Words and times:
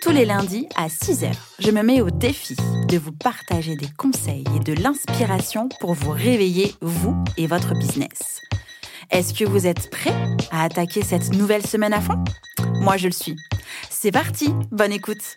Tous 0.00 0.10
les 0.12 0.24
lundis 0.24 0.66
à 0.76 0.88
6h, 0.88 1.30
je 1.58 1.70
me 1.70 1.82
mets 1.82 2.00
au 2.00 2.10
défi 2.10 2.56
de 2.88 2.96
vous 2.96 3.12
partager 3.12 3.76
des 3.76 3.88
conseils 3.98 4.44
et 4.56 4.60
de 4.60 4.72
l'inspiration 4.72 5.68
pour 5.78 5.92
vous 5.92 6.10
réveiller, 6.12 6.74
vous 6.80 7.22
et 7.36 7.46
votre 7.46 7.74
business. 7.74 8.40
Est-ce 9.10 9.34
que 9.34 9.44
vous 9.44 9.66
êtes 9.66 9.90
prêts 9.90 10.14
à 10.50 10.64
attaquer 10.64 11.02
cette 11.02 11.34
nouvelle 11.34 11.66
semaine 11.66 11.92
à 11.92 12.00
fond? 12.00 12.22
Moi, 12.80 12.96
je 12.96 13.08
le 13.08 13.12
suis. 13.12 13.36
C'est 13.90 14.10
parti, 14.10 14.48
bonne 14.70 14.92
écoute. 14.92 15.36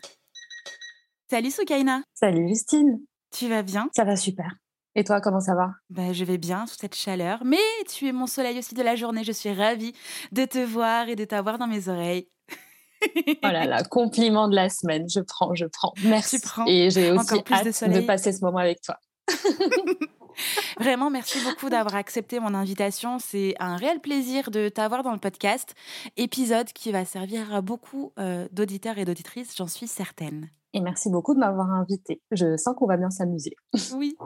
Salut 1.30 1.52
Soukaina. 1.52 2.02
Salut 2.14 2.48
Justine. 2.48 3.00
Tu 3.36 3.50
vas 3.50 3.64
bien? 3.64 3.89
Ça 3.94 4.05
va 4.05 4.16
super. 4.16 4.50
Et 4.95 5.03
toi, 5.03 5.20
comment 5.20 5.41
ça 5.41 5.55
va? 5.55 5.72
Bah, 5.89 6.14
Je 6.14 6.23
vais 6.23 6.38
bien 6.38 6.67
sous 6.67 6.75
cette 6.80 6.95
chaleur, 6.95 7.44
mais 7.44 7.58
tu 7.89 8.08
es 8.08 8.11
mon 8.14 8.27
soleil 8.27 8.59
aussi 8.59 8.75
de 8.75 8.84
la 8.84 8.95
journée. 8.95 9.23
Je 9.23 9.31
suis 9.31 9.52
ravie 9.52 9.94
de 10.31 10.45
te 10.45 10.59
voir 10.64 11.09
et 11.09 11.16
de 11.16 11.25
t'avoir 11.25 11.58
dans 11.58 11.67
mes 11.67 11.89
oreilles. 11.89 12.30
Oh 13.43 13.48
là 13.48 13.66
là, 13.66 13.84
compliment 13.84 14.48
de 14.48 14.55
la 14.55 14.70
semaine. 14.70 15.07
Je 15.09 15.20
prends, 15.20 15.53
je 15.55 15.66
prends. 15.66 15.94
Merci. 16.03 16.39
Prends. 16.39 16.66
Et 16.67 16.89
j'ai 16.89 17.11
aussi 17.11 17.35
hâte 17.52 17.66
de, 17.66 17.99
de 17.99 18.02
passer 18.02 18.31
ce 18.31 18.44
moment 18.44 18.59
avec 18.59 18.81
toi. 18.81 18.98
Vraiment, 20.80 21.09
merci 21.09 21.39
beaucoup 21.44 21.69
d'avoir 21.69 21.95
accepté 21.95 22.39
mon 22.39 22.53
invitation. 22.53 23.19
C'est 23.19 23.55
un 23.59 23.75
réel 23.75 24.00
plaisir 24.00 24.52
de 24.52 24.69
t'avoir 24.69 25.03
dans 25.03 25.13
le 25.13 25.19
podcast. 25.19 25.75
Épisode 26.17 26.67
qui 26.73 26.91
va 26.91 27.05
servir 27.05 27.53
à 27.53 27.61
beaucoup 27.61 28.13
euh, 28.19 28.47
d'auditeurs 28.52 28.97
et 28.97 29.06
d'auditrices, 29.06 29.56
j'en 29.56 29.67
suis 29.67 29.88
certaine. 29.88 30.50
Et 30.73 30.81
merci 30.81 31.11
beaucoup 31.11 31.35
de 31.35 31.39
m'avoir 31.39 31.69
invité. 31.72 32.22
Je 32.31 32.58
sens 32.58 32.75
qu'on 32.75 32.88
va 32.88 32.97
bien 32.97 33.11
s'amuser. 33.11 33.56
Oui. 33.94 34.17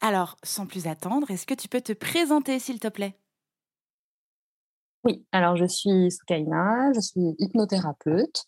Alors, 0.00 0.36
sans 0.42 0.66
plus 0.66 0.88
attendre, 0.88 1.30
est-ce 1.30 1.46
que 1.46 1.54
tu 1.54 1.68
peux 1.68 1.80
te 1.80 1.92
présenter, 1.92 2.58
s'il 2.58 2.80
te 2.80 2.88
plaît? 2.88 3.16
Oui, 5.04 5.24
alors 5.32 5.56
je 5.56 5.66
suis 5.66 6.10
Soukaina, 6.10 6.92
je 6.94 7.00
suis 7.00 7.34
hypnothérapeute. 7.38 8.44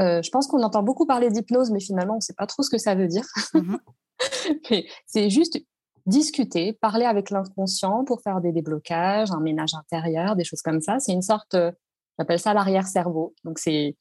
Euh, 0.00 0.22
je 0.22 0.30
pense 0.30 0.46
qu'on 0.46 0.62
entend 0.62 0.82
beaucoup 0.82 1.06
parler 1.06 1.28
d'hypnose, 1.28 1.70
mais 1.70 1.80
finalement, 1.80 2.14
on 2.14 2.18
ne 2.18 2.22
sait 2.22 2.34
pas 2.34 2.46
trop 2.46 2.62
ce 2.62 2.70
que 2.70 2.78
ça 2.78 2.94
veut 2.94 3.08
dire. 3.08 3.26
Mm-hmm. 3.54 4.84
c'est 5.06 5.30
juste 5.30 5.58
discuter, 6.06 6.72
parler 6.72 7.04
avec 7.04 7.30
l'inconscient 7.30 8.04
pour 8.04 8.22
faire 8.22 8.40
des 8.40 8.52
déblocages, 8.52 9.30
un 9.30 9.40
ménage 9.40 9.74
intérieur, 9.74 10.36
des 10.36 10.44
choses 10.44 10.62
comme 10.62 10.80
ça. 10.80 11.00
C'est 11.00 11.12
une 11.12 11.22
sorte, 11.22 11.54
euh, 11.54 11.72
j'appelle 12.18 12.38
ça 12.38 12.54
l'arrière-cerveau. 12.54 13.34
Donc, 13.44 13.58
c'est 13.58 13.96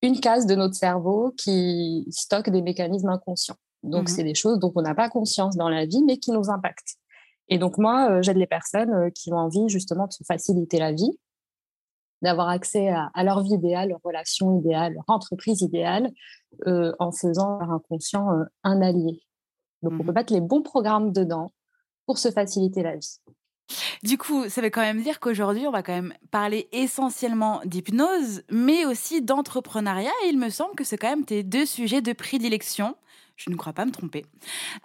une 0.00 0.18
case 0.20 0.46
de 0.46 0.54
notre 0.54 0.74
cerveau 0.74 1.34
qui 1.36 2.06
stocke 2.10 2.50
des 2.50 2.62
mécanismes 2.62 3.10
inconscients. 3.10 3.56
Donc, 3.82 4.04
mmh 4.04 4.12
c'est 4.12 4.24
des 4.24 4.34
choses 4.34 4.60
dont 4.60 4.72
on 4.76 4.82
n'a 4.82 4.94
pas 4.94 5.08
conscience 5.08 5.56
dans 5.56 5.68
la 5.68 5.86
vie, 5.86 6.02
mais 6.04 6.18
qui 6.18 6.30
nous 6.30 6.50
impactent. 6.50 6.96
Et 7.48 7.58
donc, 7.58 7.78
moi, 7.78 8.10
euh, 8.10 8.22
j'aide 8.22 8.36
les 8.36 8.46
personnes 8.46 9.10
qui 9.12 9.32
ont 9.32 9.38
envie 9.38 9.68
justement 9.68 10.06
de 10.06 10.12
se 10.12 10.22
faciliter 10.24 10.78
la 10.78 10.92
vie, 10.92 11.18
d'avoir 12.22 12.48
accès 12.48 12.88
à, 12.88 13.24
leur 13.24 13.42
vie 13.42 13.54
idéale, 13.54 13.90
leur 13.90 14.00
relation 14.02 14.58
idéale, 14.58 14.94
leur 14.94 15.04
entreprise 15.08 15.60
idéale, 15.60 16.10
euh, 16.66 16.92
en 16.98 17.12
faisant 17.12 17.58
leur 17.58 17.70
inconscient 17.70 18.28
un 18.64 18.80
allié. 18.80 19.22
Donc, 19.82 19.94
on 19.94 20.04
peut 20.04 20.12
mmh 20.12 20.14
mettre 20.14 20.32
les 20.32 20.40
bons 20.40 20.62
programmes 20.62 21.12
dedans 21.12 21.52
pour 22.06 22.18
se 22.18 22.30
faciliter 22.30 22.82
la 22.82 22.96
vie. 22.96 23.18
Du 24.02 24.18
coup, 24.18 24.48
ça 24.48 24.60
veut 24.60 24.70
quand 24.70 24.80
même 24.80 25.02
dire 25.02 25.20
qu'aujourd'hui, 25.20 25.66
on 25.66 25.70
va 25.70 25.82
quand 25.82 25.92
même 25.92 26.14
parler 26.30 26.68
essentiellement 26.72 27.60
d'hypnose, 27.64 28.42
mais 28.50 28.84
aussi 28.84 29.22
d'entrepreneuriat. 29.22 30.10
Et 30.24 30.28
il 30.28 30.38
me 30.38 30.50
semble 30.50 30.74
que 30.74 30.84
c'est 30.84 30.96
quand 30.96 31.08
même 31.08 31.24
tes 31.24 31.42
deux 31.42 31.66
sujets 31.66 32.02
de 32.02 32.12
prédilection. 32.12 32.96
Je 33.36 33.50
ne 33.50 33.56
crois 33.56 33.72
pas 33.72 33.84
me 33.84 33.92
tromper. 33.92 34.26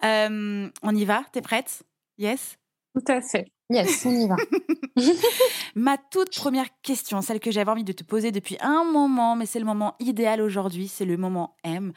Euh, 0.04 0.70
on 0.84 0.96
y 0.96 1.06
va? 1.06 1.24
T'es 1.32 1.42
prête? 1.42 1.84
Yes? 2.18 2.58
Tout 2.96 3.12
à 3.12 3.22
fait. 3.22 3.52
Yes, 3.70 4.06
on 4.06 4.12
y 4.12 4.28
va. 4.28 4.36
Ma 5.76 5.98
toute 5.98 6.36
première 6.36 6.68
question, 6.82 7.22
celle 7.22 7.40
que 7.40 7.52
j'avais 7.52 7.70
envie 7.70 7.84
de 7.84 7.92
te 7.92 8.04
poser 8.04 8.32
depuis 8.32 8.58
un 8.62 8.86
moment, 8.86 9.36
mais 9.36 9.46
c'est 9.46 9.60
le 9.60 9.66
moment 9.66 9.96
idéal 10.00 10.42
aujourd'hui, 10.42 10.88
c'est 10.88 11.06
le 11.06 11.18
moment 11.18 11.56
M. 11.64 11.92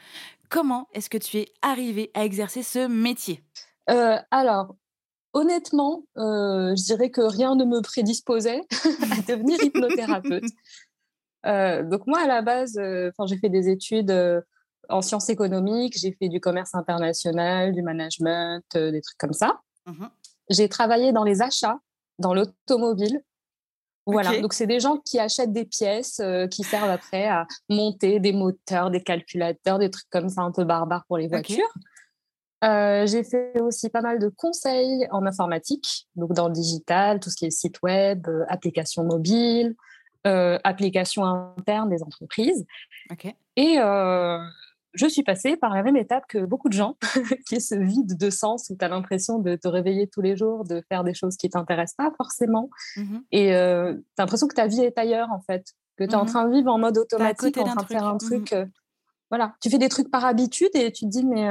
Comment 0.49 0.87
est-ce 0.93 1.09
que 1.09 1.17
tu 1.17 1.37
es 1.37 1.47
arrivée 1.61 2.11
à 2.13 2.25
exercer 2.25 2.61
ce 2.61 2.87
métier? 2.87 3.41
Euh, 3.89 4.17
Alors, 4.31 4.75
honnêtement, 5.33 6.03
euh, 6.17 6.75
je 6.75 6.83
dirais 6.83 7.09
que 7.09 7.21
rien 7.21 7.55
ne 7.55 7.63
me 7.63 7.81
prédisposait 7.81 8.61
à 9.11 9.21
devenir 9.31 9.57
hypnothérapeute. 9.63 10.51
Euh, 11.45 11.83
donc 11.83 12.05
moi, 12.05 12.19
à 12.19 12.27
la 12.27 12.41
base, 12.41 12.77
euh, 12.77 13.11
j'ai 13.25 13.37
fait 13.37 13.49
des 13.49 13.69
études 13.69 14.13
en 14.89 15.01
sciences 15.01 15.29
économiques, 15.29 15.97
j'ai 15.97 16.11
fait 16.11 16.27
du 16.27 16.41
commerce 16.41 16.75
international, 16.75 17.71
du 17.73 17.81
management, 17.81 18.63
des 18.73 19.01
trucs 19.01 19.17
comme 19.17 19.33
ça. 19.33 19.61
Mmh 19.85 20.05
j'ai 20.51 20.69
travaillé 20.69 21.11
dans 21.11 21.23
les 21.23 21.41
achats, 21.41 21.79
dans 22.19 22.33
l'automobile. 22.35 23.23
Voilà, 24.05 24.41
donc 24.41 24.53
c'est 24.53 24.67
des 24.67 24.79
gens 24.79 24.97
qui 24.97 25.19
achètent 25.19 25.53
des 25.53 25.65
pièces 25.65 26.21
qui 26.49 26.63
servent 26.63 26.89
après 26.89 27.27
à 27.27 27.45
monter 27.69 28.19
des 28.19 28.33
moteurs, 28.33 28.89
des 28.89 29.01
calculateurs, 29.01 29.79
des 29.79 29.91
trucs 29.91 30.09
comme 30.09 30.27
ça 30.27 30.41
un 30.41 30.51
peu 30.51 30.63
barbares 30.63 31.05
pour 31.07 31.17
les 31.17 31.27
voitures. 31.27 31.71
Euh, 32.63 33.07
j'ai 33.07 33.23
fait 33.23 33.59
aussi 33.59 33.89
pas 33.89 34.01
mal 34.01 34.19
de 34.19 34.27
conseils 34.27 35.07
en 35.09 35.25
informatique, 35.25 36.07
donc 36.15 36.33
dans 36.33 36.47
le 36.47 36.53
digital, 36.53 37.19
tout 37.19 37.31
ce 37.31 37.35
qui 37.35 37.45
est 37.45 37.51
site 37.51 37.81
web, 37.81 38.27
euh, 38.27 38.45
applications 38.49 39.03
mobiles, 39.03 39.75
euh, 40.27 40.59
applications 40.63 41.23
internes 41.25 41.89
des 41.89 42.03
entreprises. 42.03 42.65
Et 43.55 43.77
je 44.93 45.07
suis 45.07 45.23
passée 45.23 45.57
par 45.57 45.73
la 45.73 45.83
même 45.83 45.95
étape 45.95 46.25
que 46.27 46.45
beaucoup 46.45 46.69
de 46.69 46.73
gens, 46.73 46.97
qui 47.47 47.55
est 47.55 47.59
ce 47.59 47.75
vide 47.75 48.17
de 48.17 48.29
sens 48.29 48.69
où 48.69 48.75
tu 48.77 48.83
as 48.83 48.87
l'impression 48.87 49.39
de 49.39 49.55
te 49.55 49.67
réveiller 49.67 50.07
tous 50.07 50.21
les 50.21 50.35
jours, 50.35 50.63
de 50.63 50.83
faire 50.89 51.03
des 51.03 51.13
choses 51.13 51.37
qui 51.37 51.49
t'intéressent 51.49 51.95
pas 51.95 52.11
forcément. 52.17 52.69
Mmh 52.97 53.19
Et 53.31 53.47
tu 53.47 53.53
as 53.53 53.93
l'impression 54.19 54.47
que 54.47 54.55
ta 54.55 54.67
vie 54.67 54.81
est 54.81 54.97
ailleurs, 54.97 55.29
en 55.31 55.41
fait, 55.41 55.65
que 55.97 56.03
tu 56.03 56.11
es 56.11 56.15
en 56.15 56.23
mmh 56.23 56.27
train 56.27 56.47
de 56.47 56.53
vivre 56.53 56.71
en 56.71 56.77
mode 56.77 56.97
automatique, 56.97 57.57
en 57.57 57.65
train 57.65 57.81
de 57.81 57.87
faire 57.87 58.05
un 58.05 58.15
mmh 58.15 58.19
truc. 58.19 58.55
voilà, 59.29 59.55
tu 59.61 59.69
fais 59.69 59.77
des 59.77 59.89
trucs 59.89 60.11
par 60.11 60.25
habitude 60.25 60.71
et 60.73 60.91
tu 60.91 61.05
te 61.05 61.09
dis, 61.09 61.25
mais 61.25 61.47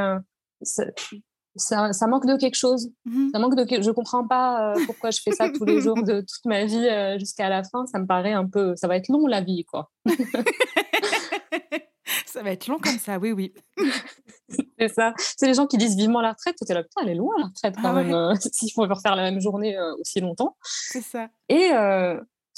ça, 0.62 1.92
ça, 1.92 2.06
manque 2.06 2.26
de 2.26 2.36
quelque 2.36 2.56
chose. 2.56 2.90
Ça 3.32 3.38
manque 3.38 3.56
de, 3.56 3.82
je 3.82 3.90
comprends 3.90 4.26
pas 4.26 4.72
euh, 4.72 4.80
pourquoi 4.86 5.10
je 5.10 5.20
fais 5.20 5.32
ça 5.32 5.50
tous 5.50 5.64
les 5.64 5.80
jours 5.82 6.02
de 6.02 6.20
toute 6.20 6.44
ma 6.44 6.64
vie 6.64 6.86
euh, 6.88 7.18
jusqu'à 7.18 7.48
la 7.48 7.64
fin. 7.64 7.86
Ça 7.86 7.98
me 7.98 8.06
paraît 8.06 8.32
un 8.32 8.46
peu, 8.46 8.76
ça 8.76 8.88
va 8.88 8.96
être 8.96 9.08
long 9.08 9.26
la 9.26 9.40
vie, 9.40 9.64
quoi. 9.64 9.90
ça 12.32 12.42
va 12.42 12.50
être 12.50 12.66
long 12.66 12.78
comme 12.78 12.98
ça, 12.98 13.18
oui, 13.18 13.32
oui. 13.32 13.54
c'est 14.78 14.88
ça. 14.88 15.14
C'est 15.16 15.46
les 15.46 15.54
gens 15.54 15.66
qui 15.66 15.78
disent 15.78 15.96
vivement 15.96 16.20
la 16.20 16.32
retraite. 16.32 16.56
es 16.68 16.74
là, 16.74 16.82
putain, 16.82 17.02
elle 17.02 17.10
est 17.10 17.14
loin 17.14 17.34
la 17.38 17.46
retraite 17.46 17.74
quand 17.76 17.90
ah 17.90 18.02
même. 18.02 18.14
Euh, 18.14 18.34
s'il 18.52 18.72
faut 18.72 18.82
refaire 18.82 19.16
la 19.16 19.30
même 19.30 19.40
journée 19.40 19.76
aussi 20.00 20.20
longtemps. 20.20 20.56
C'est 20.62 21.02
ça. 21.02 21.28
Et 21.48 21.70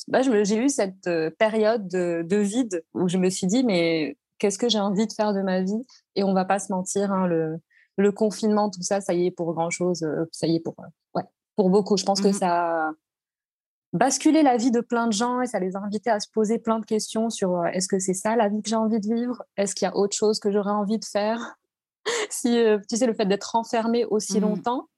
bah, 0.09 0.23
j'ai 0.23 0.57
eu 0.57 0.69
cette 0.69 1.09
période 1.39 1.87
de, 1.89 2.25
de, 2.29 2.37
vide 2.37 2.85
où 2.95 3.09
je 3.09 3.19
me 3.19 3.31
suis 3.31 3.47
dit, 3.47 3.65
mais 3.65 4.17
qu'est-ce 4.39 4.59
que 4.59 4.69
j'ai 4.69 4.81
envie 4.81 5.07
de 5.07 5.13
faire 5.13 5.33
de 5.33 5.43
ma 5.43 5.61
vie? 5.63 5.83
Et 6.17 6.25
on 6.25 6.35
va 6.35 6.45
pas 6.45 6.59
se 6.59 6.73
mentir, 6.73 7.13
hein, 7.13 7.27
le, 7.27 7.59
le 7.97 8.13
confinement, 8.13 8.71
tout 8.71 8.83
ça, 8.83 9.01
ça 9.01 9.15
y 9.15 9.27
est 9.27 9.31
pour 9.31 9.53
grand 9.55 9.71
chose. 9.71 10.03
Euh, 10.03 10.25
ça 10.33 10.47
y 10.47 10.57
est 10.57 10.61
pour, 10.61 10.75
euh, 10.81 10.87
ouais, 11.15 11.25
pour 11.57 11.71
beaucoup. 11.71 11.97
Je 11.97 12.05
pense 12.05 12.21
que 12.21 12.29
mmh 12.29 12.33
ça 12.33 12.91
a 13.95 13.97
basculé 13.97 14.43
la 14.43 14.57
vie 14.57 14.71
de 14.71 14.81
plein 14.81 15.07
de 15.07 15.13
gens 15.13 15.41
et 15.41 15.47
ça 15.47 15.59
les 15.59 15.77
a 15.77 15.81
invités 15.81 16.11
à 16.11 16.21
se 16.21 16.29
poser 16.33 16.59
plein 16.59 16.79
de 16.79 16.85
questions 16.85 17.31
sur 17.31 17.57
euh, 17.57 17.65
est-ce 17.67 17.89
que 17.89 17.99
c'est 17.99 18.15
ça 18.15 18.37
la 18.37 18.49
vie 18.49 18.63
que 18.63 18.69
j'ai 18.69 18.77
envie 18.77 19.01
de 19.01 19.15
vivre? 19.15 19.43
Est-ce 19.57 19.75
qu'il 19.75 19.87
y 19.87 19.91
a 19.91 19.97
autre 19.97 20.17
chose 20.17 20.41
que 20.41 20.51
j'aurais 20.51 20.73
envie 20.73 20.99
de 20.99 21.05
faire? 21.05 21.57
Si 22.31 22.61
tu 22.89 22.97
sais, 22.97 23.07
le 23.07 23.15
fait 23.15 23.27
d'être 23.27 23.55
enfermé 23.55 24.05
aussi 24.05 24.39
mmh 24.39 24.43
longtemps, 24.43 24.89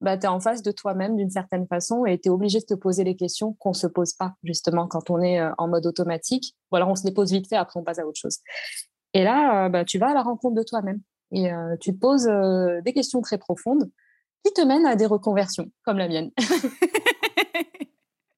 bah, 0.00 0.16
tu 0.16 0.24
es 0.24 0.28
en 0.28 0.40
face 0.40 0.62
de 0.62 0.70
toi-même 0.70 1.14
d'une 1.14 1.28
certaine 1.28 1.66
façon 1.66 2.06
et 2.06 2.18
tu 2.18 2.28
es 2.28 2.30
obligé 2.30 2.60
de 2.60 2.64
te 2.64 2.72
poser 2.72 3.04
les 3.04 3.14
questions 3.14 3.52
qu'on 3.58 3.70
ne 3.70 3.74
se 3.74 3.86
pose 3.86 4.14
pas 4.14 4.32
justement 4.42 4.86
quand 4.88 5.10
on 5.10 5.20
est 5.20 5.38
en 5.58 5.68
mode 5.68 5.84
automatique. 5.84 6.56
Ou 6.72 6.76
alors 6.76 6.88
on 6.88 6.94
se 6.94 7.04
les 7.04 7.12
pose 7.12 7.30
vite 7.30 7.46
fait, 7.46 7.56
après 7.56 7.78
on 7.78 7.84
passe 7.84 7.98
à 7.98 8.06
autre 8.06 8.18
chose. 8.18 8.38
Et 9.12 9.22
là, 9.22 9.68
bah, 9.68 9.84
tu 9.84 9.98
vas 9.98 10.08
à 10.08 10.14
la 10.14 10.22
rencontre 10.22 10.54
de 10.54 10.62
toi-même 10.62 11.02
et 11.32 11.52
euh, 11.52 11.76
tu 11.80 11.92
te 11.92 11.98
poses 11.98 12.28
euh, 12.28 12.80
des 12.82 12.92
questions 12.92 13.20
très 13.20 13.38
profondes 13.38 13.90
qui 14.44 14.52
te 14.52 14.60
mènent 14.62 14.86
à 14.86 14.96
des 14.96 15.06
reconversions 15.06 15.70
comme 15.84 15.98
la 15.98 16.08
mienne. 16.08 16.30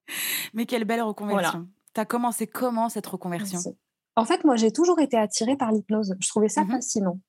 Mais 0.55 0.67
quelle 0.67 0.85
belle 0.85 1.03
reconversion. 1.03 1.69
Tu 1.95 2.01
as 2.01 2.05
commencé 2.05 2.47
comment 2.47 2.89
cette 2.89 3.07
reconversion? 3.07 3.59
En 4.17 4.25
fait, 4.25 4.45
moi, 4.45 4.57
j'ai 4.57 4.73
toujours 4.73 5.01
été 5.01 5.17
attirée 5.17 5.57
par 5.57 5.73
l'hypnose. 5.73 6.15
Je 6.19 6.29
trouvais 6.29 6.49
ça 6.49 6.65
mmh 6.65 6.71
fascinant. 6.71 7.21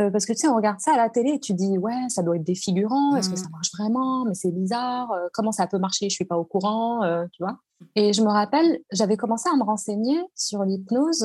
Euh, 0.00 0.10
parce 0.10 0.26
que 0.26 0.32
tu 0.32 0.40
sais, 0.40 0.48
on 0.48 0.56
regarde 0.56 0.80
ça 0.80 0.94
à 0.94 0.96
la 0.96 1.08
télé 1.10 1.30
et 1.30 1.40
tu 1.40 1.54
dis, 1.54 1.78
ouais, 1.78 2.08
ça 2.08 2.22
doit 2.22 2.36
être 2.36 2.44
défigurant, 2.44 3.14
est-ce 3.14 3.30
que 3.30 3.36
ça 3.36 3.46
mmh. 3.46 3.52
marche 3.52 3.70
vraiment? 3.76 4.24
Mais 4.24 4.34
c'est 4.34 4.50
bizarre, 4.50 5.12
comment 5.32 5.52
ça 5.52 5.68
peut 5.68 5.78
marcher? 5.78 6.08
Je 6.08 6.14
suis 6.14 6.24
pas 6.24 6.36
au 6.36 6.44
courant, 6.44 7.02
tu 7.32 7.42
vois. 7.42 7.58
Et 7.94 8.12
je 8.12 8.22
me 8.22 8.30
rappelle, 8.30 8.80
j'avais 8.90 9.16
commencé 9.16 9.48
à 9.48 9.56
me 9.56 9.62
renseigner 9.62 10.20
sur 10.34 10.64
l'hypnose. 10.64 11.24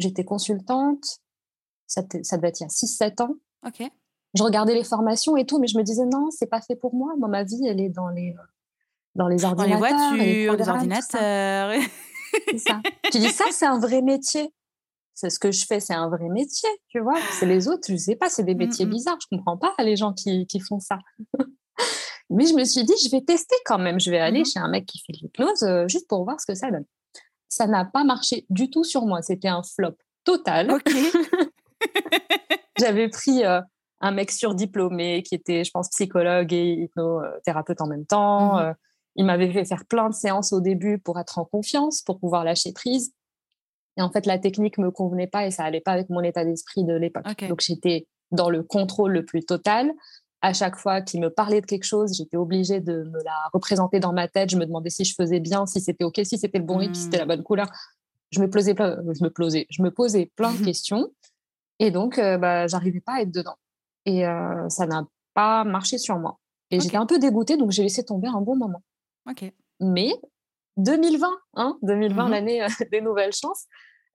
J'étais 0.00 0.24
consultante, 0.24 1.20
ça, 1.86 2.02
ça 2.22 2.36
devait 2.36 2.48
être 2.48 2.60
il 2.60 2.64
y 2.64 2.66
a 2.66 2.68
6-7 2.68 3.22
ans. 3.22 3.34
Ok. 3.64 3.88
Je 4.34 4.42
regardais 4.42 4.74
les 4.74 4.84
formations 4.84 5.36
et 5.36 5.46
tout, 5.46 5.58
mais 5.58 5.68
je 5.68 5.78
me 5.78 5.82
disais 5.82 6.04
non, 6.04 6.30
c'est 6.30 6.46
pas 6.46 6.60
fait 6.60 6.76
pour 6.76 6.94
moi. 6.94 7.14
Moi, 7.16 7.28
ma 7.28 7.44
vie, 7.44 7.66
elle 7.66 7.80
est 7.80 7.88
dans 7.88 8.08
les, 8.08 8.34
dans 9.16 9.28
les 9.28 9.36
Dans 9.36 9.52
les 9.54 9.60
ordinateurs. 9.74 9.78
voitures, 9.78 10.56
les, 10.56 10.68
ordinateurs. 10.68 11.72
C'est 12.48 12.58
ça. 12.58 12.80
tu 13.10 13.18
dis 13.18 13.28
ça, 13.30 13.44
c'est 13.50 13.66
un 13.66 13.78
vrai 13.78 14.02
métier. 14.02 14.52
C'est 15.14 15.30
ce 15.30 15.38
que 15.38 15.50
je 15.50 15.64
fais, 15.64 15.80
c'est 15.80 15.94
un 15.94 16.10
vrai 16.10 16.28
métier, 16.28 16.68
tu 16.88 17.00
vois. 17.00 17.18
C'est 17.38 17.46
les 17.46 17.68
autres, 17.68 17.84
je 17.88 17.96
sais 17.96 18.16
pas, 18.16 18.28
c'est 18.28 18.42
des 18.44 18.54
Mm, 18.54 18.58
métiers 18.58 18.84
mm. 18.86 18.90
bizarres. 18.90 19.18
Je 19.22 19.34
comprends 19.34 19.56
pas 19.56 19.74
les 19.78 19.96
gens 19.96 20.12
qui, 20.12 20.46
qui 20.46 20.60
font 20.60 20.78
ça. 20.78 20.98
Mais 22.30 22.44
je 22.46 22.54
me 22.54 22.64
suis 22.64 22.84
dit, 22.84 22.92
je 23.02 23.10
vais 23.10 23.22
tester 23.22 23.54
quand 23.64 23.78
même. 23.78 23.98
Je 24.00 24.10
vais 24.10 24.18
aller 24.18 24.40
Mhm. 24.40 24.44
chez 24.46 24.58
un 24.58 24.68
mec 24.68 24.84
qui 24.86 24.98
fait 24.98 25.12
de 25.14 25.18
l'hypnose 25.22 25.62
euh, 25.62 25.88
juste 25.88 26.06
pour 26.08 26.24
voir 26.24 26.38
ce 26.40 26.46
que 26.46 26.54
ça 26.54 26.70
donne. 26.70 26.84
Ça 27.48 27.66
n'a 27.66 27.84
pas 27.86 28.04
marché 28.04 28.44
du 28.50 28.68
tout 28.68 28.84
sur 28.84 29.06
moi. 29.06 29.22
C'était 29.22 29.48
un 29.48 29.62
flop 29.62 29.96
total. 30.24 30.70
ok. 30.72 30.82
J'avais 32.78 33.08
pris 33.08 33.44
euh, 33.44 33.60
un 34.00 34.10
mec 34.10 34.30
surdiplômé 34.30 35.22
qui 35.22 35.34
était, 35.34 35.64
je 35.64 35.70
pense, 35.70 35.88
psychologue 35.90 36.52
et 36.52 36.72
hypnothérapeute 36.82 37.80
en 37.80 37.86
même 37.86 38.04
temps. 38.06 38.56
Mhm. 38.56 38.60
Euh, 38.66 38.72
il 39.16 39.24
m'avait 39.24 39.52
fait 39.52 39.64
faire 39.64 39.84
plein 39.86 40.08
de 40.08 40.14
séances 40.14 40.52
au 40.52 40.60
début 40.60 40.98
pour 40.98 41.18
être 41.18 41.38
en 41.38 41.44
confiance, 41.44 42.02
pour 42.02 42.18
pouvoir 42.18 42.44
lâcher 42.44 42.72
prise. 42.72 43.12
Et 43.96 44.02
en 44.02 44.10
fait, 44.10 44.26
la 44.26 44.38
technique 44.38 44.78
me 44.78 44.90
convenait 44.90 45.26
pas 45.26 45.46
et 45.46 45.50
ça 45.50 45.64
allait 45.64 45.80
pas 45.80 45.92
avec 45.92 46.10
mon 46.10 46.20
état 46.20 46.44
d'esprit 46.44 46.84
de 46.84 46.94
l'époque. 46.94 47.24
Donc, 47.48 47.62
j'étais 47.62 48.06
dans 48.30 48.50
le 48.50 48.62
contrôle 48.62 49.12
le 49.12 49.24
plus 49.24 49.44
total. 49.44 49.92
À 50.42 50.52
chaque 50.52 50.76
fois 50.76 51.00
qu'il 51.00 51.20
me 51.20 51.30
parlait 51.30 51.62
de 51.62 51.66
quelque 51.66 51.84
chose, 51.84 52.14
j'étais 52.14 52.36
obligée 52.36 52.80
de 52.80 53.04
me 53.04 53.24
la 53.24 53.36
représenter 53.54 54.00
dans 54.00 54.12
ma 54.12 54.28
tête. 54.28 54.50
Je 54.50 54.58
me 54.58 54.66
demandais 54.66 54.90
si 54.90 55.04
je 55.04 55.14
faisais 55.14 55.40
bien, 55.40 55.64
si 55.64 55.80
c'était 55.80 56.04
OK, 56.04 56.20
si 56.24 56.36
c'était 56.36 56.58
le 56.58 56.64
bon 56.64 56.76
rythme, 56.76 56.94
si 56.94 57.02
c'était 57.04 57.18
la 57.18 57.26
bonne 57.26 57.42
couleur. 57.42 57.68
Je 58.32 58.40
me 58.40 58.50
posais 58.50 58.74
plein, 58.74 58.98
je 59.18 59.24
me 59.24 59.30
posais, 59.30 59.66
je 59.70 59.82
me 59.82 59.90
posais 59.90 60.30
plein 60.36 60.52
de 60.52 60.58
questions. 60.64 61.08
Et 61.78 61.90
donc, 61.90 62.18
euh, 62.18 62.36
bah, 62.36 62.66
j'arrivais 62.66 63.00
pas 63.00 63.14
à 63.14 63.20
être 63.22 63.32
dedans. 63.32 63.56
Et 64.04 64.26
euh, 64.26 64.68
ça 64.68 64.86
n'a 64.86 65.06
pas 65.32 65.64
marché 65.64 65.96
sur 65.96 66.18
moi. 66.18 66.38
Et 66.70 66.80
j'étais 66.80 66.96
un 66.96 67.06
peu 67.06 67.18
dégoûtée, 67.18 67.56
donc 67.56 67.70
j'ai 67.70 67.82
laissé 67.82 68.04
tomber 68.04 68.28
un 68.28 68.40
bon 68.40 68.56
moment. 68.56 68.82
Mais 69.80 70.12
2020, 70.76 71.28
hein, 71.54 71.78
2020, 71.82 72.24
Mhm. 72.24 72.30
l'année 72.30 72.62
euh, 72.62 72.68
des 72.92 73.00
nouvelles 73.00 73.32
chances, 73.32 73.66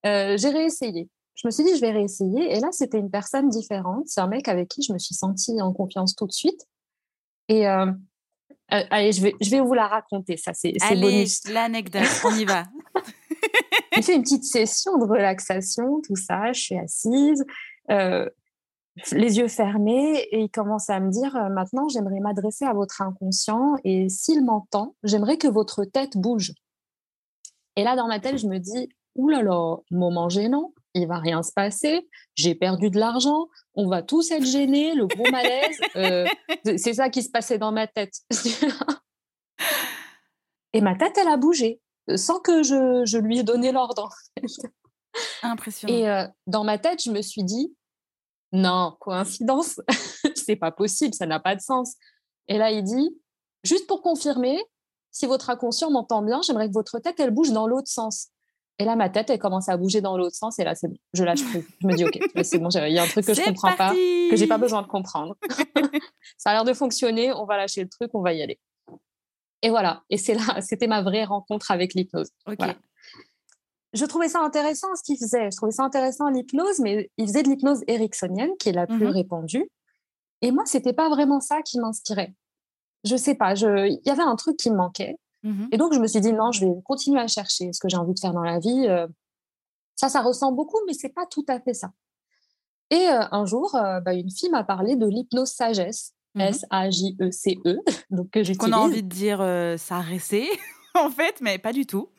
euh, 0.06 0.38
j'ai 0.38 0.50
réessayé. 0.50 1.10
Je 1.36 1.48
me 1.48 1.52
suis 1.52 1.64
dit, 1.64 1.76
je 1.76 1.82
vais 1.82 1.92
réessayer. 1.92 2.56
Et 2.56 2.60
là, 2.60 2.68
c'était 2.72 3.00
une 3.00 3.10
personne 3.10 3.50
différente. 3.50 4.08
C'est 4.08 4.22
un 4.22 4.28
mec 4.28 4.48
avec 4.48 4.68
qui 4.68 4.84
je 4.84 4.94
me 4.94 5.00
suis 5.00 5.16
sentie 5.16 5.60
en 5.62 5.74
confiance 5.74 6.16
tout 6.16 6.28
de 6.28 6.32
suite. 6.32 6.68
Et 7.48 7.68
euh, 7.68 7.92
allez, 8.70 9.12
je 9.12 9.22
vais, 9.22 9.36
je 9.42 9.50
vais 9.50 9.60
vous 9.60 9.74
la 9.74 9.88
raconter. 9.88 10.38
Ça, 10.38 10.54
c'est 10.54 10.74
bonus. 11.00 11.48
l'anecdote, 11.50 12.04
on 12.26 12.36
y 12.36 12.46
va. 12.46 12.66
J'ai 13.96 14.02
fait 14.04 14.16
une 14.16 14.24
petite 14.24 14.46
session 14.46 14.98
de 14.98 15.06
relaxation, 15.06 16.02
tout 16.02 16.16
ça. 16.16 16.54
Je 16.54 16.62
suis 16.62 16.78
assise, 16.78 17.44
euh, 17.90 18.30
les 19.12 19.38
yeux 19.38 19.48
fermés, 19.48 20.18
et 20.32 20.42
il 20.42 20.50
commence 20.50 20.90
à 20.90 21.00
me 21.00 21.10
dire 21.10 21.36
euh, 21.36 21.50
maintenant, 21.50 21.88
j'aimerais 21.90 22.20
m'adresser 22.20 22.66
à 22.66 22.74
votre 22.74 23.02
inconscient, 23.02 23.76
et 23.84 24.10
s'il 24.10 24.44
m'entend, 24.44 24.96
j'aimerais 25.04 25.38
que 25.38 25.48
votre 25.48 25.86
tête 25.86 26.18
bouge. 26.18 26.54
Et 27.78 27.84
là, 27.84 27.96
dans 27.96 28.08
ma 28.08 28.20
tête, 28.20 28.38
je 28.38 28.48
me 28.48 28.58
dis 28.58 28.90
Ouh 29.16 29.30
là 29.30 29.44
là, 29.44 29.78
moment 29.92 30.30
gênant, 30.30 30.74
il 30.94 31.08
va 31.08 31.20
rien 31.20 31.44
se 31.44 31.52
passer, 31.54 32.08
j'ai 32.36 32.56
perdu 32.56 32.90
de 32.90 33.00
l'argent, 33.00 33.48
on 33.76 33.88
va 33.88 34.04
tous 34.04 34.32
être 34.32 34.46
gênés, 34.46 34.94
le 34.94 35.08
gros 35.08 35.30
malaise. 35.32 35.80
Euh, 35.98 36.26
c'est- 36.64 36.94
ça 36.94 37.10
qui 37.10 37.22
se 37.22 37.30
passait 37.30 37.58
dans 37.58 37.72
ma 37.72 37.88
tête. 37.88 38.14
et 40.74 40.82
ma 40.82 40.96
tête, 40.96 41.18
elle 41.18 41.28
a 41.28 41.38
bougé, 41.38 41.80
euh, 42.10 42.18
sans 42.18 42.40
que 42.40 42.64
je, 42.64 43.04
je 43.06 43.18
lui 43.18 43.40
ai 43.40 43.44
donné 43.44 43.72
l'ordre. 43.72 44.10
Impressionnant. 45.44 45.94
Et 45.94 46.10
euh, 46.10 46.26
dans 46.48 46.64
ma 46.64 46.78
tête, 46.78 47.04
je 47.04 47.12
me 47.12 47.22
suis 47.22 47.44
dit, 47.44 47.76
non, 48.52 48.96
coïncidence, 49.00 49.80
c'est 50.36 50.56
pas 50.56 50.72
possible, 50.72 51.14
ça 51.14 51.26
n'a 51.26 51.40
pas 51.40 51.56
de 51.56 51.62
sens. 51.62 51.96
Et 52.48 52.58
là, 52.58 52.72
il 52.72 52.84
dit, 52.84 53.18
juste 53.64 53.88
pour 53.88 54.02
confirmer, 54.02 54.60
si 55.12 55.26
votre 55.26 55.50
inconscient 55.50 55.92
m'entend 55.92 56.22
bien, 56.22 56.42
j'aimerais 56.42 56.68
que 56.68 56.74
votre 56.74 57.00
tête, 57.00 57.20
elle 57.20 57.32
bouge 57.32 57.52
dans 57.52 57.68
l'autre 57.68 57.88
sens. 57.88 58.28
Et 58.80 58.86
là, 58.86 58.96
ma 58.96 59.10
tête, 59.10 59.30
elle 59.30 59.40
commence 59.40 59.70
à 59.70 59.78
bouger 59.78 60.02
dans 60.02 60.18
l'autre 60.18 60.36
sens. 60.36 60.58
Et 60.58 60.64
là, 60.64 60.74
c'est 60.74 60.88
bon, 60.88 60.98
je 61.14 61.24
lâche 61.24 61.44
prise. 61.44 61.66
Je 61.82 61.88
me 61.88 61.94
dis, 61.94 62.04
OK, 62.04 62.18
c'est 62.44 62.58
bon, 62.58 62.70
il 62.70 62.94
y 62.94 62.98
a 62.98 63.04
un 63.04 63.08
truc 63.08 63.26
que 63.26 63.34
je 63.34 63.44
comprends 63.44 63.76
pas, 63.76 63.92
que 63.92 64.36
j'ai 64.36 64.48
pas 64.48 64.58
besoin 64.58 64.82
de 64.82 64.88
comprendre. 64.88 65.38
ça 66.38 66.50
a 66.50 66.54
l'air 66.54 66.64
de 66.64 66.74
fonctionner, 66.74 67.32
on 67.32 67.46
va 67.46 67.58
lâcher 67.58 67.84
le 67.84 67.90
truc, 67.90 68.10
on 68.14 68.22
va 68.22 68.34
y 68.34 68.42
aller. 68.42 68.60
Et 69.62 69.70
voilà. 69.70 70.04
Et 70.10 70.18
c'est 70.18 70.34
là, 70.34 70.62
c'était 70.62 70.88
ma 70.88 71.04
vraie 71.04 71.26
rencontre 71.26 71.70
avec 71.70 71.94
l'hypnose. 71.94 72.30
Ok. 72.48 72.56
Voilà. 72.58 72.76
Je 73.94 74.06
trouvais 74.06 74.30
ça 74.30 74.40
intéressant 74.42 74.88
ce 74.96 75.04
qu'il 75.04 75.18
faisait. 75.18 75.50
Je 75.52 75.58
trouvais 75.58 75.72
ça 75.72 75.84
intéressant 75.84 76.30
l'hypnose, 76.30 76.80
mais 76.80 77.10
il 77.18 77.28
faisait 77.28 77.44
de 77.44 77.50
l'hypnose 77.50 77.82
ericksonienne, 77.88 78.52
qui 78.60 78.70
est 78.70 78.74
la 78.74 78.88
plus 78.88 79.06
Mhm. 79.06 79.12
répandue. 79.12 79.70
Et 80.42 80.52
moi, 80.52 80.64
c'était 80.66 80.94
pas 80.94 81.10
vraiment 81.10 81.40
ça 81.40 81.62
qui 81.62 81.80
m'inspirait. 81.80 82.34
Je 83.04 83.16
sais 83.16 83.36
pas, 83.36 83.56
je... 83.56 83.88
il 83.90 84.00
y 84.06 84.10
avait 84.10 84.22
un 84.24 84.36
truc 84.36 84.58
qui 84.58 84.70
me 84.72 84.76
manquait. 84.78 85.18
Mhm. 85.44 85.70
Et 85.72 85.78
donc, 85.78 85.94
je 85.94 86.00
me 86.00 86.08
suis 86.08 86.22
dit, 86.22 86.34
non, 86.34 86.52
je 86.52 86.66
vais 86.66 86.72
continuer 86.84 87.20
à 87.20 87.28
chercher 87.28 87.74
ce 87.74 87.80
que 87.80 87.90
j'ai 87.90 87.98
envie 87.98 88.14
de 88.14 88.20
faire 88.20 88.34
dans 88.34 88.44
la 88.44 88.60
vie. 88.60 88.86
Euh, 88.88 89.08
Ça, 89.96 90.10
ça 90.10 90.22
ressemble 90.22 90.56
beaucoup, 90.56 90.80
mais 90.88 90.94
c'est 90.94 91.10
pas 91.14 91.26
tout 91.28 91.46
à 91.48 91.60
fait 91.60 91.74
ça. 91.76 91.92
Et 92.90 93.08
euh, 93.08 93.22
un 93.32 93.46
jour, 93.46 93.76
euh, 93.76 94.00
bah, 94.00 94.14
une 94.14 94.32
fille 94.32 94.50
m'a 94.50 94.64
parlé 94.64 94.96
de 94.96 95.06
l'hypnose 95.06 95.52
sagesse, 95.52 96.14
Mhm. 96.36 96.42
S-A-J-E-C-E, 96.44 97.78
donc 98.10 98.30
que 98.32 98.40
j'utilise. 98.44 98.58
Qu'on 98.58 98.72
a 98.72 98.82
envie 98.82 99.04
de 99.04 99.10
dire 99.10 99.40
s'arrêter, 99.78 100.48
en 100.96 101.10
fait, 101.10 101.36
mais 101.42 101.58
pas 101.60 101.74
du 101.74 101.86
tout. 101.86 102.10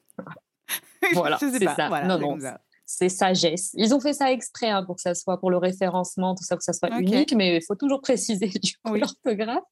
Voilà, 1.14 1.38
c'est 1.38 1.58
ça. 1.64 1.88
Voilà, 1.88 2.06
Non, 2.06 2.18
non, 2.18 2.38
c'est 2.86 3.08
sagesse. 3.08 3.70
Ils 3.74 3.94
ont 3.94 4.00
fait 4.00 4.12
ça 4.12 4.30
exprès 4.32 4.68
hein, 4.68 4.84
pour 4.84 4.96
que 4.96 5.02
ça 5.02 5.14
soit 5.14 5.38
pour 5.38 5.50
le 5.50 5.56
référencement, 5.56 6.34
tout 6.34 6.44
ça, 6.44 6.56
que 6.56 6.62
ça 6.64 6.72
soit 6.72 6.88
Ok. 6.90 7.00
unique, 7.00 7.34
mais 7.34 7.56
il 7.56 7.62
faut 7.64 7.74
toujours 7.76 8.00
préciser 8.00 8.48
du 8.62 8.72
coup 8.84 8.92
Oui. 8.92 9.00
l'orthographe. 9.00 9.64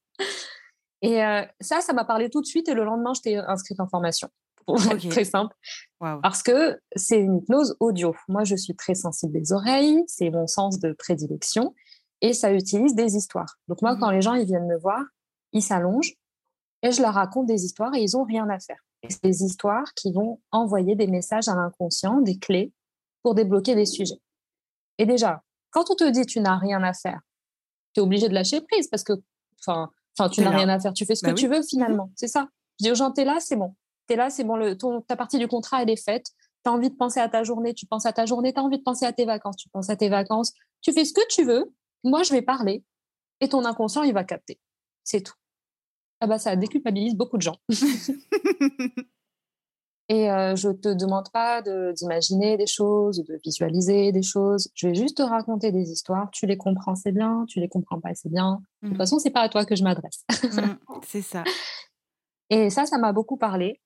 Et 1.01 1.23
euh, 1.23 1.43
ça, 1.59 1.81
ça 1.81 1.93
m'a 1.93 2.05
parlé 2.05 2.29
tout 2.29 2.41
de 2.41 2.45
suite 2.45 2.67
et 2.69 2.73
le 2.73 2.83
lendemain, 2.83 3.13
j'étais 3.13 3.35
inscrite 3.37 3.79
en 3.79 3.87
formation. 3.87 4.29
Pour 4.65 4.79
être 4.85 4.93
Ok. 5.05 5.09
très 5.09 5.25
simple. 5.25 5.55
Parce 5.99 6.43
que 6.43 6.79
c'est 6.95 7.19
une 7.19 7.37
hypnose 7.37 7.75
audio. 7.79 8.15
Moi, 8.27 8.43
je 8.43 8.55
suis 8.55 8.75
très 8.75 8.93
sensible 8.95 9.33
des 9.33 9.51
oreilles, 9.53 10.03
c'est 10.07 10.29
mon 10.29 10.45
sens 10.47 10.79
de 10.79 10.93
prédilection, 10.93 11.73
et 12.21 12.33
ça 12.33 12.53
utilise 12.53 12.93
des 12.93 13.15
histoires. 13.15 13.57
Donc 13.67 13.81
moi, 13.81 13.93
Mhm. 13.95 13.99
quand 13.99 14.09
les 14.11 14.21
gens 14.21 14.33
ils 14.35 14.45
viennent 14.45 14.67
me 14.67 14.77
voir, 14.77 15.01
ils 15.53 15.63
s'allongent 15.63 16.13
et 16.83 16.91
je 16.91 17.01
leur 17.01 17.15
raconte 17.15 17.47
des 17.47 17.65
histoires 17.65 17.93
et 17.95 18.01
ils 18.03 18.15
ont 18.15 18.23
rien 18.23 18.47
à 18.49 18.59
faire. 18.59 18.79
C'est 19.09 19.23
des 19.23 19.43
histoires 19.43 19.93
qui 19.95 20.11
vont 20.11 20.39
envoyer 20.51 20.95
des 20.95 21.07
messages 21.07 21.47
à 21.47 21.55
l'inconscient, 21.55 22.21
des 22.21 22.37
clés 22.37 22.71
pour 23.23 23.35
débloquer 23.35 23.75
des 23.75 23.85
sujets. 23.85 24.21
Et 24.97 25.05
déjà, 25.05 25.41
quand 25.71 25.89
on 25.89 25.95
te 25.95 26.09
dit 26.09 26.25
tu 26.25 26.39
n'as 26.39 26.57
rien 26.57 26.83
à 26.83 26.93
faire, 26.93 27.19
tu 27.93 27.99
es 27.99 28.03
obligé 28.03 28.29
de 28.29 28.33
lâcher 28.33 28.61
prise 28.61 28.87
parce 28.87 29.03
que, 29.03 29.13
enfin, 29.59 29.89
tu 30.29 30.41
n'as 30.41 30.51
rien 30.51 30.69
à 30.69 30.79
faire, 30.79 30.93
tu 30.93 31.05
fais 31.05 31.15
ce 31.15 31.23
Bah 31.23 31.29
que 31.29 31.35
oui. 31.35 31.41
tu 31.41 31.47
veux 31.47 31.63
finalement. 31.63 32.11
C'est 32.15 32.27
ça. 32.27 32.47
Je 32.79 32.85
dis 32.85 32.91
aux 32.91 32.95
gens, 32.95 33.11
t'es 33.11 33.25
là, 33.25 33.39
c'est 33.39 33.55
bon. 33.55 33.75
T'es 34.07 34.15
là, 34.15 34.29
c'est 34.29 34.43
bon. 34.43 34.55
Le, 34.55 34.77
ton, 34.77 35.01
ta 35.01 35.15
partie 35.15 35.39
du 35.39 35.47
contrat, 35.47 35.81
elle 35.81 35.89
est 35.89 36.01
faite. 36.01 36.27
Tu 36.63 36.69
as 36.69 36.73
envie 36.73 36.89
de 36.89 36.95
penser 36.95 37.19
à 37.19 37.27
ta 37.29 37.43
journée, 37.43 37.73
tu 37.73 37.85
penses 37.87 38.05
à 38.05 38.13
ta 38.13 38.25
journée. 38.25 38.53
Tu 38.53 38.59
as 38.59 38.63
envie 38.63 38.77
de 38.77 38.83
penser 38.83 39.05
à 39.05 39.13
tes 39.13 39.25
vacances, 39.25 39.55
tu 39.55 39.69
penses 39.69 39.89
à 39.89 39.95
tes 39.95 40.09
vacances. 40.09 40.53
Tu 40.81 40.93
fais 40.93 41.05
ce 41.05 41.13
que 41.13 41.21
tu 41.29 41.43
veux. 41.43 41.73
Moi, 42.03 42.23
je 42.23 42.31
vais 42.33 42.41
parler 42.41 42.83
et 43.39 43.49
ton 43.49 43.65
inconscient, 43.65 44.03
il 44.03 44.13
va 44.13 44.23
capter. 44.23 44.59
C'est 45.03 45.21
tout. 45.21 45.33
Ah 46.21 46.27
bah, 46.27 46.37
ça 46.39 46.55
déculpabilise 46.55 47.15
beaucoup 47.15 47.37
de 47.37 47.41
gens. 47.41 47.57
Et 50.09 50.29
euh, 50.29 50.55
je 50.57 50.69
te 50.69 50.89
demande 50.93 51.31
pas 51.31 51.61
de- 51.61 51.93
d'imaginer 51.93 52.57
des 52.57 52.67
choses, 52.67 53.23
de 53.23 53.39
visualiser 53.45 54.11
des 54.11 54.23
choses. 54.23 54.69
Je 54.75 54.87
vais 54.87 54.95
juste 54.95 55.17
te 55.17 55.21
raconter 55.23 55.71
des 55.71 55.89
histoires. 55.89 56.29
Tu 56.31 56.45
les 56.45 56.57
comprends, 56.57 56.95
c'est 56.95 57.13
bien. 57.13 57.45
Tu 57.47 57.59
les 57.61 57.69
comprends 57.69 57.99
pas, 58.01 58.13
c'est 58.13 58.29
bien. 58.29 58.61
De 58.81 58.87
toute 58.89 58.91
Mhm. 58.93 58.97
façon, 58.97 59.19
c'est 59.19 59.29
pas 59.29 59.41
à 59.41 59.49
toi 59.49 59.65
que 59.65 59.75
je 59.75 59.83
m'adresse. 59.83 60.25
Mhm. 60.43 60.77
C'est 61.07 61.21
ça. 61.21 61.43
Et 62.49 62.69
ça, 62.69 62.85
ça 62.85 62.97
m'a 62.97 63.13
beaucoup 63.13 63.37
parlé. 63.37 63.79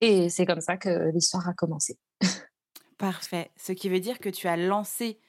Et 0.00 0.28
c'est 0.28 0.44
comme 0.46 0.60
ça 0.60 0.76
que 0.76 1.10
l'histoire 1.12 1.48
a 1.48 1.52
commencé. 1.54 1.98
Parfait. 2.98 3.50
Ce 3.56 3.72
qui 3.72 3.88
veut 3.88 4.00
dire 4.00 4.18
que 4.18 4.28
tu 4.28 4.48
as 4.48 4.56
lancé 4.56 5.20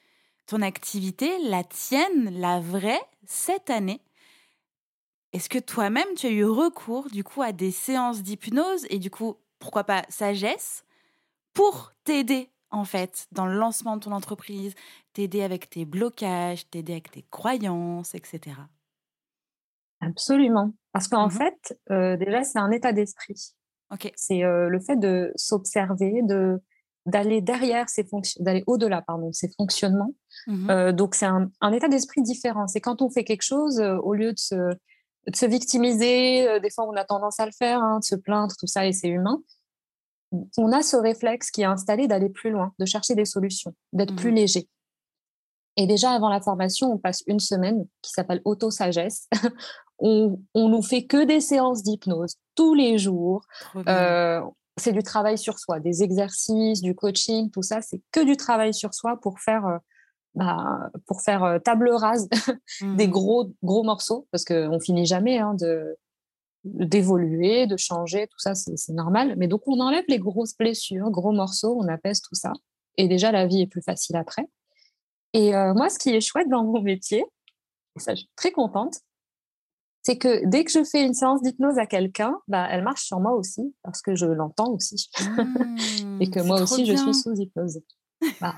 ton 0.46 0.60
activité, 0.60 1.30
la 1.44 1.62
tienne, 1.62 2.30
la 2.40 2.58
vraie, 2.58 3.00
cette 3.26 3.70
année. 3.70 4.00
Est-ce 5.32 5.48
que 5.48 5.58
toi-même, 5.58 6.06
tu 6.16 6.26
as 6.26 6.30
eu 6.30 6.44
recours 6.44 7.08
du 7.10 7.24
coup 7.24 7.42
à 7.42 7.52
des 7.52 7.70
séances 7.70 8.22
d'hypnose 8.22 8.86
et 8.90 8.98
du 8.98 9.10
coup, 9.10 9.36
pourquoi 9.58 9.84
pas 9.84 10.02
sagesse, 10.08 10.84
pour 11.54 11.92
t'aider 12.04 12.50
en 12.70 12.84
fait 12.84 13.28
dans 13.32 13.46
le 13.46 13.54
lancement 13.58 13.96
de 13.96 14.02
ton 14.04 14.12
entreprise, 14.12 14.74
t'aider 15.14 15.42
avec 15.42 15.70
tes 15.70 15.84
blocages, 15.86 16.68
t'aider 16.70 16.92
avec 16.94 17.10
tes 17.12 17.24
croyances, 17.30 18.14
etc. 18.14 18.68
Absolument. 20.00 20.72
Parce 20.92 21.08
qu'en 21.08 21.28
Mhm. 21.28 21.30
fait, 21.30 21.78
euh, 21.90 22.16
déjà, 22.16 22.42
c'est 22.42 22.58
un 22.58 22.70
état 22.70 22.92
d'esprit. 22.92 23.54
C'est 24.16 24.42
euh, 24.42 24.68
le 24.68 24.80
fait 24.80 24.96
de 24.96 25.32
s'observer, 25.36 26.22
de 26.22 26.60
d'aller 27.04 27.40
derrière 27.40 27.88
ces 27.88 28.04
fonctions, 28.04 28.42
d'aller 28.44 28.62
au-delà, 28.68 29.02
pardon, 29.02 29.28
de 29.28 29.34
ces 29.34 29.48
fonctionnements. 29.58 30.14
Mhm. 30.46 30.70
Euh, 30.70 30.92
donc, 30.92 31.14
c'est 31.16 31.26
un, 31.26 31.50
un 31.60 31.72
état 31.72 31.88
d'esprit 31.88 32.22
différent. 32.22 32.68
C'est 32.68 32.80
quand 32.80 33.02
on 33.02 33.10
fait 33.10 33.24
quelque 33.24 33.42
chose, 33.42 33.80
au 33.80 34.14
lieu 34.14 34.32
de 34.32 34.38
se, 34.38 34.56
de 35.28 35.36
se 35.36 35.46
victimiser, 35.46 36.48
euh, 36.48 36.60
des 36.60 36.70
fois, 36.70 36.86
on 36.88 36.96
a 36.96 37.04
tendance 37.04 37.38
à 37.40 37.46
le 37.46 37.52
faire, 37.52 37.80
hein, 37.82 37.98
de 38.00 38.04
se 38.04 38.14
plaindre, 38.14 38.54
tout 38.58 38.66
ça, 38.66 38.86
et 38.86 38.92
c'est 38.92 39.08
humain. 39.08 39.40
On 40.56 40.72
a 40.72 40.82
ce 40.82 40.96
réflexe 40.96 41.50
qui 41.50 41.62
est 41.62 41.66
installé 41.66 42.08
d'aller 42.08 42.30
plus 42.30 42.50
loin, 42.50 42.72
de 42.78 42.86
chercher 42.86 43.14
des 43.14 43.26
solutions, 43.26 43.74
d'être 43.92 44.16
plus 44.16 44.30
Mhm. 44.30 44.36
léger. 44.36 44.68
Et 45.76 45.86
déjà 45.86 46.10
avant 46.10 46.28
la 46.28 46.40
formation, 46.40 46.92
on 46.92 46.98
passe 46.98 47.22
une 47.26 47.40
semaine 47.40 47.86
qui 48.02 48.10
s'appelle 48.12 48.40
auto-sagesse. 48.44 49.28
on, 49.98 50.38
on 50.54 50.68
nous 50.68 50.82
fait 50.82 51.04
que 51.04 51.24
des 51.24 51.40
séances 51.40 51.82
d'hypnose 51.82 52.36
tous 52.54 52.74
les 52.74 52.98
jours. 52.98 53.42
Euh, 53.88 54.40
c'est 54.78 54.92
du 54.92 55.02
travail 55.02 55.36
sur 55.38 55.58
soi, 55.58 55.80
des 55.80 56.02
exercices, 56.02 56.80
du 56.82 56.94
coaching, 56.94 57.50
tout 57.50 57.62
ça, 57.62 57.82
c'est 57.82 58.00
que 58.10 58.20
du 58.24 58.36
travail 58.36 58.72
sur 58.74 58.94
soi 58.94 59.18
pour 59.20 59.38
faire, 59.40 59.66
euh, 59.66 59.78
bah, 60.34 60.90
pour 61.06 61.20
faire 61.22 61.44
euh, 61.44 61.58
table 61.58 61.90
rase 61.90 62.28
des 62.80 63.06
mmh. 63.06 63.10
gros, 63.10 63.52
gros 63.62 63.82
morceaux, 63.82 64.26
parce 64.30 64.44
qu'on 64.44 64.80
finit 64.80 65.06
jamais 65.06 65.38
hein, 65.38 65.54
de 65.54 65.96
d'évoluer, 66.64 67.66
de 67.66 67.76
changer, 67.76 68.28
tout 68.28 68.38
ça, 68.38 68.54
c'est 68.54 68.92
normal. 68.92 69.34
Mais 69.36 69.48
donc, 69.48 69.62
on 69.66 69.80
enlève 69.80 70.04
les 70.06 70.20
grosses 70.20 70.56
blessures, 70.56 71.10
gros 71.10 71.32
morceaux, 71.32 71.76
on 71.76 71.88
apaise 71.88 72.20
tout 72.20 72.36
ça. 72.36 72.52
Et 72.96 73.08
déjà, 73.08 73.32
la 73.32 73.46
vie 73.46 73.62
est 73.62 73.66
plus 73.66 73.82
facile 73.82 74.14
après. 74.14 74.48
Et 75.32 75.56
euh, 75.56 75.74
moi, 75.74 75.88
ce 75.88 75.98
qui 75.98 76.10
est 76.10 76.20
chouette 76.20 76.48
dans 76.48 76.62
mon 76.62 76.80
métier, 76.80 77.24
et 77.96 78.00
ça, 78.00 78.14
je 78.14 78.20
suis 78.20 78.30
très 78.36 78.52
contente, 78.52 79.00
c'est 80.02 80.18
que 80.18 80.46
dès 80.46 80.64
que 80.64 80.70
je 80.70 80.84
fais 80.84 81.04
une 81.04 81.14
séance 81.14 81.42
d'hypnose 81.42 81.78
à 81.78 81.86
quelqu'un, 81.86 82.38
bah, 82.48 82.66
elle 82.70 82.82
marche 82.82 83.04
sur 83.04 83.20
moi 83.20 83.32
aussi, 83.32 83.74
parce 83.82 84.02
que 84.02 84.14
je 84.14 84.26
l'entends 84.26 84.72
aussi. 84.72 85.10
et 86.20 86.30
que 86.30 86.40
mmh, 86.40 86.46
moi 86.46 86.60
aussi, 86.62 86.86
je 86.86 86.94
suis 86.94 87.14
sous 87.14 87.34
hypnose. 87.34 87.80
Bah. 88.40 88.54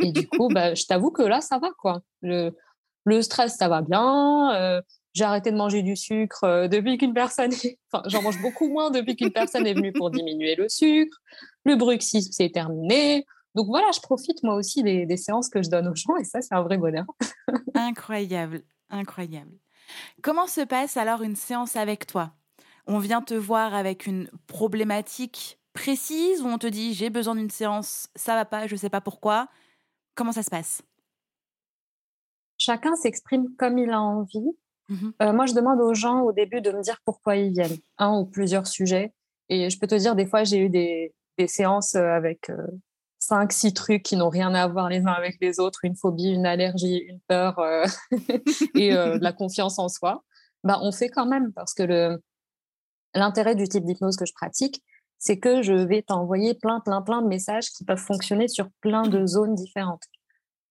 Et 0.00 0.12
du 0.12 0.28
coup, 0.28 0.48
bah, 0.48 0.74
je 0.74 0.84
t'avoue 0.84 1.10
que 1.10 1.22
là, 1.22 1.40
ça 1.40 1.58
va, 1.58 1.70
quoi. 1.78 2.00
Le, 2.22 2.52
stress, 3.22 3.56
ça 3.56 3.68
va 3.68 3.82
bien. 3.82 4.54
Euh, 4.54 4.82
j'ai 5.14 5.24
arrêté 5.24 5.50
de 5.50 5.56
manger 5.56 5.82
du 5.82 5.96
sucre 5.96 6.44
euh, 6.44 6.68
depuis 6.68 6.98
qu'une 6.98 7.14
personne 7.14 7.52
est... 7.52 7.78
Enfin, 7.92 8.02
j'en 8.06 8.22
mange 8.22 8.40
beaucoup 8.42 8.68
moins 8.68 8.90
depuis 8.90 9.16
qu'une 9.16 9.32
personne 9.32 9.66
est 9.66 9.74
venue 9.74 9.92
pour 9.92 10.10
diminuer 10.10 10.54
le 10.54 10.68
sucre. 10.68 11.16
Le 11.64 11.74
bruxisme, 11.74 12.30
c'est 12.32 12.50
terminé. 12.50 13.24
Donc 13.54 13.66
voilà, 13.66 13.90
je 13.94 14.00
profite 14.00 14.42
moi 14.42 14.54
aussi 14.54 14.82
des, 14.82 15.16
séances 15.16 15.48
que 15.48 15.62
je 15.62 15.70
donne 15.70 15.88
aux 15.88 15.94
gens 15.94 16.16
et 16.16 16.24
ça, 16.24 16.40
c'est 16.40 16.54
un 16.54 16.62
vrai 16.62 16.76
bonheur. 16.76 17.06
incroyable, 17.74 18.62
incroyable. 18.90 19.50
Comment 20.22 20.46
se 20.46 20.60
passe 20.60 20.96
alors 20.96 21.22
une 21.22 21.34
séance 21.34 21.74
avec 21.74 22.06
toi? 22.06 22.34
On 22.86 22.98
vient 22.98 23.22
te 23.22 23.34
voir 23.34 23.74
avec 23.74 24.06
une 24.06 24.30
problématique 24.46 25.57
précise 25.72 26.42
ou 26.42 26.46
on 26.46 26.58
te 26.58 26.66
dit 26.66 26.94
j'ai 26.94 27.10
besoin 27.10 27.34
d'une 27.34 27.50
séance, 27.50 28.08
ça 28.14 28.34
va 28.34 28.44
pas, 28.44 28.66
je 28.66 28.76
sais 28.76 28.90
pas 28.90 29.00
pourquoi. 29.00 29.48
Comment 30.14 30.32
ça 30.32 30.42
se 30.42 30.50
passe? 30.50 30.82
Chacun 32.58 32.96
s'exprime 32.96 33.54
comme 33.56 33.78
il 33.78 33.90
a 33.90 34.00
envie. 34.00 34.50
Mmh 34.88 35.10
euh, 35.22 35.32
moi, 35.32 35.46
je 35.46 35.54
demande 35.54 35.80
aux 35.80 35.94
gens 35.94 36.22
au 36.22 36.32
début 36.32 36.60
de 36.60 36.72
me 36.72 36.82
dire 36.82 36.98
pourquoi 37.04 37.36
ils 37.36 37.52
viennent, 37.52 37.76
un 37.98 38.18
ou 38.18 38.24
plusieurs 38.24 38.66
sujets. 38.66 39.12
Et 39.48 39.70
je 39.70 39.78
peux 39.78 39.86
te 39.86 39.94
dire, 39.94 40.14
des 40.14 40.26
fois, 40.26 40.44
j'ai 40.44 40.58
eu 40.58 40.68
des, 40.68 41.14
séances 41.46 41.94
euh, 41.94 42.08
avec 42.08 42.50
euh, 42.50 42.66
cinq, 43.18 43.52
six 43.52 43.72
trucs 43.72 44.02
qui 44.02 44.16
n'ont 44.16 44.28
rien 44.28 44.54
à 44.54 44.66
voir 44.66 44.88
les 44.88 45.06
uns 45.06 45.12
avec 45.12 45.36
les 45.40 45.60
autres, 45.60 45.84
une 45.84 45.94
phobie, 45.94 46.30
une 46.30 46.46
allergie, 46.46 46.98
une 47.08 47.20
peur 47.28 47.58
euh, 47.60 47.86
et 48.74 48.90
de 48.90 49.22
la 49.22 49.32
confiance 49.32 49.78
en 49.78 49.88
soi, 49.88 50.24
bah, 50.64 50.80
on 50.82 50.90
fait 50.90 51.08
quand 51.08 51.26
même 51.26 51.52
parce 51.52 51.74
que 51.74 52.18
l'intérêt 53.14 53.54
du 53.54 53.68
type 53.68 53.84
d'hypnose 53.84 54.16
que 54.16 54.26
je 54.26 54.32
pratique, 54.32 54.82
c'est 55.18 55.38
que 55.38 55.62
je 55.62 55.72
vais 55.72 56.02
t'envoyer 56.02 56.54
plein, 56.54 56.80
plein, 56.80 57.02
plein 57.02 57.22
de 57.22 57.26
messages 57.26 57.70
qui 57.70 57.84
peuvent 57.84 57.98
fonctionner 57.98 58.48
sur 58.48 58.68
plein 58.80 59.02
de 59.02 59.26
zones 59.26 59.54
différentes. 59.54 60.04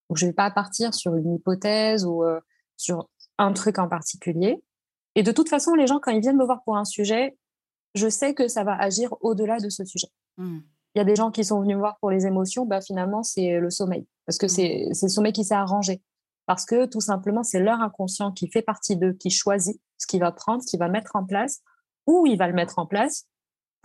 Donc, 0.10 0.18
je 0.18 0.26
ne 0.26 0.32
vais 0.32 0.36
pas 0.36 0.52
partir 0.52 0.94
sur 0.94 1.16
une 1.16 1.36
hypothèse 1.36 2.06
ou 2.06 2.24
euh, 2.24 2.40
sur 2.78 3.10
un 3.38 3.52
truc 3.54 3.78
en 3.78 3.90
particulier. 3.90 4.64
Et 5.16 5.24
de 5.24 5.32
toute 5.32 5.50
façon, 5.50 5.74
les 5.74 5.88
gens, 5.88 6.00
quand 6.00 6.12
ils 6.12 6.22
viennent 6.22 6.38
me 6.38 6.46
voir 6.46 6.64
pour 6.64 6.78
un 6.78 6.86
sujet, 6.86 7.38
je 7.96 8.08
sais 8.08 8.34
que 8.34 8.48
ça 8.48 8.64
va 8.64 8.76
agir 8.76 9.14
au-delà 9.22 9.60
de 9.60 9.70
ce 9.70 9.84
sujet. 9.84 10.08
Mmh 10.38 10.60
il 10.98 11.00
y 11.00 11.02
a 11.02 11.06
des 11.06 11.16
gens 11.16 11.30
qui 11.30 11.46
sont 11.46 11.62
venus 11.62 11.76
me 11.76 11.80
voir 11.80 12.00
pour 12.00 12.10
les 12.10 12.26
émotions, 12.26 12.66
bah, 12.66 12.82
finalement, 12.82 13.22
c'est 13.22 13.60
le 13.60 13.70
sommeil. 13.70 14.08
Parce 14.26 14.40
que 14.40 14.48
mmh. 14.48 14.94
c'est 14.94 15.06
le 15.06 15.10
sommeil 15.10 15.32
qui 15.32 15.44
s'est 15.44 15.54
arrangé. 15.54 16.02
Parce 16.48 16.66
que 16.66 16.88
tout 16.88 17.02
simplement, 17.02 17.44
c'est 17.44 17.60
leur 17.60 17.82
inconscient 17.82 18.32
qui 18.32 18.50
fait 18.50 18.64
partie 18.64 18.98
d'eux, 18.98 19.14
qui 19.14 19.30
choisit 19.30 19.80
ce 20.00 20.08
qu'il 20.08 20.22
va 20.22 20.32
prendre, 20.32 20.64
ce 20.64 20.68
qu'il 20.68 20.80
va 20.80 20.88
mettre 20.88 21.16
en 21.16 21.24
place, 21.24 21.62
où 22.08 22.26
il 22.26 22.36
va 22.36 22.48
le 22.48 22.56
mettre 22.56 22.80
en 22.80 22.88
place 22.88 23.28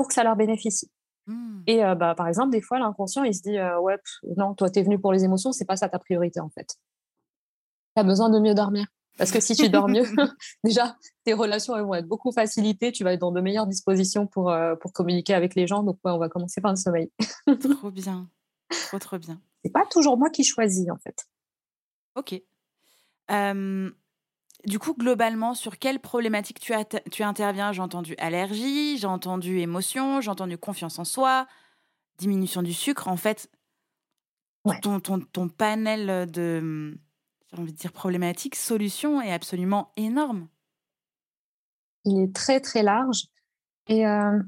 pour 0.02 0.08
que 0.08 0.14
ça 0.14 0.24
leur 0.24 0.34
bénéficie. 0.34 0.90
Mmh. 1.28 1.60
Et 1.68 1.84
euh, 1.84 1.94
bah, 1.94 2.16
par 2.16 2.26
exemple, 2.26 2.50
des 2.50 2.60
fois, 2.60 2.80
l'inconscient, 2.80 3.22
il 3.22 3.32
se 3.32 3.42
dit 3.42 3.56
euh, 3.56 3.78
Ouais, 3.78 3.96
non, 4.36 4.52
toi, 4.52 4.68
tu 4.68 4.80
es 4.80 4.82
venu 4.82 4.98
pour 4.98 5.12
les 5.12 5.22
émotions, 5.22 5.52
c'est 5.52 5.64
pas 5.64 5.76
ça 5.76 5.88
ta 5.88 6.00
priorité 6.00 6.40
en 6.40 6.50
fait. 6.50 6.66
Tu 7.94 8.00
as 8.00 8.02
besoin 8.02 8.28
de 8.30 8.40
mieux 8.40 8.54
dormir. 8.54 8.86
Parce 9.16 9.30
que 9.30 9.38
si 9.38 9.54
tu 9.54 9.68
dors 9.68 9.86
mieux, 9.86 10.02
déjà, 10.64 10.96
tes 11.22 11.34
relations 11.34 11.80
vont 11.86 11.94
être 11.94 12.08
beaucoup 12.08 12.32
facilitées. 12.32 12.90
Tu 12.90 13.04
vas 13.04 13.12
être 13.12 13.20
dans 13.20 13.30
de 13.30 13.40
meilleures 13.40 13.68
dispositions 13.68 14.26
pour, 14.26 14.50
euh, 14.50 14.74
pour 14.74 14.92
communiquer 14.92 15.34
avec 15.34 15.54
les 15.54 15.68
gens. 15.68 15.84
Donc, 15.84 16.00
on 16.02 16.18
va 16.18 16.28
commencer 16.28 16.60
par 16.60 16.72
le 16.72 16.76
sommeil. 16.76 17.12
trop 17.78 17.92
bien. 17.92 18.28
Trop, 18.88 18.98
trop 18.98 19.18
bien. 19.18 19.40
C'est 19.64 19.70
pas 19.70 19.86
toujours 19.88 20.18
moi 20.18 20.30
qui 20.30 20.42
choisis, 20.42 20.90
en 20.90 20.96
fait. 20.96 21.28
Ok. 22.16 22.42
Du 24.64 24.78
coup, 24.78 24.94
globalement, 24.94 25.54
sur 25.54 25.78
quelle 25.78 26.00
problématique 26.00 26.60
tu, 26.60 26.72
tu 27.10 27.22
interviens? 27.22 27.72
J'ai 27.72 27.82
entendu 27.82 28.14
allergie, 28.18 28.98
j'ai 28.98 29.06
entendu 29.06 29.58
émotion, 29.58 30.20
j'ai 30.20 30.30
entendu 30.30 30.58
confiance 30.58 30.98
en 30.98 31.04
soi, 31.04 31.46
diminution 32.18 32.62
du 32.62 32.72
sucre. 32.72 33.08
En 33.08 33.16
fait, 33.16 33.50
ton, 34.82 35.00
ton, 35.00 35.20
ton 35.20 35.48
panel 35.48 36.30
de 36.30 36.96
j'ai 37.52 37.60
envie 37.60 37.72
de 37.72 37.76
dire 37.76 37.92
problématique, 37.92 38.54
solution 38.54 39.20
est 39.20 39.32
absolument 39.32 39.92
énorme. 39.96 40.48
Il 42.04 42.20
est 42.20 42.34
très 42.34 42.60
très 42.60 42.82
large 42.82 43.26
et 43.88 44.06
euh, 44.06 44.38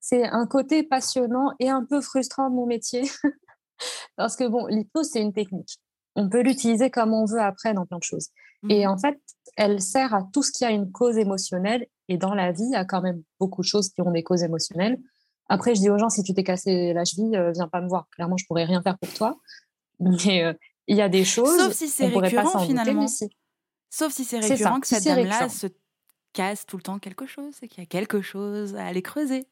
c'est 0.00 0.24
un 0.24 0.46
côté 0.46 0.82
passionnant 0.82 1.52
et 1.60 1.68
un 1.68 1.84
peu 1.84 2.00
frustrant 2.00 2.48
de 2.48 2.54
mon 2.54 2.66
métier 2.66 3.02
parce 4.16 4.36
que 4.36 4.48
bon, 4.48 4.66
l'hypnose 4.66 5.10
c'est 5.10 5.20
une 5.20 5.32
technique. 5.32 5.78
On 6.14 6.28
peut 6.28 6.42
l'utiliser 6.42 6.90
comme 6.90 7.14
on 7.14 7.24
veut 7.24 7.40
après 7.40 7.74
dans 7.74 7.86
plein 7.86 7.98
de 7.98 8.02
choses. 8.02 8.28
Et 8.68 8.84
mhm. 8.84 8.92
en 8.92 8.98
fait, 8.98 9.18
elle 9.56 9.80
sert 9.80 10.14
à 10.14 10.22
tout 10.32 10.42
ce 10.42 10.52
qui 10.52 10.64
a 10.64 10.70
une 10.70 10.90
cause 10.92 11.18
émotionnelle. 11.18 11.86
Et 12.08 12.16
dans 12.16 12.34
la 12.34 12.52
vie, 12.52 12.64
il 12.64 12.72
y 12.72 12.76
a 12.76 12.84
quand 12.84 13.02
même 13.02 13.22
beaucoup 13.40 13.62
de 13.62 13.66
choses 13.66 13.88
qui 13.90 14.00
ont 14.02 14.10
des 14.10 14.22
causes 14.22 14.42
émotionnelles. 14.42 14.98
Après, 15.48 15.74
je 15.74 15.80
dis 15.80 15.90
aux 15.90 15.98
gens, 15.98 16.08
si 16.08 16.22
tu 16.22 16.34
t'es 16.34 16.44
cassé 16.44 16.92
la 16.92 17.04
cheville, 17.04 17.36
euh, 17.36 17.52
viens 17.52 17.68
pas 17.68 17.80
me 17.80 17.88
voir. 17.88 18.08
Clairement, 18.10 18.36
je 18.36 18.46
pourrais 18.46 18.64
rien 18.64 18.82
faire 18.82 18.98
pour 18.98 19.12
toi. 19.12 19.38
Mais 20.00 20.44
euh, 20.44 20.52
il 20.86 20.96
y 20.96 21.02
a 21.02 21.08
des 21.08 21.24
choses. 21.24 21.58
Sauf 21.58 21.72
si 21.72 21.88
c'est 21.88 22.06
récurrent 22.06 22.58
finalement. 22.60 23.06
Sauf 23.90 24.12
si 24.12 24.24
c'est 24.24 24.38
récurrent 24.38 24.80
que 24.80 24.86
cette 24.86 25.04
dame-là 25.04 25.48
se 25.48 25.66
casse 26.32 26.64
tout 26.64 26.76
le 26.76 26.82
temps 26.82 26.98
quelque 26.98 27.26
chose 27.26 27.54
et 27.62 27.68
qu'il 27.68 27.82
y 27.82 27.86
a 27.86 27.86
quelque 27.86 28.22
chose 28.22 28.74
à 28.76 28.86
aller 28.86 29.02
creuser. 29.02 29.46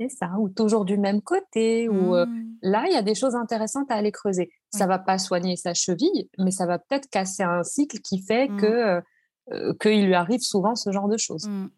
C'est 0.00 0.08
ça, 0.08 0.30
ou 0.38 0.48
toujours 0.48 0.84
du 0.84 0.96
même 0.96 1.20
côté, 1.20 1.88
ou 1.88 2.14
euh, 2.14 2.24
mmh. 2.24 2.58
là, 2.62 2.84
il 2.86 2.92
y 2.92 2.96
a 2.96 3.02
des 3.02 3.16
choses 3.16 3.34
intéressantes 3.34 3.90
à 3.90 3.94
aller 3.94 4.12
creuser. 4.12 4.50
Ça 4.70 4.86
va 4.86 4.98
pas 4.98 5.18
soigner 5.18 5.56
sa 5.56 5.74
cheville, 5.74 6.28
mais 6.38 6.52
ça 6.52 6.66
va 6.66 6.78
peut-être 6.78 7.10
casser 7.10 7.42
un 7.42 7.64
cycle 7.64 7.98
qui 7.98 8.22
fait 8.22 8.48
mmh. 8.48 8.56
que 8.60 8.66
euh, 8.66 9.00
euh, 9.52 9.74
qu'il 9.80 10.06
lui 10.06 10.14
arrive 10.14 10.40
souvent 10.40 10.76
ce 10.76 10.92
genre 10.92 11.08
de 11.08 11.16
choses. 11.16 11.48
Mmh. 11.48 11.68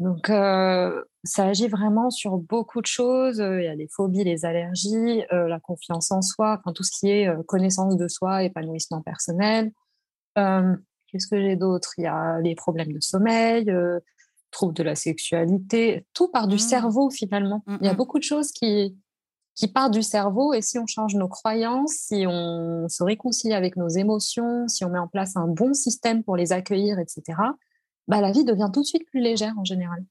Donc, 0.00 0.30
euh, 0.30 1.02
ça 1.24 1.46
agit 1.46 1.66
vraiment 1.66 2.10
sur 2.10 2.36
beaucoup 2.36 2.80
de 2.80 2.86
choses. 2.86 3.38
Il 3.38 3.64
y 3.64 3.68
a 3.68 3.74
les 3.74 3.88
phobies, 3.88 4.22
les 4.22 4.44
allergies, 4.44 5.24
euh, 5.32 5.48
la 5.48 5.58
confiance 5.60 6.12
en 6.12 6.22
soi, 6.22 6.60
enfin, 6.60 6.72
tout 6.72 6.84
ce 6.84 6.92
qui 7.00 7.10
est 7.10 7.28
euh, 7.28 7.42
connaissance 7.42 7.96
de 7.96 8.06
soi, 8.06 8.44
épanouissement 8.44 9.02
personnel. 9.02 9.72
Qu'est-ce 10.36 11.26
que 11.26 11.40
j'ai 11.40 11.56
d'autre? 11.56 11.94
Il 11.96 12.04
y 12.04 12.06
a 12.06 12.38
les 12.40 12.54
problèmes 12.54 12.92
de 12.92 13.00
sommeil, 13.00 13.72
troubles 14.50 14.74
de 14.74 14.82
la 14.82 14.94
sexualité. 14.94 16.06
Tout 16.14 16.28
part 16.28 16.48
du 16.48 16.56
mmh. 16.56 16.58
cerveau, 16.58 17.10
finalement. 17.10 17.62
Mmh, 17.66 17.76
Il 17.80 17.86
y 17.86 17.88
a 17.88 17.92
mmh. 17.92 17.96
beaucoup 17.96 18.18
de 18.18 18.24
choses 18.24 18.50
qui, 18.52 18.96
qui 19.54 19.68
partent 19.68 19.92
du 19.92 20.02
cerveau. 20.02 20.54
Et 20.54 20.62
si 20.62 20.78
on 20.78 20.86
change 20.86 21.14
nos 21.14 21.28
croyances, 21.28 21.92
si 21.92 22.24
on 22.26 22.88
se 22.88 23.02
réconcilie 23.02 23.54
avec 23.54 23.76
nos 23.76 23.88
émotions, 23.88 24.68
si 24.68 24.84
on 24.84 24.90
met 24.90 24.98
en 24.98 25.08
place 25.08 25.36
un 25.36 25.48
bon 25.48 25.74
système 25.74 26.22
pour 26.22 26.36
les 26.36 26.52
accueillir, 26.52 26.98
etc., 26.98 27.22
bah, 28.06 28.20
la 28.20 28.32
vie 28.32 28.44
devient 28.44 28.70
tout 28.72 28.80
de 28.80 28.86
suite 28.86 29.06
plus 29.10 29.20
légère 29.20 29.54
en 29.58 29.64
général. 29.64 30.04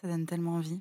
Ça 0.00 0.08
donne 0.08 0.26
tellement 0.26 0.56
envie. 0.56 0.80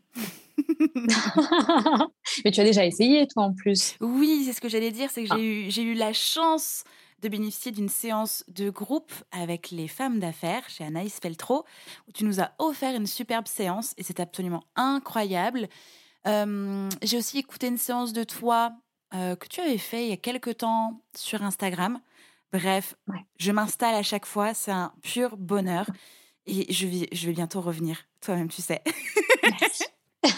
Mais 2.44 2.52
tu 2.52 2.60
as 2.60 2.64
déjà 2.64 2.86
essayé, 2.86 3.28
toi, 3.28 3.44
en 3.44 3.54
plus. 3.54 3.96
Oui, 4.02 4.44
c'est 4.46 4.54
ce 4.54 4.62
que 4.62 4.70
j'allais 4.70 4.92
dire, 4.92 5.10
c'est 5.10 5.24
que 5.24 5.30
j'ai 5.36 5.82
eu, 5.82 5.94
eu 5.94 5.94
la 5.94 6.12
chance 6.14 6.84
de 7.22 7.30
bénéficier 7.30 7.72
d'une 7.72 7.90
séance 7.90 8.44
de 8.48 8.70
groupe 8.70 9.12
avec 9.32 9.72
les 9.72 9.88
femmes 9.88 10.20
d'affaires 10.20 10.70
chez 10.70 10.84
Anaïs 10.84 11.20
Feltro, 11.20 11.66
où 12.08 12.12
tu 12.12 12.26
nous 12.26 12.40
as 12.40 12.52
offert 12.60 12.96
une 12.96 13.08
superbe 13.08 13.48
séance 13.48 13.94
et 13.98 14.04
c'est 14.04 14.20
absolument 14.20 14.64
incroyable. 14.76 15.68
Euh, 16.28 16.90
j'ai 17.02 17.18
aussi 17.18 17.40
écouté 17.40 17.68
une 17.68 17.78
séance 17.78 18.14
de 18.14 18.24
toi 18.24 18.74
euh, 19.14 19.36
que 19.36 19.48
tu 19.48 19.62
avais 19.62 19.78
fait 19.78 20.06
il 20.06 20.10
y 20.10 20.14
a 20.14 20.18
quelques 20.18 20.58
temps 20.58 21.02
sur 21.16 21.44
Instagram. 21.44 22.00
Bref, 22.52 22.96
je 23.38 23.52
m'installe 23.52 23.96
à 23.96 24.04
chaque 24.04 24.26
fois, 24.26 24.54
c'est 24.54 24.72
un 24.72 24.94
pur 25.02 25.38
bonheur. 25.38 25.88
Et 26.48 26.72
je 26.72 26.86
vais, 26.86 27.10
je 27.12 27.26
vais 27.26 27.34
bientôt 27.34 27.60
revenir, 27.60 27.98
toi-même, 28.22 28.50
tu 28.50 28.62
sais. 28.62 28.84
Merci. 29.44 29.84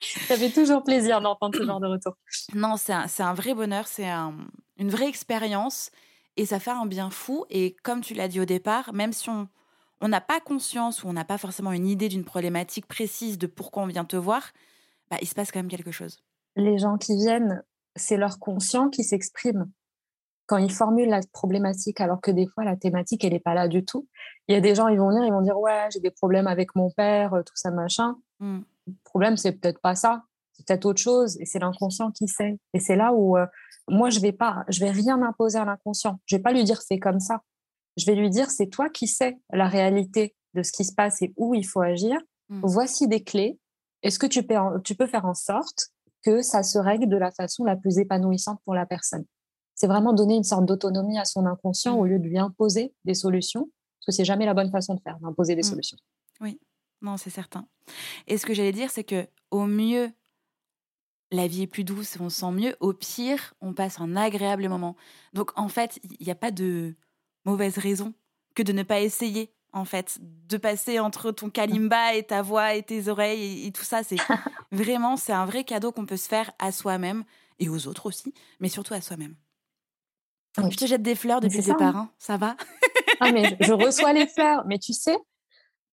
Ça 0.00 0.36
fait 0.36 0.50
toujours 0.50 0.82
plaisir 0.84 1.20
d'entendre 1.20 1.56
ce 1.56 1.64
genre 1.64 1.80
de 1.80 1.86
retour. 1.86 2.14
Non, 2.54 2.76
c'est 2.76 2.92
un, 2.92 3.06
un, 3.18 3.34
vrai 3.34 3.54
bonheur, 3.54 3.86
c'est 3.86 4.08
un, 4.08 4.34
une 4.76 4.90
vraie 4.90 5.08
expérience 5.08 5.90
et 6.36 6.46
ça 6.46 6.58
fait 6.58 6.70
un 6.70 6.86
bien 6.86 7.10
fou. 7.10 7.44
Et 7.50 7.76
comme 7.82 8.00
tu 8.00 8.14
l'as 8.14 8.28
dit 8.28 8.40
au 8.40 8.44
départ, 8.44 8.92
même 8.92 9.12
si 9.12 9.28
on 9.30 10.08
n'a 10.08 10.20
pas 10.20 10.40
conscience 10.40 11.04
ou 11.04 11.08
on 11.08 11.12
n'a 11.12 11.24
pas 11.24 11.38
forcément 11.38 11.72
une 11.72 11.86
idée 11.86 12.08
d'une 12.08 12.24
problématique 12.24 12.86
précise 12.86 13.38
de 13.38 13.46
pourquoi 13.46 13.82
on 13.82 13.86
vient 13.86 14.04
te 14.04 14.16
voir, 14.16 14.52
bah, 15.10 15.18
il 15.22 15.28
se 15.28 15.34
passe 15.34 15.52
quand 15.52 15.60
même 15.60 15.68
quelque 15.68 15.92
chose. 15.92 16.22
Les 16.56 16.78
gens 16.78 16.98
qui 16.98 17.16
viennent 17.16 17.62
c'est 17.96 18.16
leur 18.16 18.38
conscient 18.38 18.88
qui 18.88 19.04
s'exprime 19.04 19.70
quand 20.46 20.58
ils 20.58 20.72
formulent 20.72 21.08
la 21.08 21.20
problématique, 21.32 22.00
alors 22.02 22.20
que 22.20 22.30
des 22.30 22.46
fois, 22.46 22.64
la 22.64 22.76
thématique, 22.76 23.24
elle 23.24 23.32
n'est 23.32 23.40
pas 23.40 23.54
là 23.54 23.66
du 23.66 23.82
tout. 23.82 24.06
Il 24.46 24.54
y 24.54 24.58
a 24.58 24.60
des 24.60 24.74
gens, 24.74 24.88
ils 24.88 24.98
vont 24.98 25.08
venir, 25.08 25.24
ils 25.24 25.32
vont 25.32 25.40
dire, 25.40 25.58
ouais, 25.58 25.88
j'ai 25.90 26.00
des 26.00 26.10
problèmes 26.10 26.46
avec 26.46 26.74
mon 26.74 26.90
père, 26.90 27.30
tout 27.46 27.56
ça, 27.56 27.70
machin. 27.70 28.16
Mmh. 28.40 28.60
Le 28.86 28.92
problème, 29.04 29.36
c'est 29.38 29.52
peut-être 29.52 29.80
pas 29.80 29.94
ça, 29.94 30.24
c'est 30.54 30.66
peut-être 30.66 30.86
autre 30.86 31.00
chose, 31.00 31.36
et 31.40 31.46
c'est 31.46 31.58
l'inconscient 31.58 32.10
qui 32.10 32.26
sait. 32.28 32.58
Et 32.72 32.80
c'est 32.80 32.96
là 32.96 33.12
où 33.12 33.36
moi, 33.88 34.08
je 34.10 34.20
vais 34.20 34.32
pas, 34.32 34.64
je 34.68 34.80
vais 34.80 34.90
rien 34.90 35.20
imposer 35.22 35.58
à 35.58 35.64
l'inconscient. 35.64 36.18
Je 36.26 36.36
vais 36.36 36.42
pas 36.42 36.52
lui 36.52 36.64
dire, 36.64 36.80
c'est 36.80 36.98
comme 36.98 37.20
ça. 37.20 37.42
Je 37.96 38.06
vais 38.06 38.14
lui 38.14 38.30
dire, 38.30 38.50
c'est 38.50 38.68
toi 38.68 38.88
qui 38.88 39.06
sais 39.06 39.38
la 39.52 39.68
réalité 39.68 40.34
de 40.54 40.62
ce 40.62 40.72
qui 40.72 40.84
se 40.84 40.94
passe 40.94 41.22
et 41.22 41.34
où 41.36 41.54
il 41.54 41.66
faut 41.66 41.80
agir. 41.82 42.18
Mmh. 42.48 42.60
Voici 42.62 43.08
des 43.08 43.22
clés. 43.22 43.58
Est-ce 44.02 44.18
que 44.18 44.26
tu 44.26 44.42
peux, 44.42 44.54
tu 44.84 44.94
peux 44.94 45.06
faire 45.06 45.26
en 45.26 45.34
sorte 45.34 45.90
que 46.22 46.42
ça 46.42 46.62
se 46.62 46.78
règle 46.78 47.08
de 47.08 47.16
la 47.16 47.30
façon 47.30 47.64
la 47.64 47.76
plus 47.76 47.98
épanouissante 47.98 48.60
pour 48.64 48.74
la 48.74 48.86
personne? 48.86 49.24
C'est 49.74 49.86
vraiment 49.86 50.12
donner 50.12 50.36
une 50.36 50.44
sorte 50.44 50.66
d'autonomie 50.66 51.18
à 51.18 51.24
son 51.24 51.46
inconscient 51.46 51.96
au 51.96 52.04
mmh. 52.04 52.08
lieu 52.08 52.18
de 52.18 52.28
lui 52.28 52.38
imposer 52.38 52.94
des 53.04 53.14
solutions, 53.14 53.70
parce 53.98 54.06
que 54.06 54.12
c'est 54.12 54.24
jamais 54.24 54.46
la 54.46 54.54
bonne 54.54 54.70
façon 54.70 54.94
de 54.94 55.00
faire, 55.00 55.18
d'imposer 55.18 55.54
des 55.54 55.62
mmh. 55.62 55.64
solutions. 55.64 55.98
Oui, 56.40 56.60
non, 57.02 57.16
c'est 57.16 57.30
certain. 57.30 57.66
Et 58.26 58.38
ce 58.38 58.46
que 58.46 58.54
j'allais 58.54 58.72
dire, 58.72 58.90
c'est 58.90 59.04
que 59.04 59.26
au 59.50 59.66
mieux, 59.66 60.10
la 61.30 61.46
vie 61.46 61.62
est 61.62 61.66
plus 61.66 61.84
douce, 61.84 62.16
on 62.20 62.28
se 62.28 62.40
sent 62.40 62.50
mieux. 62.52 62.76
Au 62.80 62.92
pire, 62.92 63.54
on 63.60 63.72
passe 63.72 64.00
un 64.00 64.16
agréable 64.16 64.68
moment. 64.68 64.96
Donc 65.32 65.50
en 65.56 65.68
fait, 65.68 65.98
il 66.18 66.24
n'y 66.24 66.32
a 66.32 66.36
pas 66.36 66.50
de 66.50 66.94
mauvaise 67.44 67.78
raison 67.78 68.14
que 68.54 68.62
de 68.62 68.72
ne 68.72 68.82
pas 68.82 69.00
essayer 69.00 69.52
en 69.74 69.84
fait, 69.84 70.18
de 70.20 70.56
passer 70.56 71.00
entre 71.00 71.32
ton 71.32 71.50
kalimba 71.50 72.14
et 72.14 72.22
ta 72.22 72.42
voix 72.42 72.74
et 72.74 72.84
tes 72.84 73.08
oreilles 73.08 73.66
et, 73.66 73.72
tout 73.72 73.82
ça. 73.82 74.04
C'est 74.04 74.16
vraiment, 74.72 75.16
c'est 75.16 75.32
un 75.32 75.44
vrai 75.46 75.64
cadeau 75.64 75.90
qu'on 75.90 76.06
peut 76.06 76.16
se 76.16 76.28
faire 76.28 76.52
à 76.60 76.70
soi-même 76.70 77.24
et 77.58 77.68
aux 77.68 77.88
autres 77.88 78.06
aussi, 78.06 78.32
mais 78.60 78.68
surtout 78.68 78.94
à 78.94 79.00
soi-même. 79.00 79.34
Je 80.56 80.76
te 80.76 80.86
jette 80.86 81.02
des 81.02 81.16
fleurs 81.16 81.40
depuis 81.40 81.60
départ, 81.60 81.96
hein. 81.96 82.10
ça 82.18 82.36
va? 82.36 82.56
Ah, 83.18 83.32
mais 83.32 83.56
je, 83.60 83.72
reçois 83.72 84.12
les 84.12 84.28
fleurs, 84.28 84.64
mais 84.66 84.78
tu 84.78 84.92
sais, 84.92 85.16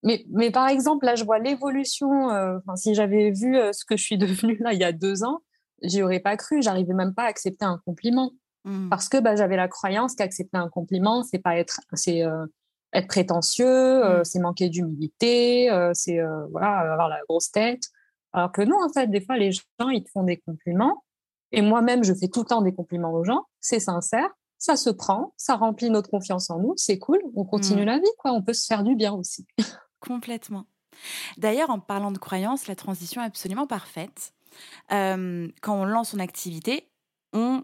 mais, 0.03 0.25
mais 0.29 0.51
par 0.51 0.67
exemple, 0.67 1.05
là, 1.05 1.15
je 1.15 1.23
vois 1.23 1.39
l'évolution. 1.39 2.31
Euh, 2.31 2.57
si 2.75 2.95
j'avais 2.95 3.31
vu 3.31 3.57
euh, 3.57 3.71
ce 3.73 3.85
que 3.85 3.97
je 3.97 4.03
suis 4.03 4.17
devenue 4.19 4.57
là 4.59 4.73
il 4.73 4.79
y 4.79 4.83
a 4.83 4.91
deux 4.91 5.23
ans, 5.23 5.41
j'y 5.83 6.03
aurais 6.03 6.19
pas 6.19 6.37
cru. 6.37 6.61
J'arrivais 6.61 6.93
même 6.93 7.13
pas 7.13 7.23
à 7.23 7.27
accepter 7.27 7.65
un 7.65 7.79
compliment. 7.85 8.31
Mmh. 8.63 8.89
Parce 8.89 9.09
que 9.09 9.17
bah, 9.17 9.35
j'avais 9.35 9.57
la 9.57 9.67
croyance 9.67 10.15
qu'accepter 10.15 10.57
un 10.57 10.69
compliment, 10.69 11.23
c'est 11.23 11.39
pas 11.39 11.57
être, 11.57 11.79
c'est 11.93 12.23
euh, 12.23 12.45
être 12.93 13.07
prétentieux, 13.07 13.65
euh, 13.65 14.19
mmh. 14.19 14.25
c'est 14.25 14.39
manquer 14.39 14.69
d'humilité, 14.69 15.71
euh, 15.71 15.91
c'est 15.93 16.19
voilà, 16.51 16.91
avoir 16.93 17.09
la 17.09 17.19
grosse 17.27 17.51
tête. 17.51 17.83
Alors 18.33 18.51
que 18.51 18.61
non, 18.61 18.77
en 18.83 18.89
fait, 18.89 19.07
des 19.07 19.21
fois, 19.21 19.37
les 19.37 19.51
gens, 19.51 19.89
ils 19.89 20.03
te 20.03 20.09
font 20.11 20.23
des 20.23 20.37
compliments. 20.37 21.03
Et 21.51 21.61
moi-même, 21.61 22.03
je 22.03 22.13
fais 22.13 22.29
tout 22.29 22.41
le 22.41 22.45
temps 22.45 22.61
des 22.61 22.73
compliments 22.73 23.11
aux 23.13 23.25
gens. 23.25 23.43
C'est 23.59 23.79
sincère, 23.79 24.29
ça 24.57 24.77
se 24.77 24.89
prend, 24.89 25.33
ça 25.35 25.55
remplit 25.55 25.89
notre 25.89 26.09
confiance 26.09 26.49
en 26.49 26.59
nous, 26.59 26.73
c'est 26.77 26.97
cool, 26.97 27.19
on 27.35 27.43
continue 27.43 27.81
mmh. 27.81 27.87
la 27.87 27.97
vie, 27.97 28.11
quoi. 28.19 28.31
On 28.31 28.41
peut 28.41 28.53
se 28.53 28.67
faire 28.67 28.83
du 28.83 28.95
bien 28.95 29.13
aussi. 29.13 29.45
Complètement. 30.01 30.65
D'ailleurs, 31.37 31.69
en 31.69 31.79
parlant 31.79 32.11
de 32.11 32.17
croyances, 32.17 32.67
la 32.67 32.75
transition 32.75 33.21
est 33.21 33.25
absolument 33.25 33.67
parfaite. 33.67 34.33
quand 34.89 35.51
on 35.65 35.85
lance 35.85 36.09
son 36.09 36.19
activité, 36.19 36.89
on 37.31 37.63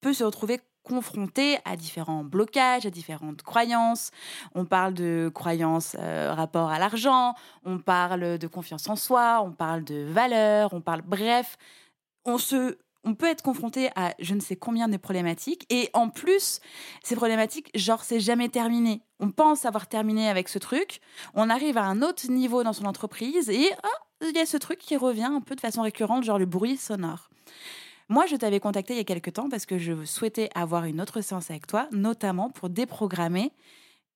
peut 0.00 0.12
se 0.12 0.22
retrouver 0.22 0.60
confronté 0.82 1.58
à 1.64 1.76
différents 1.76 2.24
blocages, 2.24 2.86
à 2.86 2.90
différentes 2.90 3.42
croyances. 3.42 4.10
On 4.54 4.64
parle 4.64 4.94
de 4.94 5.30
croyances 5.32 5.96
euh, 5.98 6.32
rapport 6.34 6.70
à 6.70 6.78
l'argent, 6.78 7.34
on 7.64 7.78
parle 7.78 8.38
de 8.38 8.46
confiance 8.46 8.88
en 8.88 8.96
soi, 8.96 9.42
on 9.44 9.52
parle 9.52 9.84
de 9.84 10.04
valeurs, 10.04 10.72
on 10.74 10.80
parle 10.80 11.02
bref, 11.02 11.56
on 12.24 12.38
se 12.38 12.78
on 13.04 13.14
peut 13.14 13.26
être 13.26 13.42
confronté 13.42 13.90
à 13.96 14.14
je 14.18 14.34
ne 14.34 14.40
sais 14.40 14.56
combien 14.56 14.88
de 14.88 14.96
problématiques 14.96 15.66
et 15.70 15.90
en 15.92 16.08
plus 16.08 16.60
ces 17.02 17.16
problématiques 17.16 17.70
genre 17.74 18.04
c'est 18.04 18.20
jamais 18.20 18.48
terminé. 18.48 19.02
On 19.20 19.30
pense 19.30 19.64
avoir 19.64 19.88
terminé 19.88 20.28
avec 20.28 20.48
ce 20.48 20.58
truc, 20.58 21.00
on 21.34 21.50
arrive 21.50 21.78
à 21.78 21.84
un 21.84 22.02
autre 22.02 22.30
niveau 22.30 22.62
dans 22.62 22.72
son 22.72 22.84
entreprise 22.84 23.50
et 23.50 23.70
ah, 23.82 23.88
il 24.22 24.36
y 24.36 24.40
a 24.40 24.46
ce 24.46 24.56
truc 24.56 24.78
qui 24.78 24.96
revient 24.96 25.24
un 25.24 25.40
peu 25.40 25.54
de 25.54 25.60
façon 25.60 25.82
récurrente 25.82 26.24
genre 26.24 26.38
le 26.38 26.46
bruit 26.46 26.76
sonore. 26.76 27.28
Moi, 28.08 28.26
je 28.26 28.36
t'avais 28.36 28.60
contacté 28.60 28.94
il 28.94 28.98
y 28.98 29.00
a 29.00 29.04
quelques 29.04 29.32
temps 29.32 29.48
parce 29.48 29.64
que 29.64 29.78
je 29.78 30.04
souhaitais 30.04 30.50
avoir 30.54 30.84
une 30.84 31.00
autre 31.00 31.20
séance 31.22 31.50
avec 31.50 31.66
toi, 31.66 31.88
notamment 31.92 32.50
pour 32.50 32.68
déprogrammer 32.68 33.52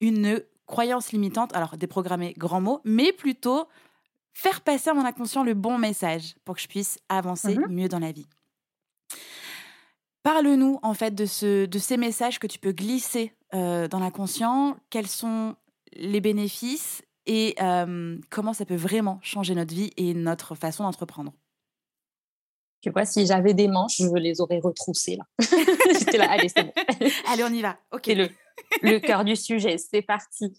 une 0.00 0.42
croyance 0.66 1.12
limitante. 1.12 1.56
Alors, 1.56 1.78
déprogrammer, 1.78 2.34
grand 2.36 2.60
mot, 2.60 2.80
mais 2.84 3.12
plutôt 3.12 3.68
faire 4.34 4.60
passer 4.60 4.90
à 4.90 4.94
mon 4.94 5.04
inconscient 5.06 5.44
le 5.44 5.54
bon 5.54 5.78
message 5.78 6.34
pour 6.44 6.56
que 6.56 6.60
je 6.60 6.68
puisse 6.68 6.98
avancer 7.08 7.56
mhm. 7.56 7.68
mieux 7.70 7.88
dans 7.88 8.00
la 8.00 8.12
vie. 8.12 8.26
Parle-nous 10.22 10.80
en 10.82 10.94
fait 10.94 11.14
de, 11.14 11.24
ce, 11.24 11.66
de 11.66 11.78
ces 11.78 11.96
messages 11.96 12.38
que 12.38 12.46
tu 12.46 12.58
peux 12.58 12.72
glisser 12.72 13.32
euh, 13.54 13.86
dans 13.86 14.00
l'inconscient. 14.00 14.76
Quels 14.90 15.06
sont 15.06 15.54
les 15.92 16.20
bénéfices 16.20 17.02
et 17.26 17.54
euh, 17.60 18.18
comment 18.30 18.52
ça 18.52 18.64
peut 18.64 18.76
vraiment 18.76 19.20
changer 19.22 19.54
notre 19.54 19.72
vie 19.72 19.92
et 19.96 20.14
notre 20.14 20.54
façon 20.54 20.82
d'entreprendre? 20.82 21.32
Tu 22.80 22.90
vois, 22.90 23.04
si 23.04 23.26
j'avais 23.26 23.54
des 23.54 23.68
manches, 23.68 23.98
je 23.98 24.14
les 24.16 24.40
aurais 24.40 24.58
retroussées 24.58 25.16
là. 25.16 25.24
J'étais 25.98 26.18
là, 26.18 26.30
allez, 26.30 26.48
c'est 26.48 26.64
bon. 26.64 26.72
allez, 27.28 27.44
on 27.44 27.52
y 27.52 27.62
va. 27.62 27.78
Ok. 27.92 28.02
C'est 28.06 28.14
le, 28.14 28.28
le 28.82 28.98
cœur 28.98 29.24
du 29.24 29.36
sujet. 29.36 29.78
C'est 29.78 30.02
parti. 30.02 30.52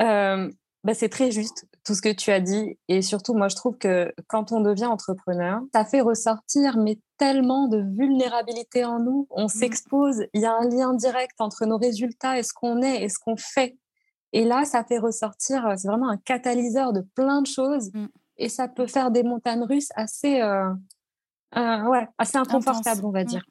Euh, 0.00 0.50
bah, 0.84 0.94
c'est 0.94 1.08
très 1.08 1.30
juste 1.30 1.66
tout 1.84 1.94
ce 1.94 2.02
que 2.02 2.12
tu 2.12 2.30
as 2.30 2.40
dit. 2.40 2.78
Et 2.88 3.02
surtout, 3.02 3.34
moi, 3.34 3.48
je 3.48 3.56
trouve 3.56 3.76
que 3.76 4.12
quand 4.28 4.52
on 4.52 4.60
devient 4.60 4.86
entrepreneur, 4.86 5.60
ça 5.74 5.84
fait 5.84 6.00
ressortir 6.00 6.76
mais 6.78 6.98
tellement 7.18 7.68
de 7.68 7.78
vulnérabilité 7.96 8.84
en 8.84 9.00
nous. 9.00 9.26
On 9.30 9.46
mmh. 9.46 9.48
s'expose. 9.48 10.24
Il 10.32 10.42
y 10.42 10.46
a 10.46 10.54
un 10.54 10.68
lien 10.68 10.94
direct 10.94 11.40
entre 11.40 11.66
nos 11.66 11.78
résultats 11.78 12.38
et 12.38 12.42
ce 12.42 12.52
qu'on 12.52 12.82
est 12.82 13.02
et 13.02 13.08
ce 13.08 13.18
qu'on 13.18 13.36
fait. 13.36 13.76
Et 14.32 14.44
là, 14.44 14.64
ça 14.64 14.82
fait 14.84 14.98
ressortir, 14.98 15.74
c'est 15.76 15.88
vraiment 15.88 16.08
un 16.08 16.16
catalyseur 16.16 16.92
de 16.92 17.02
plein 17.14 17.42
de 17.42 17.46
choses. 17.46 17.90
Mmh. 17.92 18.06
Et 18.38 18.48
ça 18.48 18.66
peut 18.68 18.86
faire 18.86 19.10
des 19.10 19.22
montagnes 19.22 19.62
russes 19.62 19.90
assez, 19.94 20.40
euh, 20.40 20.70
euh, 21.56 21.84
ouais, 21.84 22.08
assez 22.18 22.38
inconfortable, 22.38 23.04
on 23.04 23.10
va 23.10 23.22
mmh. 23.22 23.26
dire. 23.26 23.44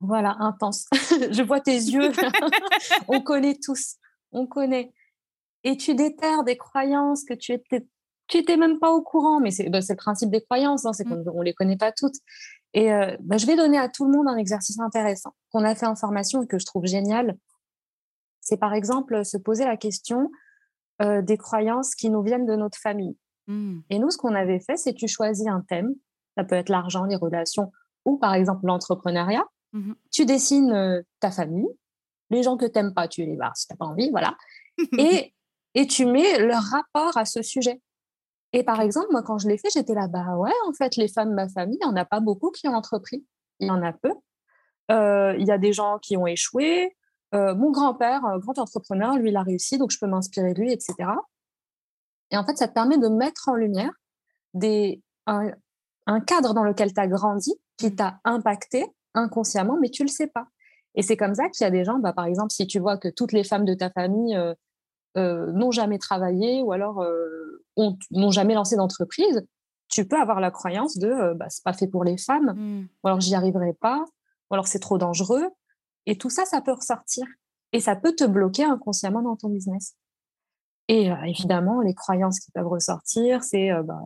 Voilà, 0.00 0.36
intense. 0.38 0.86
je 0.92 1.42
vois 1.42 1.60
tes 1.60 1.76
yeux. 1.76 2.12
on 3.08 3.20
connaît 3.20 3.58
tous. 3.62 3.96
On 4.32 4.46
connaît. 4.46 4.92
Et 5.64 5.76
tu 5.76 5.94
déterres 5.94 6.44
des 6.44 6.56
croyances 6.56 7.24
que 7.24 7.34
tu 7.34 7.52
étais, 7.52 7.86
tu 8.28 8.38
étais 8.38 8.56
même 8.56 8.78
pas 8.78 8.92
au 8.92 9.02
courant. 9.02 9.40
Mais 9.40 9.50
c'est 9.50 9.68
bah, 9.68 9.80
le 9.86 9.94
principe 9.96 10.30
des 10.30 10.42
croyances, 10.42 10.84
hein, 10.84 10.92
c'est 10.92 11.06
mmh. 11.06 11.24
qu'on 11.24 11.38
ne 11.38 11.44
les 11.44 11.54
connaît 11.54 11.76
pas 11.76 11.92
toutes. 11.92 12.16
Et 12.74 12.92
euh, 12.92 13.16
bah, 13.20 13.38
je 13.38 13.46
vais 13.46 13.56
donner 13.56 13.78
à 13.78 13.88
tout 13.88 14.04
le 14.04 14.12
monde 14.12 14.28
un 14.28 14.36
exercice 14.36 14.78
intéressant 14.80 15.34
qu'on 15.50 15.64
a 15.64 15.74
fait 15.74 15.86
en 15.86 15.96
formation 15.96 16.42
et 16.42 16.46
que 16.46 16.58
je 16.58 16.66
trouve 16.66 16.86
génial. 16.86 17.36
C'est 18.40 18.58
par 18.58 18.74
exemple 18.74 19.24
se 19.24 19.36
poser 19.36 19.64
la 19.64 19.76
question 19.76 20.30
euh, 21.02 21.22
des 21.22 21.38
croyances 21.38 21.94
qui 21.94 22.10
nous 22.10 22.22
viennent 22.22 22.46
de 22.46 22.56
notre 22.56 22.78
famille. 22.78 23.16
Mmh. 23.46 23.80
Et 23.90 23.98
nous, 23.98 24.10
ce 24.10 24.18
qu'on 24.18 24.34
avait 24.34 24.60
fait, 24.60 24.76
c'est 24.76 24.94
tu 24.94 25.08
choisis 25.08 25.46
un 25.46 25.62
thème 25.62 25.94
ça 26.36 26.44
peut 26.44 26.54
être 26.54 26.68
l'argent, 26.68 27.04
les 27.04 27.16
relations 27.16 27.72
ou 28.04 28.16
par 28.16 28.34
exemple 28.34 28.66
l'entrepreneuriat. 28.66 29.44
Mmh 29.72 29.92
tu 30.12 30.24
dessines 30.24 30.70
euh, 30.70 31.02
ta 31.18 31.32
famille, 31.32 31.66
les 32.30 32.44
gens 32.44 32.56
que 32.56 32.64
tu 32.64 32.72
n'aimes 32.76 32.94
pas, 32.94 33.08
tu 33.08 33.24
les 33.24 33.34
barres 33.34 33.56
si 33.56 33.66
tu 33.66 33.72
n'as 33.72 33.76
pas 33.76 33.86
envie, 33.86 34.10
voilà. 34.10 34.36
et, 34.98 35.33
et 35.74 35.86
tu 35.86 36.06
mets 36.06 36.38
leur 36.38 36.62
rapport 36.62 37.16
à 37.16 37.24
ce 37.24 37.42
sujet. 37.42 37.80
Et 38.52 38.62
par 38.62 38.80
exemple, 38.80 39.08
moi, 39.10 39.22
quand 39.22 39.38
je 39.38 39.48
l'ai 39.48 39.58
fait, 39.58 39.68
j'étais 39.72 39.94
là, 39.94 40.06
bah 40.06 40.36
ouais, 40.36 40.52
en 40.68 40.72
fait, 40.72 40.96
les 40.96 41.08
femmes 41.08 41.30
de 41.30 41.34
ma 41.34 41.48
famille, 41.48 41.78
il 41.80 41.86
n'y 41.86 41.92
en 41.92 41.96
a 41.96 42.04
pas 42.04 42.20
beaucoup 42.20 42.50
qui 42.50 42.68
ont 42.68 42.74
entrepris. 42.74 43.26
Il 43.58 43.68
y 43.68 43.70
en 43.70 43.82
a 43.82 43.92
peu. 43.92 44.12
Euh, 44.90 45.34
il 45.38 45.46
y 45.46 45.50
a 45.50 45.58
des 45.58 45.72
gens 45.72 45.98
qui 45.98 46.16
ont 46.16 46.26
échoué. 46.26 46.96
Euh, 47.34 47.54
mon 47.54 47.72
grand-père, 47.72 48.20
grand 48.38 48.58
entrepreneur, 48.58 49.16
lui, 49.16 49.30
il 49.30 49.36
a 49.36 49.42
réussi, 49.42 49.76
donc 49.76 49.90
je 49.90 49.98
peux 49.98 50.06
m'inspirer 50.06 50.54
de 50.54 50.60
lui, 50.60 50.72
etc. 50.72 50.94
Et 52.30 52.36
en 52.36 52.44
fait, 52.44 52.56
ça 52.56 52.68
te 52.68 52.74
permet 52.74 52.98
de 52.98 53.08
mettre 53.08 53.48
en 53.48 53.56
lumière 53.56 53.90
des, 54.52 55.02
un 55.26 56.20
cadre 56.20 56.54
dans 56.54 56.64
lequel 56.64 56.92
tu 56.92 57.00
as 57.00 57.08
grandi 57.08 57.54
qui 57.76 57.94
t'a 57.94 58.20
impacté 58.24 58.86
inconsciemment, 59.14 59.78
mais 59.80 59.90
tu 59.90 60.02
le 60.02 60.08
sais 60.08 60.26
pas. 60.26 60.46
Et 60.94 61.02
c'est 61.02 61.16
comme 61.16 61.34
ça 61.34 61.48
qu'il 61.48 61.64
y 61.64 61.66
a 61.66 61.70
des 61.70 61.84
gens, 61.84 61.98
bah, 61.98 62.12
par 62.12 62.26
exemple, 62.26 62.50
si 62.52 62.66
tu 62.66 62.78
vois 62.78 62.98
que 62.98 63.08
toutes 63.08 63.32
les 63.32 63.44
femmes 63.44 63.64
de 63.64 63.74
ta 63.74 63.90
famille 63.90 64.36
euh, 64.36 64.54
euh, 65.16 65.52
n'ont 65.52 65.70
jamais 65.70 65.98
travaillé 65.98 66.62
ou 66.62 66.72
alors 66.72 67.02
euh, 67.02 67.62
n'ont 67.76 68.30
jamais 68.30 68.54
lancé 68.54 68.76
d'entreprise, 68.76 69.46
tu 69.88 70.06
peux 70.06 70.18
avoir 70.18 70.40
la 70.40 70.50
croyance 70.50 70.98
de 70.98 71.34
bah, 71.34 71.46
c'est 71.48 71.64
pas 71.64 71.72
fait 71.72 71.86
pour 71.86 72.04
les 72.04 72.16
femmes, 72.16 72.54
mmh. 72.56 72.88
ou 73.02 73.08
alors 73.08 73.20
j'y 73.20 73.34
arriverai 73.34 73.74
pas, 73.74 74.04
ou 74.50 74.54
alors 74.54 74.66
c'est 74.66 74.78
trop 74.78 74.98
dangereux. 74.98 75.48
Et 76.06 76.18
tout 76.18 76.30
ça, 76.30 76.44
ça 76.44 76.60
peut 76.60 76.72
ressortir. 76.72 77.26
Et 77.72 77.80
ça 77.80 77.96
peut 77.96 78.14
te 78.14 78.24
bloquer 78.24 78.64
inconsciemment 78.64 79.22
dans 79.22 79.36
ton 79.36 79.48
business. 79.48 79.96
Et 80.88 81.10
évidemment, 81.26 81.80
les 81.80 81.94
croyances 81.94 82.40
qui 82.40 82.50
peuvent 82.52 82.68
ressortir, 82.68 83.42
c'est 83.42 83.70
bah, 83.84 84.02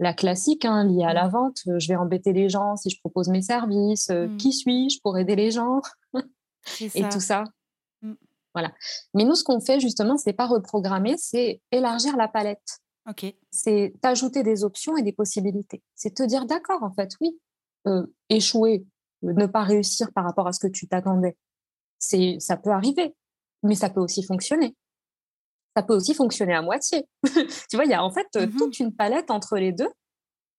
la 0.00 0.14
classique 0.14 0.64
hein, 0.64 0.84
liée 0.84 1.04
à 1.04 1.12
la 1.12 1.28
mmh. 1.28 1.30
vente. 1.30 1.58
Euh, 1.68 1.78
je 1.78 1.86
vais 1.86 1.96
embêter 1.96 2.32
les 2.32 2.48
gens 2.48 2.74
si 2.76 2.90
je 2.90 2.98
propose 2.98 3.28
mes 3.28 3.42
services. 3.42 4.08
Euh, 4.10 4.26
mmh. 4.26 4.36
Qui 4.38 4.52
suis-je 4.52 5.00
pour 5.02 5.16
aider 5.18 5.36
les 5.36 5.50
gens? 5.52 5.82
Et 6.80 7.08
tout 7.10 7.20
ça. 7.20 7.44
Voilà. 8.54 8.72
Mais 9.14 9.24
nous, 9.24 9.34
ce 9.34 9.44
qu'on 9.44 9.60
fait 9.60 9.80
justement, 9.80 10.16
c'est 10.16 10.32
pas 10.32 10.46
reprogrammer, 10.46 11.16
c'est 11.16 11.60
élargir 11.70 12.16
la 12.16 12.28
palette. 12.28 12.80
Ok. 13.08 13.26
C'est 13.50 13.94
t'ajouter 14.02 14.42
des 14.42 14.64
options 14.64 14.96
et 14.96 15.02
des 15.02 15.12
possibilités. 15.12 15.82
C'est 15.94 16.14
te 16.14 16.22
dire, 16.22 16.46
d'accord, 16.46 16.82
en 16.82 16.92
fait, 16.92 17.12
oui, 17.20 17.38
euh, 17.86 18.06
échouer, 18.28 18.84
ne 19.22 19.46
pas 19.46 19.62
réussir 19.62 20.12
par 20.12 20.24
rapport 20.24 20.46
à 20.46 20.52
ce 20.52 20.60
que 20.60 20.70
tu 20.70 20.88
t'attendais. 20.88 21.36
C'est, 21.98 22.36
ça 22.40 22.56
peut 22.56 22.70
arriver, 22.70 23.14
mais 23.62 23.74
ça 23.74 23.90
peut 23.90 24.00
aussi 24.00 24.22
fonctionner. 24.22 24.76
Ça 25.76 25.82
peut 25.82 25.94
aussi 25.94 26.14
fonctionner 26.14 26.54
à 26.54 26.62
moitié. 26.62 27.06
tu 27.24 27.76
vois, 27.76 27.84
il 27.84 27.90
y 27.90 27.94
a 27.94 28.02
en 28.02 28.10
fait 28.10 28.26
mmh 28.34 28.56
toute 28.56 28.80
une 28.80 28.94
palette 28.94 29.30
entre 29.30 29.56
les 29.56 29.72
deux 29.72 29.90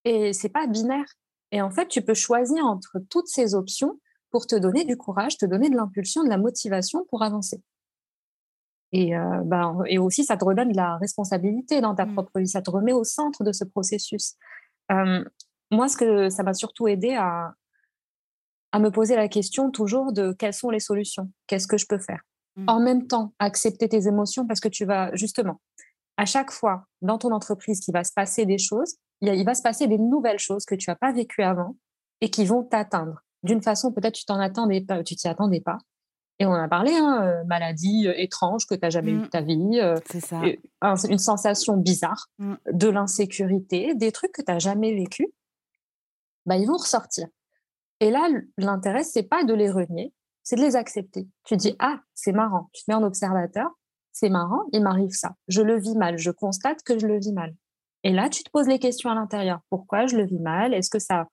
et 0.06 0.34
c'est 0.34 0.50
pas 0.50 0.68
binaire. 0.68 1.06
Et 1.52 1.62
en 1.62 1.70
fait, 1.70 1.88
tu 1.88 2.02
peux 2.02 2.14
choisir 2.14 2.66
entre 2.66 2.98
toutes 3.10 3.28
ces 3.28 3.56
options 3.56 4.00
pour 4.30 4.48
te 4.48 4.56
donner 4.56 4.86
du 4.86 4.98
courage, 4.98 5.38
te 5.38 5.46
donner 5.46 5.70
de 5.70 5.76
l'impulsion, 5.76 6.24
de 6.24 6.30
la 6.30 6.38
motivation 6.38 7.06
pour 7.10 7.24
avancer. 7.24 7.62
Et, 8.92 9.16
euh, 9.16 9.42
ben, 9.46 9.80
et 9.88 9.98
aussi, 9.98 10.26
ça 10.26 10.38
te 10.38 10.44
redonne 10.44 10.72
de 10.72 10.78
la 10.78 10.98
responsabilité 10.98 11.82
dans 11.82 11.96
ta 11.96 12.06
mmh. 12.06 12.14
propre 12.14 12.40
vie, 12.40 12.48
ça 12.48 12.62
te 12.62 12.70
remet 12.70 12.94
au 12.94 13.04
centre 13.04 13.44
de 13.44 13.52
ce 13.52 13.64
processus. 13.64 14.36
moi, 14.90 15.88
ce 15.88 15.96
que 15.96 16.30
ça 16.30 16.44
m'a 16.44 16.54
surtout 16.54 16.88
aidé 16.88 17.14
à, 17.14 17.54
à 18.72 18.80
me 18.80 18.92
poser 18.92 19.16
la 19.16 19.28
question 19.28 19.72
toujours 19.72 20.12
de 20.12 20.34
quelles 20.34 20.54
sont 20.54 20.70
les 20.70 20.80
solutions, 20.80 21.30
qu'est-ce 21.48 21.68
que 21.68 21.78
je 21.78 21.86
peux 21.88 22.00
faire? 22.00 22.22
Mmh. 22.56 22.66
En 22.68 22.80
même 22.80 23.08
temps, 23.08 23.34
accepter 23.40 23.88
tes 23.88 24.08
émotions 24.08 24.46
parce 24.46 24.60
que 24.60 24.68
tu 24.68 24.86
vas 24.86 25.16
justement, 25.16 25.62
à 26.18 26.26
chaque 26.26 26.52
fois 26.52 26.86
dans 27.02 27.18
ton 27.18 27.32
entreprise 27.32 27.80
qu'il 27.80 27.94
va 27.94 28.04
se 28.04 28.14
passer 28.14 28.46
des 28.46 28.58
choses, 28.58 28.96
il 29.22 29.46
va 29.46 29.54
se 29.54 29.62
passer 29.62 29.88
des 29.88 29.98
nouvelles 29.98 30.40
choses 30.40 30.66
que 30.66 30.76
tu 30.76 30.90
n'as 30.90 30.96
pas 30.96 31.12
vécues 31.12 31.44
avant 31.44 31.76
et 32.22 32.30
qui 32.30 32.46
vont 32.46 32.64
t'atteindre. 32.64 33.22
D'une 33.44 33.62
façon, 33.62 33.92
peut-être 33.92 34.16
tu 34.16 34.26
t'en 34.26 34.40
attendais 34.40 34.82
pas, 34.82 35.04
tu 35.04 35.16
t'y 35.16 35.28
attendais 35.28 35.62
pas. 35.62 35.78
Et 36.42 36.46
on 36.48 36.54
a 36.54 36.68
parlé, 36.68 36.96
hein, 36.96 37.22
euh, 37.22 37.44
maladie 37.44 38.08
euh, 38.08 38.16
étrange 38.18 38.66
que 38.66 38.74
tu 38.74 38.80
n'as 38.82 38.90
jamais 38.90 39.12
eu 39.12 39.20
de 39.20 39.26
mmh. 39.26 39.30
ta 39.30 39.42
vie, 39.42 39.80
euh, 39.80 39.96
une 41.08 41.20
sensation 41.20 41.78
bizarre, 41.78 42.30
mmh. 42.40 42.56
de 42.74 42.88
l'insécurité, 42.88 43.94
des 43.94 44.12
trucs 44.12 44.32
que 44.32 44.42
tu 44.42 44.52
n'as 44.52 44.58
jamais 44.58 44.92
vécu, 44.92 45.28
bah, 46.48 46.58
ils 46.58 46.66
vont 46.66 46.78
ressortir. 46.78 47.28
Et 48.00 48.10
là, 48.10 48.28
l'intérêt, 48.58 49.04
c'est 49.04 49.22
pas 49.22 49.44
de 49.44 49.54
les 49.54 49.70
renier, 49.70 50.16
c'est 50.42 50.56
de 50.56 50.62
les 50.62 50.76
accepter. 50.76 51.28
Tu 51.44 51.58
dis, 51.58 51.76
ah, 51.78 52.00
c'est 52.16 52.32
marrant, 52.32 52.72
tu 52.74 52.86
te 52.86 52.90
mets 52.90 52.96
en 52.96 53.04
observateur, 53.04 53.70
c'est 54.12 54.30
marrant, 54.30 54.64
il 54.74 54.82
m'arrive 54.82 55.12
ça. 55.12 55.36
Je 55.48 55.62
le 55.62 55.78
vis 55.78 55.96
mal, 55.96 56.18
je 56.18 56.32
constate 56.32 56.82
que 56.82 56.98
je 56.98 57.06
le 57.06 57.20
vis 57.20 57.34
mal. 57.34 57.54
Et 58.04 58.14
là, 58.14 58.30
tu 58.30 58.44
te 58.44 58.50
poses 58.50 58.68
les 58.68 58.80
questions 58.80 59.12
à 59.12 59.14
l'intérieur. 59.14 59.60
Pourquoi 59.70 60.08
je 60.08 60.18
le 60.18 60.26
vis 60.26 60.40
mal? 60.40 60.74
Est-ce 60.74 60.90
que 60.90 60.98
ça 60.98 61.28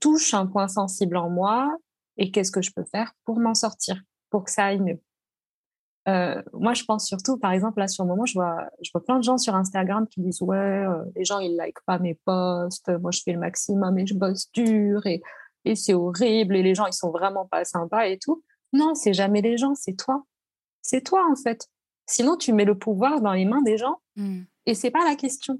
touche 0.00 0.32
un 0.32 0.46
point 0.46 0.68
sensible 0.68 1.16
en 1.16 1.28
moi? 1.28 1.76
Et 2.18 2.30
qu'est-ce 2.30 2.52
que 2.52 2.62
je 2.62 2.70
peux 2.70 2.84
faire 2.84 3.14
pour 3.24 3.40
m'en 3.40 3.54
sortir, 3.54 4.00
pour 4.30 4.44
que 4.44 4.50
ça 4.50 4.66
aille 4.66 4.80
mieux 4.80 5.00
euh, 6.08 6.40
moi, 6.54 6.72
je 6.72 6.84
pense 6.84 7.06
surtout, 7.06 7.36
par 7.36 7.52
exemple, 7.52 7.80
là, 7.80 7.86
sur 7.86 8.04
le 8.04 8.08
moment, 8.08 8.24
je 8.24 8.32
vois, 8.32 8.70
je 8.82 8.90
vois 8.94 9.04
plein 9.04 9.18
de 9.18 9.24
gens 9.24 9.36
sur 9.36 9.54
Instagram 9.54 10.06
qui 10.08 10.22
disent 10.22 10.40
Ouais, 10.40 10.56
euh, 10.56 11.04
les 11.14 11.24
gens, 11.24 11.38
ils 11.38 11.54
like 11.54 11.76
pas 11.84 11.98
mes 11.98 12.14
posts, 12.14 12.88
moi, 13.00 13.10
je 13.10 13.20
fais 13.22 13.32
le 13.32 13.38
maximum 13.38 13.98
et 13.98 14.06
je 14.06 14.14
bosse 14.14 14.50
dur 14.52 15.04
et, 15.06 15.20
et 15.66 15.74
c'est 15.74 15.92
horrible 15.92 16.56
et 16.56 16.62
les 16.62 16.74
gens, 16.74 16.86
ils 16.86 16.94
sont 16.94 17.10
vraiment 17.10 17.44
pas 17.44 17.64
sympas 17.64 18.06
et 18.06 18.18
tout. 18.18 18.42
Non, 18.72 18.94
c'est 18.94 19.12
jamais 19.12 19.42
les 19.42 19.58
gens, 19.58 19.74
c'est 19.74 19.96
toi. 19.96 20.24
C'est 20.80 21.02
toi, 21.02 21.26
en 21.30 21.36
fait. 21.36 21.66
Sinon, 22.06 22.36
tu 22.36 22.54
mets 22.54 22.64
le 22.64 22.78
pouvoir 22.78 23.20
dans 23.20 23.34
les 23.34 23.44
mains 23.44 23.60
des 23.62 23.76
gens 23.76 23.96
mmh. 24.16 24.40
et 24.64 24.74
c'est 24.74 24.90
pas 24.90 25.04
la 25.04 25.14
question. 25.14 25.58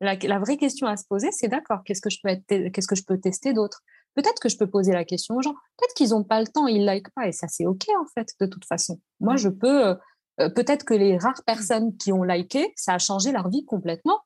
La, 0.00 0.38
vraie 0.38 0.56
question 0.56 0.86
à 0.86 0.96
se 0.96 1.04
poser, 1.08 1.32
c'est 1.32 1.48
d'accord, 1.48 1.82
qu'est-ce 1.84 2.00
que 2.00 2.10
je 2.10 2.20
peux 2.22 2.70
qu'est-ce 2.70 2.86
que 2.86 2.94
je 2.94 3.02
peux 3.02 3.18
tester 3.18 3.52
d'autre? 3.52 3.82
Peut-être 4.18 4.40
que 4.40 4.48
je 4.48 4.56
peux 4.56 4.66
poser 4.66 4.92
la 4.92 5.04
question 5.04 5.36
aux 5.36 5.42
gens. 5.42 5.54
Peut-être 5.76 5.94
qu'ils 5.94 6.08
n'ont 6.10 6.24
pas 6.24 6.40
le 6.40 6.48
temps, 6.48 6.66
ils 6.66 6.84
like 6.84 7.08
pas, 7.14 7.28
et 7.28 7.32
ça 7.32 7.46
c'est 7.46 7.66
ok 7.66 7.84
en 8.00 8.06
fait 8.06 8.34
de 8.40 8.46
toute 8.46 8.64
façon. 8.64 9.00
Moi, 9.20 9.34
mmh. 9.34 9.38
je 9.38 9.48
peux. 9.48 9.86
Euh, 9.86 9.94
euh, 10.40 10.48
peut-être 10.48 10.84
que 10.84 10.94
les 10.94 11.16
rares 11.16 11.44
personnes 11.46 11.96
qui 11.96 12.10
ont 12.12 12.24
liké, 12.24 12.72
ça 12.74 12.94
a 12.94 12.98
changé 12.98 13.30
leur 13.30 13.48
vie 13.48 13.64
complètement. 13.64 14.18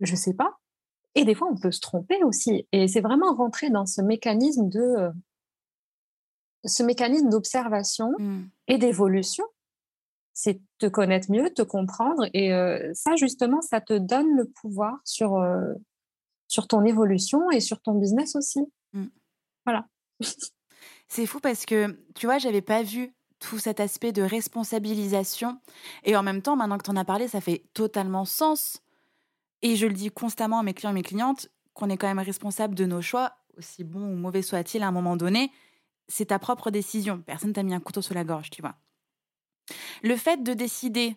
Je 0.00 0.16
sais 0.16 0.34
pas. 0.34 0.58
Et 1.14 1.24
des 1.24 1.36
fois, 1.36 1.48
on 1.48 1.56
peut 1.56 1.70
se 1.70 1.80
tromper 1.80 2.20
aussi. 2.24 2.66
Et 2.72 2.88
c'est 2.88 3.00
vraiment 3.00 3.32
rentrer 3.32 3.70
dans 3.70 3.86
ce 3.86 4.02
mécanisme 4.02 4.68
de 4.68 4.80
euh, 4.80 5.10
ce 6.64 6.82
mécanisme 6.82 7.28
d'observation 7.28 8.12
mmh. 8.18 8.42
et 8.66 8.78
d'évolution 8.78 9.44
c'est 10.38 10.60
te 10.78 10.86
connaître 10.86 11.32
mieux, 11.32 11.50
te 11.50 11.62
comprendre. 11.62 12.28
Et 12.32 12.54
euh, 12.54 12.92
ça, 12.94 13.16
justement, 13.16 13.60
ça 13.60 13.80
te 13.80 13.98
donne 13.98 14.36
le 14.36 14.44
pouvoir 14.44 15.00
sur, 15.04 15.34
euh, 15.34 15.74
sur 16.46 16.68
ton 16.68 16.84
évolution 16.84 17.50
et 17.50 17.58
sur 17.58 17.80
ton 17.80 17.94
business 17.94 18.36
aussi. 18.36 18.60
C'est 21.08 21.26
fou 21.26 21.40
parce 21.40 21.64
que, 21.64 21.98
tu 22.14 22.26
vois, 22.26 22.38
j'avais 22.38 22.62
pas 22.62 22.82
vu 22.82 23.14
tout 23.38 23.58
cet 23.58 23.80
aspect 23.80 24.12
de 24.12 24.22
responsabilisation. 24.22 25.60
Et 26.04 26.16
en 26.16 26.22
même 26.22 26.42
temps, 26.42 26.56
maintenant 26.56 26.78
que 26.78 26.84
tu 26.84 26.90
en 26.90 26.96
as 26.96 27.04
parlé, 27.04 27.28
ça 27.28 27.40
fait 27.40 27.64
totalement 27.72 28.24
sens. 28.24 28.82
Et 29.62 29.76
je 29.76 29.86
le 29.86 29.94
dis 29.94 30.10
constamment 30.10 30.58
à 30.58 30.62
mes 30.62 30.74
clients 30.74 30.90
et 30.90 30.94
mes 30.94 31.02
clientes, 31.02 31.48
qu'on 31.74 31.88
est 31.88 31.96
quand 31.96 32.08
même 32.08 32.18
responsable 32.18 32.74
de 32.74 32.84
nos 32.84 33.02
choix, 33.02 33.36
aussi 33.56 33.84
bon 33.84 34.02
ou 34.02 34.16
mauvais 34.16 34.42
soit-il 34.42 34.82
à 34.82 34.88
un 34.88 34.92
moment 34.92 35.16
donné. 35.16 35.50
C'est 36.08 36.26
ta 36.26 36.38
propre 36.38 36.70
décision. 36.70 37.22
Personne 37.22 37.52
t'a 37.52 37.62
mis 37.62 37.74
un 37.74 37.80
couteau 37.80 38.02
sur 38.02 38.14
la 38.14 38.24
gorge, 38.24 38.50
tu 38.50 38.62
vois. 38.62 38.76
Le 40.02 40.16
fait 40.16 40.42
de 40.42 40.54
décider 40.54 41.16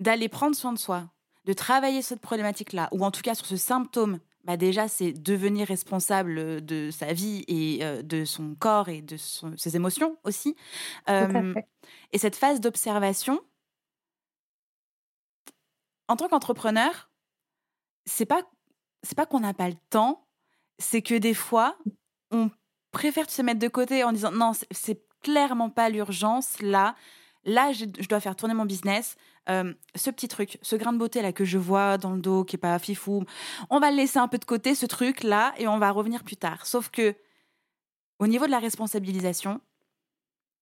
d'aller 0.00 0.28
prendre 0.28 0.56
soin 0.56 0.72
de 0.72 0.78
soi, 0.78 1.10
de 1.44 1.52
travailler 1.52 2.02
cette 2.02 2.20
problématique-là, 2.20 2.88
ou 2.92 3.04
en 3.04 3.10
tout 3.10 3.22
cas 3.22 3.34
sur 3.34 3.46
ce 3.46 3.56
symptôme, 3.56 4.18
bah 4.44 4.56
déjà, 4.56 4.88
c'est 4.88 5.12
devenir 5.12 5.68
responsable 5.68 6.64
de 6.64 6.90
sa 6.90 7.12
vie 7.12 7.44
et 7.46 7.84
euh, 7.84 8.02
de 8.02 8.24
son 8.24 8.54
corps 8.54 8.88
et 8.88 9.00
de 9.00 9.16
ses 9.16 9.76
émotions 9.76 10.16
aussi. 10.24 10.56
et 11.08 12.18
cette 12.18 12.36
phase 12.36 12.60
d'observation, 12.60 13.40
en 16.08 16.16
tant 16.16 16.28
qu'entrepreneur, 16.28 17.10
c'est 18.04 18.26
pas 18.26 18.42
c'est 19.02 19.16
pas 19.16 19.26
qu'on 19.26 19.40
n'a 19.40 19.54
pas 19.54 19.68
le 19.68 19.76
temps, 19.90 20.26
c'est 20.78 21.02
que 21.02 21.14
des 21.14 21.34
fois, 21.34 21.76
on 22.30 22.50
préfère 22.92 23.28
se 23.30 23.42
mettre 23.42 23.58
de 23.58 23.68
côté 23.68 24.04
en 24.04 24.12
disant 24.12 24.30
non, 24.32 24.52
c'est 24.70 25.02
clairement 25.22 25.70
pas 25.70 25.88
l'urgence 25.88 26.60
là. 26.60 26.94
Là, 27.44 27.72
je, 27.72 27.86
dois 28.06 28.20
faire 28.20 28.36
tourner 28.36 28.54
mon 28.54 28.66
business. 28.66 29.16
Euh, 29.48 29.74
ce 29.96 30.10
petit 30.10 30.28
truc, 30.28 30.58
ce 30.62 30.76
grain 30.76 30.92
de 30.92 30.98
beauté 30.98 31.20
là 31.20 31.32
que 31.32 31.44
je 31.44 31.58
vois 31.58 31.98
dans 31.98 32.12
le 32.12 32.20
dos, 32.20 32.44
qui 32.44 32.56
est 32.56 32.58
pas 32.58 32.78
fifou, 32.78 33.24
on 33.70 33.80
va 33.80 33.90
le 33.90 33.96
laisser 33.96 34.18
un 34.18 34.28
peu 34.28 34.38
de 34.38 34.44
côté, 34.44 34.74
ce 34.74 34.86
truc 34.86 35.24
là, 35.24 35.52
et 35.58 35.66
on 35.66 35.78
va 35.78 35.90
revenir 35.90 36.22
plus 36.22 36.36
tard. 36.36 36.64
Sauf 36.64 36.90
que, 36.90 37.16
au 38.20 38.28
niveau 38.28 38.46
de 38.46 38.52
la 38.52 38.60
responsabilisation, 38.60 39.60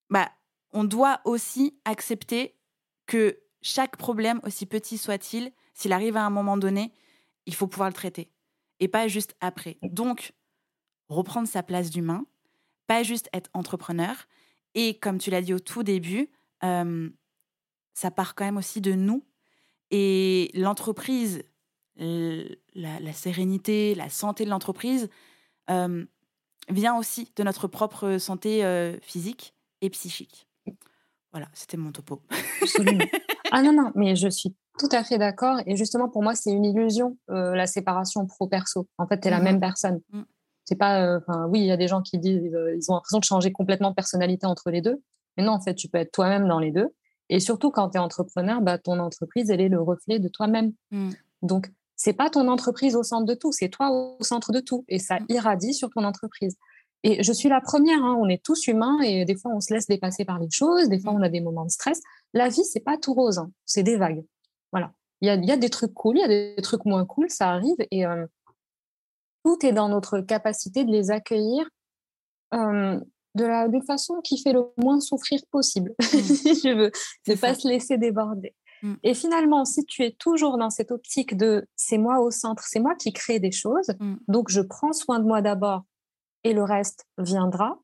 bah, 0.09 0.31
on 0.73 0.85
doit 0.85 1.21
aussi 1.25 1.79
accepter 1.85 2.57
que 3.07 3.39
chaque 3.61 3.99
problème, 3.99 4.41
aussi 4.45 4.65
petit 4.65 4.97
soit-il, 4.97 5.53
s'il 5.75 5.93
arrive 5.93 6.17
à 6.17 6.25
un 6.25 6.31
moment 6.31 6.57
donné, 6.57 6.93
il 7.45 7.55
faut 7.55 7.67
pouvoir 7.67 7.91
le 7.91 7.95
traiter. 7.95 8.31
Et 8.79 8.89
pas 8.89 9.09
juste 9.09 9.37
après. 9.41 9.79
Donc, 9.83 10.33
reprendre 11.09 11.49
sa 11.49 11.63
place 11.63 11.91
d'humain, 11.91 12.25
pas 12.87 13.03
juste 13.03 13.29
être 13.35 13.51
entrepreneur, 13.53 14.15
et 14.75 14.99
comme 14.99 15.19
tu 15.19 15.31
l'as 15.31 15.43
dit 15.43 15.53
au 15.53 15.59
tout 15.59 15.83
début, 15.83 16.31
ça 17.95 18.11
part 18.11 18.35
quand 18.35 18.45
même 18.45 18.57
aussi 18.57 18.81
de 18.81 18.93
nous. 18.93 19.25
Et 19.91 20.51
l'entreprise, 20.55 21.43
la, 21.97 23.13
sérénité, 23.13 23.95
la 23.95 24.09
santé 24.09 24.45
de 24.45 24.51
l'entreprise 24.51 25.09
vient 25.69 26.97
aussi 26.97 27.33
de 27.37 27.43
notre 27.43 27.67
propre 27.67 28.19
santé 28.19 28.99
physique 29.03 29.55
et 29.81 29.91
psychique. 29.91 30.47
Voilà, 31.33 31.49
c'était 31.53 31.77
mon 31.77 31.93
topo. 31.93 32.23
Absolument. 32.63 33.05
ah 33.53 33.63
non, 33.63 33.73
non, 33.73 33.93
mais 33.95 34.17
je 34.17 34.29
suis 34.29 34.55
tout 34.79 34.89
à 34.93 35.05
fait 35.05 35.19
d'accord. 35.19 35.61
Et 35.67 35.77
justement, 35.77 36.09
pour 36.09 36.23
moi, 36.23 36.35
c'est 36.35 36.51
une 36.51 36.65
illusion, 36.65 37.19
la 37.29 37.67
séparation 37.67 38.27
pro-perso. 38.27 38.89
En 38.99 39.07
fait, 39.07 39.21
tu 39.21 39.29
es 39.29 39.31
la 39.31 39.41
mmh 39.41 39.45
même 39.45 39.61
personne. 39.61 40.01
Mmh 40.13 40.23
c'est 40.71 40.77
pas, 40.77 41.05
euh, 41.05 41.19
enfin, 41.19 41.47
oui, 41.49 41.61
il 41.61 41.67
y 41.67 41.73
a 41.73 41.77
des 41.77 41.89
gens 41.89 42.01
qui 42.01 42.17
disent, 42.17 42.55
euh, 42.55 42.77
ils 42.77 42.91
ont 42.93 42.95
l'impression 42.95 43.19
de 43.19 43.25
changer 43.25 43.51
complètement 43.51 43.91
de 43.91 43.95
personnalité 43.97 44.47
entre 44.47 44.71
les 44.71 44.81
deux. 44.81 45.03
Mais 45.37 45.43
non, 45.43 45.53
en 45.53 45.61
fait, 45.61 45.75
tu 45.75 45.89
peux 45.89 45.99
être 45.99 46.13
toi-même 46.13 46.47
dans 46.47 46.61
les 46.61 46.71
deux. 46.71 46.89
Et 47.31 47.41
surtout, 47.41 47.71
quand 47.71 47.91
tu 47.91 47.97
es 47.97 48.01
entrepreneur, 48.01 48.61
bah, 48.61 48.77
ton 48.77 48.99
entreprise, 48.99 49.51
elle 49.51 49.61
est 49.61 49.69
le 49.69 49.81
reflet 49.81 50.19
de 50.19 50.29
toi-même. 50.29 50.73
Mmh. 50.91 51.11
Donc, 51.43 51.71
c'est 51.97 52.13
pas 52.13 52.29
ton 52.29 52.49
entreprise 52.49 52.97
au 52.97 53.03
centre 53.03 53.25
de 53.25 53.35
tout, 53.35 53.53
c'est 53.53 53.69
toi 53.69 53.91
au 53.91 54.23
centre 54.23 54.53
de 54.53 54.61
tout. 54.61 54.85
Et 54.89 54.99
ça 54.99 55.21
mmh. 55.21 55.27
irradie 55.29 55.73
sur 55.73 55.91
ton 55.91 56.05
entreprise. 56.05 56.57
Et 57.03 57.23
je 57.23 57.33
suis 57.33 57.49
la 57.49 57.63
première, 57.63 58.05
hein, 58.05 58.19
on 58.21 58.29
est 58.29 58.45
tous 58.45 58.67
humains 58.67 59.01
et 59.01 59.25
des 59.25 59.37
fois, 59.37 59.53
on 59.55 59.61
se 59.61 59.73
laisse 59.73 59.87
dépasser 59.87 60.27
par 60.27 60.39
les 60.39 60.51
choses, 60.51 60.89
des 60.89 61.01
fois, 61.01 61.13
mmh. 61.13 61.17
on 61.17 61.23
a 61.23 61.29
des 61.29 61.41
moments 61.41 61.65
de 61.65 61.71
stress. 61.71 62.01
La 62.35 62.49
vie, 62.49 62.65
c'est 62.65 62.81
pas 62.81 62.99
tout 62.99 63.15
rose, 63.15 63.39
hein, 63.39 63.51
c'est 63.65 63.83
des 63.83 63.97
vagues. 63.97 64.25
Voilà. 64.73 64.93
Il 65.23 65.29
y 65.29 65.31
a, 65.31 65.37
y 65.37 65.51
a, 65.51 65.57
des 65.57 65.71
trucs 65.71 65.95
cool, 65.95 66.19
il 66.19 66.21
y 66.21 66.25
a 66.25 66.29
des 66.29 66.63
trucs 66.63 66.85
moins 66.85 67.05
cool, 67.07 67.31
ça 67.31 67.51
arrive. 67.51 67.77
Et, 67.91 68.07
euh, 68.07 68.27
tout 69.45 69.65
est 69.65 69.73
dans 69.73 69.89
notre 69.89 70.21
capacité 70.21 70.85
de 70.85 70.91
les 70.91 71.11
accueillir 71.11 71.67
euh, 72.55 73.01
de 73.35 73.45
la 73.45 73.69
d'une 73.69 73.85
façon 73.85 74.21
qui 74.23 74.39
fait 74.41 74.53
le 74.53 74.65
moins 74.77 75.01
souffrir 75.01 75.41
possible, 75.51 75.95
mmh. 76.01 76.05
si 76.05 76.55
je 76.57 76.75
veux, 76.75 76.91
ne 77.29 77.35
pas 77.35 77.55
se 77.55 77.69
laisser 77.69 77.97
déborder. 77.97 78.55
Mmh. 78.83 78.95
Et 79.03 79.15
finalement, 79.15 79.65
si 79.65 79.85
tu 79.85 80.03
es 80.03 80.13
toujours 80.13 80.59
dans 80.59 80.71
cette 80.71 80.91
optique 80.91 81.37
de 81.37 81.67
c'est 81.77 81.99
moi 81.99 82.21
au 82.21 82.31
centre, 82.31 82.65
c'est 82.67 82.81
moi 82.81 82.95
qui 82.95 83.13
crée 83.13 83.39
des 83.39 83.53
choses, 83.53 83.91
mmh. 83.99 84.15
donc 84.29 84.51
je 84.51 84.61
prends 84.61 84.93
soin 84.93 85.21
de 85.21 85.25
moi 85.25 85.43
d'abord 85.43 85.83
et 86.45 86.53
le 86.53 86.63
reste 86.63 87.07
viendra, 87.19 87.79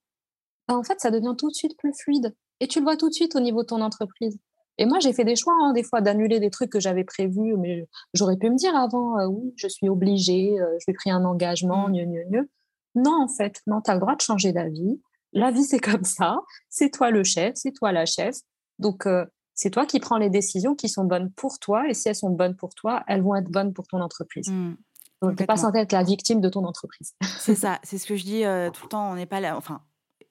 ben, 0.68 0.76
en 0.76 0.82
fait, 0.82 1.00
ça 1.00 1.10
devient 1.10 1.34
tout 1.36 1.48
de 1.48 1.54
suite 1.54 1.76
plus 1.78 1.92
fluide. 1.92 2.34
Et 2.60 2.68
tu 2.68 2.80
le 2.80 2.84
vois 2.84 2.96
tout 2.96 3.08
de 3.08 3.14
suite 3.14 3.36
au 3.36 3.40
niveau 3.40 3.62
de 3.62 3.66
ton 3.66 3.80
entreprise. 3.82 4.38
Et 4.78 4.86
moi, 4.86 4.98
j'ai 5.00 5.12
fait 5.12 5.24
des 5.24 5.36
choix, 5.36 5.54
hein, 5.60 5.72
des 5.72 5.82
fois, 5.82 6.00
d'annuler 6.00 6.38
des 6.40 6.50
trucs 6.50 6.70
que 6.70 6.80
j'avais 6.80 7.04
prévus, 7.04 7.56
mais 7.56 7.88
j'aurais 8.12 8.36
pu 8.36 8.50
me 8.50 8.56
dire 8.56 8.76
avant, 8.76 9.18
euh, 9.18 9.26
oui, 9.26 9.52
je 9.56 9.68
suis 9.68 9.88
obligée, 9.88 10.60
euh, 10.60 10.76
je 10.80 10.84
vais 10.86 10.94
pris 10.94 11.10
un 11.10 11.24
engagement, 11.24 11.88
mieux, 11.88 12.06
mieux, 12.06 12.24
mieux. 12.30 12.50
Non, 12.94 13.22
en 13.22 13.28
fait, 13.28 13.62
non, 13.66 13.80
tu 13.80 13.90
as 13.90 13.94
le 13.94 14.00
droit 14.00 14.16
de 14.16 14.20
changer 14.20 14.52
d'avis. 14.52 15.00
La 15.36 15.50
vie, 15.50 15.64
c'est 15.64 15.78
comme 15.78 16.04
ça. 16.04 16.38
C'est 16.70 16.90
toi 16.90 17.10
le 17.10 17.22
chef, 17.22 17.52
c'est 17.56 17.72
toi 17.72 17.92
la 17.92 18.06
chef. 18.06 18.36
Donc, 18.78 19.06
euh, 19.06 19.26
c'est 19.54 19.70
toi 19.70 19.84
qui 19.84 20.00
prends 20.00 20.16
les 20.16 20.30
décisions 20.30 20.74
qui 20.74 20.88
sont 20.88 21.04
bonnes 21.04 21.30
pour 21.30 21.58
toi. 21.58 21.86
Et 21.88 21.94
si 21.94 22.08
elles 22.08 22.16
sont 22.16 22.30
bonnes 22.30 22.56
pour 22.56 22.74
toi, 22.74 23.04
elles 23.06 23.22
vont 23.22 23.34
être 23.34 23.50
bonnes 23.50 23.74
pour 23.74 23.86
ton 23.86 24.00
entreprise. 24.00 24.48
Mmh, 24.48 24.76
Donc, 25.20 25.36
tu 25.36 25.42
n'es 25.42 25.46
pas 25.46 25.58
censé 25.58 25.78
être 25.78 25.92
la 25.92 26.02
victime 26.04 26.40
de 26.40 26.48
ton 26.48 26.64
entreprise. 26.64 27.12
C'est 27.38 27.54
ça, 27.54 27.78
c'est 27.84 27.98
ce 27.98 28.06
que 28.06 28.16
je 28.16 28.24
dis 28.24 28.44
euh, 28.44 28.70
tout 28.70 28.84
le 28.84 28.88
temps. 28.88 29.10
On 29.10 29.14
n'est 29.14 29.26
pas 29.26 29.40
là. 29.40 29.56
Enfin, 29.58 29.82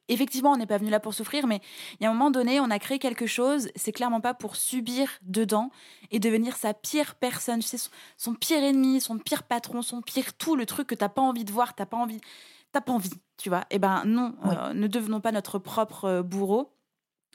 effectivement, 0.07 0.53
on 0.53 0.57
n'est 0.57 0.65
pas 0.65 0.79
venu 0.79 0.89
là 0.89 0.99
pour 0.99 1.13
souffrir, 1.13 1.45
mais 1.45 1.61
il 1.99 2.03
y 2.03 2.07
a 2.07 2.09
un 2.09 2.13
moment 2.13 2.31
donné, 2.31 2.59
on 2.59 2.71
a 2.71 2.79
créé 2.79 2.99
quelque 2.99 3.27
chose, 3.27 3.69
c'est 3.75 3.91
clairement 3.91 4.21
pas 4.21 4.33
pour 4.33 4.55
subir 4.55 5.07
dedans 5.21 5.69
et 6.11 6.19
devenir 6.19 6.55
sa 6.55 6.73
pire 6.73 7.15
personne, 7.15 7.59
tu 7.59 7.67
sais, 7.67 7.89
son, 8.17 8.33
pire 8.33 8.63
ennemi, 8.63 9.01
son 9.01 9.17
pire 9.17 9.43
patron, 9.43 9.81
son 9.81 10.01
pire 10.01 10.33
tout, 10.33 10.55
le 10.55 10.65
truc 10.65 10.87
que 10.87 10.95
t'as 10.95 11.09
pas 11.09 11.21
envie 11.21 11.45
de 11.45 11.51
voir, 11.51 11.75
t'as 11.75 11.85
pas 11.85 11.97
envie, 11.97 12.21
t'as 12.75 12.81
pas 12.81 12.91
envie, 12.91 13.21
tu 13.37 13.47
vois. 13.49 13.65
Eh 13.71 13.79
ben 13.79 14.03
non, 14.05 14.35
euh, 14.45 14.73
ne 14.73 14.87
devenons 14.87 15.21
pas 15.21 15.31
notre 15.31 15.59
propre 15.59 16.05
euh, 16.05 16.23
bourreau. 16.23 16.73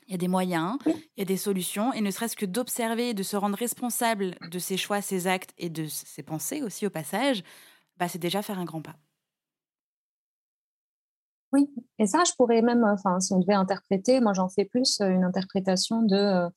Il 0.06 0.12
y 0.12 0.14
a 0.14 0.18
des 0.18 0.28
moyens, 0.28 0.76
il 0.86 1.18
y 1.18 1.22
a 1.22 1.24
des 1.24 1.36
solutions, 1.36 1.92
et 1.92 2.00
ne 2.00 2.10
serait-ce 2.10 2.36
que 2.36 2.44
d'observer, 2.44 3.14
de 3.14 3.22
se 3.22 3.36
rendre 3.36 3.56
responsable 3.56 4.34
de 4.50 4.58
ses 4.58 4.76
choix, 4.76 5.00
ses 5.00 5.26
actes 5.28 5.54
et 5.56 5.70
de 5.70 5.86
ses 5.86 6.22
pensées 6.22 6.62
aussi 6.62 6.84
au 6.84 6.90
passage, 6.90 7.42
bah, 7.96 8.08
c'est 8.08 8.18
déjà 8.18 8.42
faire 8.42 8.58
un 8.58 8.64
grand 8.64 8.82
pas. 8.82 8.96
Oui, 11.52 11.70
et 11.98 12.06
ça, 12.06 12.22
je 12.26 12.32
pourrais 12.36 12.60
même, 12.60 12.84
enfin, 12.84 13.18
si 13.20 13.32
on 13.32 13.38
devait 13.38 13.54
interpréter, 13.54 14.20
moi 14.20 14.32
j'en 14.34 14.48
fais 14.48 14.64
plus 14.64 15.00
euh, 15.00 15.08
une 15.08 15.24
interprétation 15.24 16.02
de, 16.02 16.16
euh, 16.16 16.48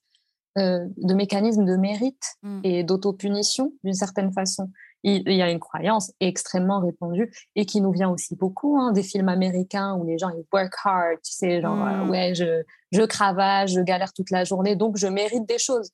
euh, 0.58 0.88
de 0.98 1.14
mécanismes 1.14 1.66
de 1.66 1.76
mérite 1.78 2.36
mmh. 2.44 2.60
et 2.64 2.84
d'autopunition 2.84 3.74
d'une 3.84 3.94
certaine 3.94 4.34
façon. 4.34 4.70
Il, 5.04 5.30
y 5.34 5.42
a 5.42 5.52
une 5.52 5.60
croyance 5.60 6.14
extrêmement 6.22 6.80
répandue 6.80 7.30
et 7.56 7.66
qui 7.66 7.82
nous 7.82 7.92
vient 7.92 8.10
aussi 8.10 8.36
beaucoup 8.38 8.80
hein, 8.80 8.94
des 8.94 9.04
films 9.04 9.28
américains 9.28 9.96
où 9.96 10.06
les 10.06 10.18
gens 10.18 10.30
ils 10.30 10.46
work 10.54 10.74
hard, 10.84 11.18
tu 11.24 11.34
sais, 11.34 11.62
genre 11.62 11.76
mmh. 11.76 12.10
ouais, 12.10 12.34
je, 12.34 12.64
je 12.92 13.02
cravache, 13.02 13.72
je 13.72 13.82
galère 13.82 14.14
toute 14.14 14.32
la 14.32 14.46
journée, 14.46 14.78
donc 14.78 14.96
je 14.96 15.08
mérite 15.08 15.46
des 15.46 15.58
choses. 15.58 15.90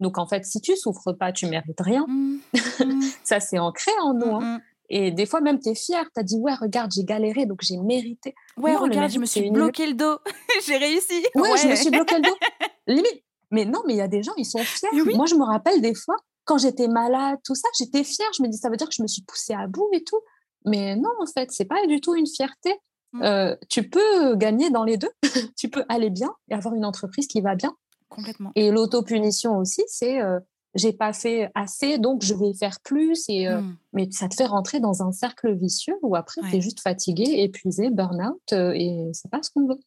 Donc 0.00 0.16
en 0.16 0.26
fait, 0.26 0.44
si 0.46 0.62
tu 0.62 0.76
souffres 0.76 1.12
pas, 1.12 1.30
tu 1.30 1.46
mérites 1.46 1.80
rien. 1.80 2.06
Mmh. 2.08 2.38
ça 3.24 3.38
c'est 3.38 3.58
ancré 3.58 3.92
en 4.02 4.14
nous. 4.14 4.36
Hein. 4.36 4.60
Et 4.90 5.10
des 5.10 5.26
fois, 5.26 5.40
même, 5.40 5.58
tu 5.60 5.70
es 5.70 5.74
fier. 5.74 6.04
Tu 6.14 6.20
as 6.20 6.22
dit, 6.22 6.36
ouais, 6.38 6.54
regarde, 6.54 6.92
j'ai 6.94 7.04
galéré, 7.04 7.46
donc 7.46 7.60
j'ai 7.62 7.76
mérité. 7.78 8.34
Ouais, 8.56 8.76
regarde, 8.76 9.10
je 9.10 9.18
me 9.18 9.26
suis 9.26 9.50
bloqué 9.50 9.86
le 9.86 9.94
dos. 9.94 10.18
j'ai 10.66 10.76
réussi. 10.76 11.24
Ouais, 11.34 11.56
je 11.62 11.68
me 11.68 11.74
suis 11.74 11.90
bloqué 11.90 12.16
le 12.16 12.22
dos. 12.22 12.36
Limite. 12.86 13.24
Mais 13.50 13.64
non, 13.64 13.82
mais 13.86 13.94
il 13.94 13.96
y 13.98 14.02
a 14.02 14.08
des 14.08 14.22
gens, 14.22 14.32
ils 14.36 14.44
sont 14.44 14.58
fiers. 14.58 14.88
Moi, 14.92 15.26
je 15.26 15.36
me 15.36 15.44
rappelle 15.44 15.80
des 15.80 15.94
fois, 15.94 16.16
quand 16.44 16.58
j'étais 16.58 16.88
malade, 16.88 17.38
tout 17.44 17.54
ça, 17.54 17.68
j'étais 17.78 18.04
fière. 18.04 18.28
Je 18.36 18.42
me 18.42 18.48
dis, 18.48 18.58
ça 18.58 18.68
veut 18.68 18.76
dire 18.76 18.88
que 18.88 18.94
je 18.94 19.02
me 19.02 19.08
suis 19.08 19.22
poussée 19.22 19.54
à 19.54 19.66
bout 19.66 19.88
et 19.92 20.04
tout. 20.04 20.20
Mais 20.64 20.96
non, 20.96 21.10
en 21.20 21.26
fait, 21.26 21.50
c'est 21.50 21.64
pas 21.64 21.86
du 21.86 22.00
tout 22.00 22.14
une 22.14 22.26
fierté. 22.26 22.74
Mmh. 23.12 23.22
Euh, 23.22 23.56
tu 23.68 23.88
peux 23.88 24.34
gagner 24.36 24.70
dans 24.70 24.84
les 24.84 24.96
deux. 24.96 25.10
tu 25.56 25.68
peux 25.68 25.84
aller 25.88 26.10
bien 26.10 26.34
et 26.50 26.54
avoir 26.54 26.74
une 26.74 26.84
entreprise 26.84 27.26
qui 27.26 27.40
va 27.40 27.54
bien. 27.54 27.74
Complètement. 28.08 28.52
Et 28.54 28.70
l'autopunition 28.70 29.58
aussi, 29.58 29.82
c'est 29.86 30.20
euh, 30.20 30.38
j'ai 30.74 30.92
pas 30.92 31.12
fait 31.12 31.50
assez, 31.54 31.98
donc 31.98 32.22
je 32.22 32.34
vais 32.34 32.54
faire 32.54 32.80
plus. 32.80 33.28
Et, 33.28 33.48
euh, 33.48 33.60
mmh. 33.60 33.76
Mais 33.92 34.08
ça 34.10 34.28
te 34.28 34.34
fait 34.34 34.46
rentrer 34.46 34.80
dans 34.80 35.02
un 35.02 35.12
cercle 35.12 35.54
vicieux 35.54 35.96
où 36.02 36.16
après, 36.16 36.40
tu 36.48 36.56
es 36.56 36.60
juste 36.60 36.80
fatigué, 36.80 37.42
épuisé, 37.42 37.90
burn-out, 37.90 38.52
et 38.52 39.10
c'est 39.12 39.30
pas 39.30 39.42
ce 39.42 39.50
qu'on 39.50 39.66
veut. 39.66 39.80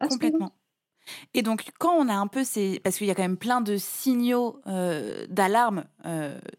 Complètement. 0.00 0.52
Et 1.34 1.42
donc, 1.42 1.70
quand 1.78 1.94
on 1.94 2.08
a 2.08 2.14
un 2.14 2.26
peu 2.26 2.44
ces. 2.44 2.80
Parce 2.80 2.96
qu'il 2.98 3.06
y 3.06 3.10
a 3.10 3.14
quand 3.14 3.22
même 3.22 3.36
plein 3.36 3.60
de 3.60 3.76
signaux 3.76 4.60
euh, 4.66 5.26
d'alarme 5.28 5.84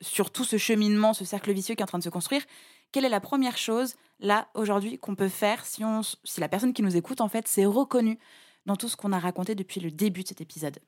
sur 0.01 0.31
tout 0.31 0.43
ce 0.43 0.57
cheminement, 0.57 1.13
ce 1.13 1.25
cercle 1.25 1.51
vicieux 1.51 1.75
qui 1.75 1.81
est 1.81 1.83
en 1.83 1.87
train 1.87 1.99
de 1.99 2.03
se 2.03 2.09
construire, 2.09 2.43
quelle 2.91 3.05
est 3.05 3.09
la 3.09 3.19
première 3.19 3.57
chose, 3.57 3.95
là, 4.19 4.47
aujourd'hui, 4.53 4.97
qu'on 4.97 5.15
peut 5.15 5.27
faire 5.27 5.65
si, 5.65 5.83
on, 5.83 6.01
si 6.01 6.39
la 6.39 6.47
personne 6.47 6.73
qui 6.73 6.81
nous 6.81 6.95
écoute, 6.95 7.21
en 7.21 7.27
fait, 7.27 7.47
s'est 7.47 7.65
reconnue 7.65 8.17
dans 8.65 8.75
tout 8.75 8.87
ce 8.87 8.95
qu'on 8.95 9.11
a 9.11 9.19
raconté 9.19 9.53
depuis 9.53 9.81
le 9.81 9.91
début 9.91 10.23
de 10.23 10.29
cet 10.29 10.41
épisode? 10.41 10.79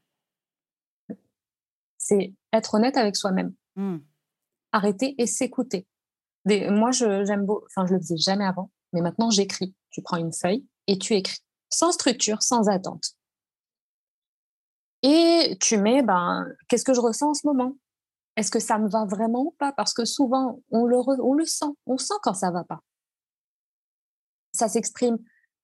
C'est 1.97 2.33
être 2.53 2.75
honnête 2.75 2.95
avec 2.95 3.15
soi-même. 3.15 3.53
Mmh. 3.75 3.97
Arrêter 4.71 5.15
et 5.17 5.27
s'écouter. 5.27 5.85
Moi, 6.45 6.91
je, 6.91 7.25
j'aime 7.25 7.45
beau, 7.45 7.65
enfin, 7.65 7.85
je 7.85 7.93
le 7.93 7.99
faisais 7.99 8.17
jamais 8.17 8.45
avant, 8.45 8.71
mais 8.93 9.01
maintenant 9.01 9.29
j'écris. 9.29 9.75
Tu 9.89 10.01
prends 10.01 10.17
une 10.17 10.31
feuille 10.31 10.65
et 10.87 10.97
tu 10.97 11.13
écris, 11.13 11.39
sans 11.69 11.91
structure, 11.91 12.41
sans 12.41 12.69
attente. 12.69 13.16
Et 15.03 15.57
tu 15.61 15.77
mets, 15.77 16.01
ben, 16.01 16.47
qu'est-ce 16.67 16.83
que 16.83 16.93
je 16.93 17.01
ressens 17.01 17.29
en 17.29 17.33
ce 17.33 17.45
moment? 17.45 17.75
Est-ce 18.35 18.51
que 18.51 18.59
ça 18.59 18.77
me 18.77 18.89
va 18.89 19.05
vraiment 19.05 19.41
ou 19.41 19.51
pas? 19.57 19.71
Parce 19.71 19.93
que 19.93 20.05
souvent, 20.05 20.61
on 20.71 20.85
le, 20.85 20.97
on 20.97 21.33
le 21.33 21.45
sent, 21.45 21.65
on 21.85 21.97
sent 21.97 22.13
quand 22.21 22.33
ça 22.33 22.51
va 22.51 22.63
pas. 22.63 22.79
Ça 24.51 24.67
s'exprime 24.67 25.17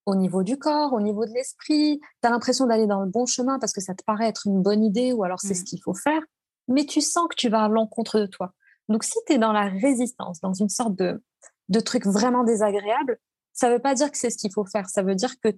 au 0.05 0.15
niveau 0.15 0.43
du 0.43 0.57
corps, 0.57 0.93
au 0.93 1.01
niveau 1.01 1.25
de 1.25 1.31
l'esprit. 1.31 1.99
Tu 2.21 2.27
as 2.27 2.31
l'impression 2.31 2.65
d'aller 2.65 2.87
dans 2.87 3.01
le 3.01 3.09
bon 3.09 3.25
chemin 3.25 3.59
parce 3.59 3.73
que 3.73 3.81
ça 3.81 3.93
te 3.93 4.03
paraît 4.03 4.27
être 4.27 4.47
une 4.47 4.61
bonne 4.61 4.83
idée 4.83 5.13
ou 5.13 5.23
alors 5.23 5.39
c'est 5.39 5.53
ce 5.53 5.61
mmh. 5.61 5.65
qu'il 5.65 5.81
faut 5.81 5.93
faire, 5.93 6.21
mais 6.67 6.85
tu 6.85 7.01
sens 7.01 7.27
que 7.29 7.35
tu 7.35 7.49
vas 7.49 7.63
à 7.63 7.67
l'encontre 7.69 8.19
de 8.19 8.25
toi. 8.25 8.53
Donc 8.89 9.03
si 9.03 9.17
tu 9.27 9.33
es 9.33 9.37
dans 9.37 9.53
la 9.53 9.69
résistance, 9.69 10.41
dans 10.41 10.53
une 10.53 10.69
sorte 10.69 10.95
de, 10.95 11.23
de 11.69 11.79
truc 11.79 12.05
vraiment 12.05 12.43
désagréable, 12.43 13.19
ça 13.53 13.69
ne 13.69 13.75
veut 13.75 13.81
pas 13.81 13.93
dire 13.93 14.11
que 14.11 14.17
c'est 14.17 14.29
ce 14.29 14.37
qu'il 14.37 14.51
faut 14.51 14.65
faire. 14.65 14.89
Ça 14.89 15.03
veut 15.03 15.15
dire 15.15 15.39
que 15.39 15.49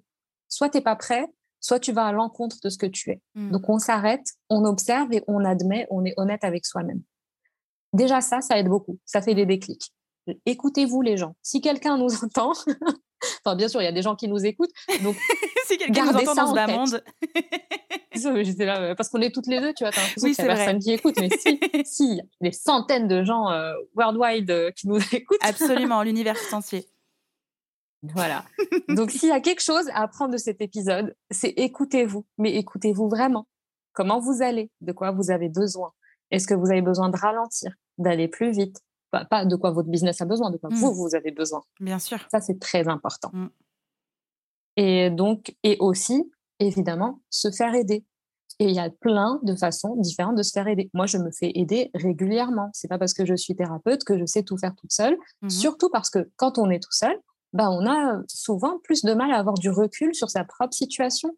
soit 0.47 0.69
tu 0.69 0.77
n'es 0.77 0.83
pas 0.83 0.95
prêt, 0.95 1.25
soit 1.65 1.79
tu 1.79 1.91
vas 1.91 2.05
à 2.05 2.11
l'encontre 2.11 2.57
de 2.63 2.69
ce 2.69 2.77
que 2.77 2.85
tu 2.85 3.09
es. 3.09 3.21
Mmh. 3.33 3.49
Donc 3.49 3.67
on 3.69 3.79
s'arrête, 3.79 4.25
on 4.51 4.65
observe 4.65 5.11
et 5.11 5.23
on 5.27 5.43
admet, 5.43 5.87
on 5.89 6.05
est 6.05 6.13
honnête 6.17 6.43
avec 6.43 6.63
soi-même. 6.63 7.01
Déjà 7.91 8.21
ça, 8.21 8.41
ça 8.41 8.59
aide 8.59 8.67
beaucoup. 8.67 8.99
Ça 9.03 9.19
fait 9.19 9.33
des 9.33 9.47
déclics. 9.47 9.91
Écoutez-vous 10.45 11.01
les 11.01 11.17
gens. 11.17 11.35
Si 11.41 11.61
quelqu'un 11.61 11.97
nous 11.97 12.13
entend, 12.23 12.51
enfin 13.43 13.55
bien 13.55 13.67
sûr, 13.67 13.81
il 13.81 13.85
y 13.85 13.87
a 13.87 13.91
des 13.91 14.03
gens 14.03 14.15
qui 14.15 14.27
nous 14.27 14.45
écoutent, 14.45 14.69
donc 15.01 15.15
si 15.65 15.79
quelqu'un 15.79 16.05
nous 16.05 16.19
entend 16.19 16.35
dans 16.35 16.53
ce 16.55 16.71
monde. 16.71 17.03
parce 18.95 19.09
qu'on 19.09 19.21
est 19.21 19.33
toutes 19.33 19.47
les 19.47 19.59
deux, 19.59 19.73
tu 19.73 19.85
vois, 19.85 19.91
t'as 19.91 20.01
l'impression 20.01 20.29
qu'il 20.33 20.45
y 20.45 20.47
a 20.47 20.55
personne 20.55 20.79
qui 20.79 20.91
écoute, 20.91 21.15
mais 21.19 21.29
si, 21.29 21.59
si, 21.85 22.21
des 22.41 22.51
centaines 22.51 23.07
de 23.07 23.23
gens 23.23 23.49
euh, 23.49 23.73
worldwide 23.95 24.51
euh, 24.51 24.69
qui 24.69 24.87
nous 24.87 24.99
écoutent. 25.15 25.39
Absolument, 25.41 26.03
l'univers 26.03 26.37
entier. 26.51 26.85
Voilà. 28.03 28.45
Donc 28.89 29.11
s'il 29.11 29.29
y 29.29 29.31
a 29.31 29.39
quelque 29.39 29.61
chose 29.61 29.87
à 29.89 30.03
apprendre 30.03 30.33
de 30.33 30.37
cet 30.37 30.61
épisode, 30.61 31.15
c'est 31.31 31.49
écoutez-vous, 31.49 32.25
mais 32.37 32.55
écoutez-vous 32.55 33.09
vraiment. 33.09 33.47
Comment 33.93 34.19
vous 34.19 34.41
allez? 34.41 34.69
De 34.81 34.91
quoi 34.91 35.11
vous 35.11 35.31
avez 35.31 35.49
besoin? 35.49 35.93
Est-ce 36.31 36.47
que 36.47 36.53
vous 36.53 36.71
avez 36.71 36.81
besoin 36.81 37.09
de 37.09 37.17
ralentir, 37.17 37.73
d'aller 37.97 38.27
plus 38.27 38.51
vite? 38.51 38.81
Pas, 39.29 39.45
de 39.45 39.55
quoi 39.55 39.71
votre 39.71 39.87
business 39.87 40.19
a 40.19 40.25
besoin, 40.25 40.51
de 40.51 40.57
quoi 40.57 40.69
vous, 40.69 40.91
mmh. 40.91 40.95
vous 40.95 41.15
avez 41.15 41.31
besoin. 41.31 41.61
Bien 41.79 41.99
sûr. 41.99 42.19
Ça, 42.29 42.41
c'est 42.41 42.59
très 42.59 42.89
important. 42.89 43.29
Mmh. 43.31 43.47
Et 44.75 45.09
donc, 45.09 45.55
et 45.63 45.77
aussi, 45.79 46.29
évidemment, 46.59 47.21
se 47.29 47.49
faire 47.49 47.73
aider. 47.73 48.03
Et 48.59 48.65
il 48.65 48.75
y 48.75 48.79
a 48.79 48.89
plein 48.89 49.39
de 49.43 49.55
façons 49.55 49.95
différentes 49.97 50.35
de 50.35 50.43
se 50.43 50.51
faire 50.51 50.67
aider. 50.67 50.89
Moi, 50.93 51.05
je 51.05 51.17
me 51.17 51.29
fais 51.31 51.51
aider 51.55 51.91
régulièrement. 51.93 52.69
C'est 52.73 52.87
pas 52.87 52.97
parce 52.97 53.13
que 53.13 53.25
je 53.25 53.35
suis 53.35 53.55
thérapeute 53.55 54.03
que 54.03 54.17
je 54.17 54.25
sais 54.25 54.43
tout 54.43 54.57
faire 54.57 54.75
toute 54.75 54.91
seule. 54.91 55.17
Mmh 55.41 55.49
Surtout 55.49 55.89
parce 55.89 56.09
que 56.09 56.29
quand 56.35 56.57
on 56.57 56.69
est 56.69 56.81
tout 56.81 56.91
seul, 56.91 57.17
bah, 57.55 57.71
on 57.71 57.85
a 57.87 58.21
souvent 58.27 58.79
plus 58.83 59.03
de 59.03 59.13
mal 59.13 59.31
à 59.31 59.37
avoir 59.37 59.55
du 59.55 59.69
recul 59.69 60.13
sur 60.13 60.29
sa 60.29 60.43
propre 60.43 60.73
situation. 60.73 61.35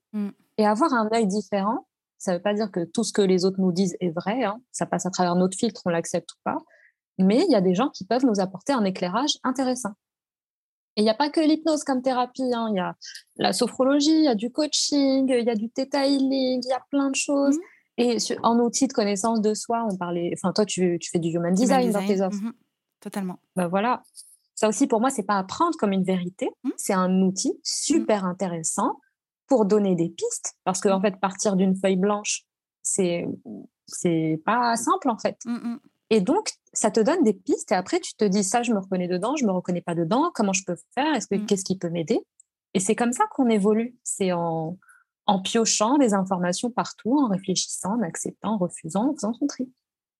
Et 0.58 0.66
avoir 0.66 0.94
un 0.94 1.08
œil 1.14 1.28
différent, 1.28 1.88
ça 2.18 2.32
ne 2.32 2.38
veut 2.38 2.42
pas 2.42 2.54
dire 2.54 2.72
que 2.72 2.84
tout 2.84 3.04
ce 3.04 3.14
que 3.14 3.22
les 3.22 3.46
autres 3.46 3.60
nous 3.60 3.72
disent 3.72 3.96
est 4.00 4.10
vrai. 4.10 4.44
Hein. 4.44 4.60
Ça 4.72 4.86
passe 4.86 5.06
à 5.06 5.12
travers 5.12 5.36
notre 5.36 5.56
filtre, 5.56 5.84
on 5.86 5.90
l'accepte 5.90 6.32
ou 6.34 6.38
pas 6.44 6.58
mais 7.18 7.44
il 7.48 7.52
y 7.52 7.56
a 7.56 7.62
des 7.62 7.76
gens 7.76 7.90
qui 7.90 8.06
peuvent 8.06 8.26
nous 8.26 8.40
apporter 8.40 8.74
un 8.74 8.84
éclairage 8.84 9.38
intéressant. 9.44 9.94
Et 10.96 11.02
il 11.02 11.04
n'y 11.04 11.10
a 11.10 11.16
pas 11.16 11.30
que 11.30 11.40
l'hypnose 11.40 11.84
comme 11.84 12.02
thérapie, 12.02 12.54
hein. 12.54 12.68
il 12.72 12.78
y 12.78 12.80
a 12.80 12.96
la 13.36 13.54
sophrologie, 13.54 14.18
il 14.18 14.24
y 14.24 14.28
a 14.28 14.36
du 14.36 14.52
coaching, 14.52 15.28
il 15.30 15.46
y 15.46 15.50
a 15.50 15.56
du 15.56 15.70
theta 15.70 16.08
healing, 16.08 16.62
il 16.64 16.70
y 16.70 16.74
a 16.74 16.84
plein 16.90 17.10
de 17.10 17.16
choses. 17.16 17.58
Mmh. 17.58 17.62
Et 18.00 18.18
en 18.44 18.60
outil 18.60 18.88
de 18.88 18.94
connaissance 18.94 19.42
de 19.42 19.54
soi, 19.54 19.88
on 19.90 19.96
parlait, 19.96 20.32
enfin 20.36 20.54
toi 20.54 20.66
tu, 20.66 20.98
tu 21.00 21.10
fais 21.10 21.20
du 21.20 21.30
human 21.30 21.54
design, 21.54 21.92
dans 21.92 22.06
tes 22.06 22.22
offres. 22.22 22.42
Mmh 22.42 22.54
Totalement. 23.00 23.40
Ben 23.56 23.68
voilà. 23.68 24.02
Ça 24.58 24.68
aussi 24.68 24.88
pour 24.88 25.00
moi, 25.00 25.10
c'est 25.10 25.24
pas 25.24 25.38
à 25.38 25.44
prendre 25.46 25.78
comme 25.78 25.94
une 25.94 26.04
vérité, 26.04 26.50
mmh. 26.66 26.72
c'est 26.76 26.94
un 26.94 27.22
outil 27.22 27.58
super 27.64 28.26
intéressant 28.26 29.00
pour 29.48 29.66
donner 29.66 29.96
des 29.96 30.10
pistes, 30.10 30.58
parce 30.66 30.82
qu'en 30.82 30.98
en 30.98 31.02
fait 31.02 31.18
partir 31.22 31.56
d'une 31.56 31.74
feuille 31.74 31.96
blanche, 31.96 32.42
c'est 32.84 33.26
c'est 33.86 34.42
pas 34.46 34.76
simple 34.76 35.10
en 35.10 35.18
fait. 35.18 35.38
Et 36.10 36.22
donc, 36.22 36.52
ça 36.74 36.90
te 36.90 37.00
donne 37.00 37.24
des 37.24 37.34
pistes 37.34 37.72
et 37.72 37.76
après, 37.76 38.00
tu 38.00 38.14
te 38.16 38.24
dis, 38.26 38.44
ça, 38.44 38.64
je 38.64 38.72
me 38.74 38.80
reconnais 38.80 39.08
dedans, 39.08 39.36
je 39.36 39.46
me 39.46 39.52
reconnais 39.52 39.82
pas 39.82 39.96
dedans, 39.96 40.32
comment 40.34 40.54
je 40.54 40.64
peux 40.66 40.78
faire, 40.96 41.14
est-ce 41.16 41.28
que, 41.28 41.36
mmh. 41.36 41.46
qu'est-ce 41.46 41.66
qui 41.66 41.78
peut 41.78 41.90
m'aider? 41.90 42.20
Et 42.74 42.80
c'est 42.80 42.96
comme 42.96 43.12
ça 43.12 43.26
qu'on 43.32 43.50
évolue. 43.50 43.98
C'est 44.04 44.32
en, 44.32 44.78
en 45.26 45.42
piochant 45.42 45.98
des 45.98 46.14
informations 46.14 46.72
partout, 46.72 47.18
en 47.18 47.28
réfléchissant, 47.28 47.98
en 47.98 48.02
acceptant, 48.04 48.54
en 48.54 48.58
refusant, 48.58 49.10
en 49.10 49.14
faisant 49.14 49.34
son 49.34 49.48
tri. 49.48 49.72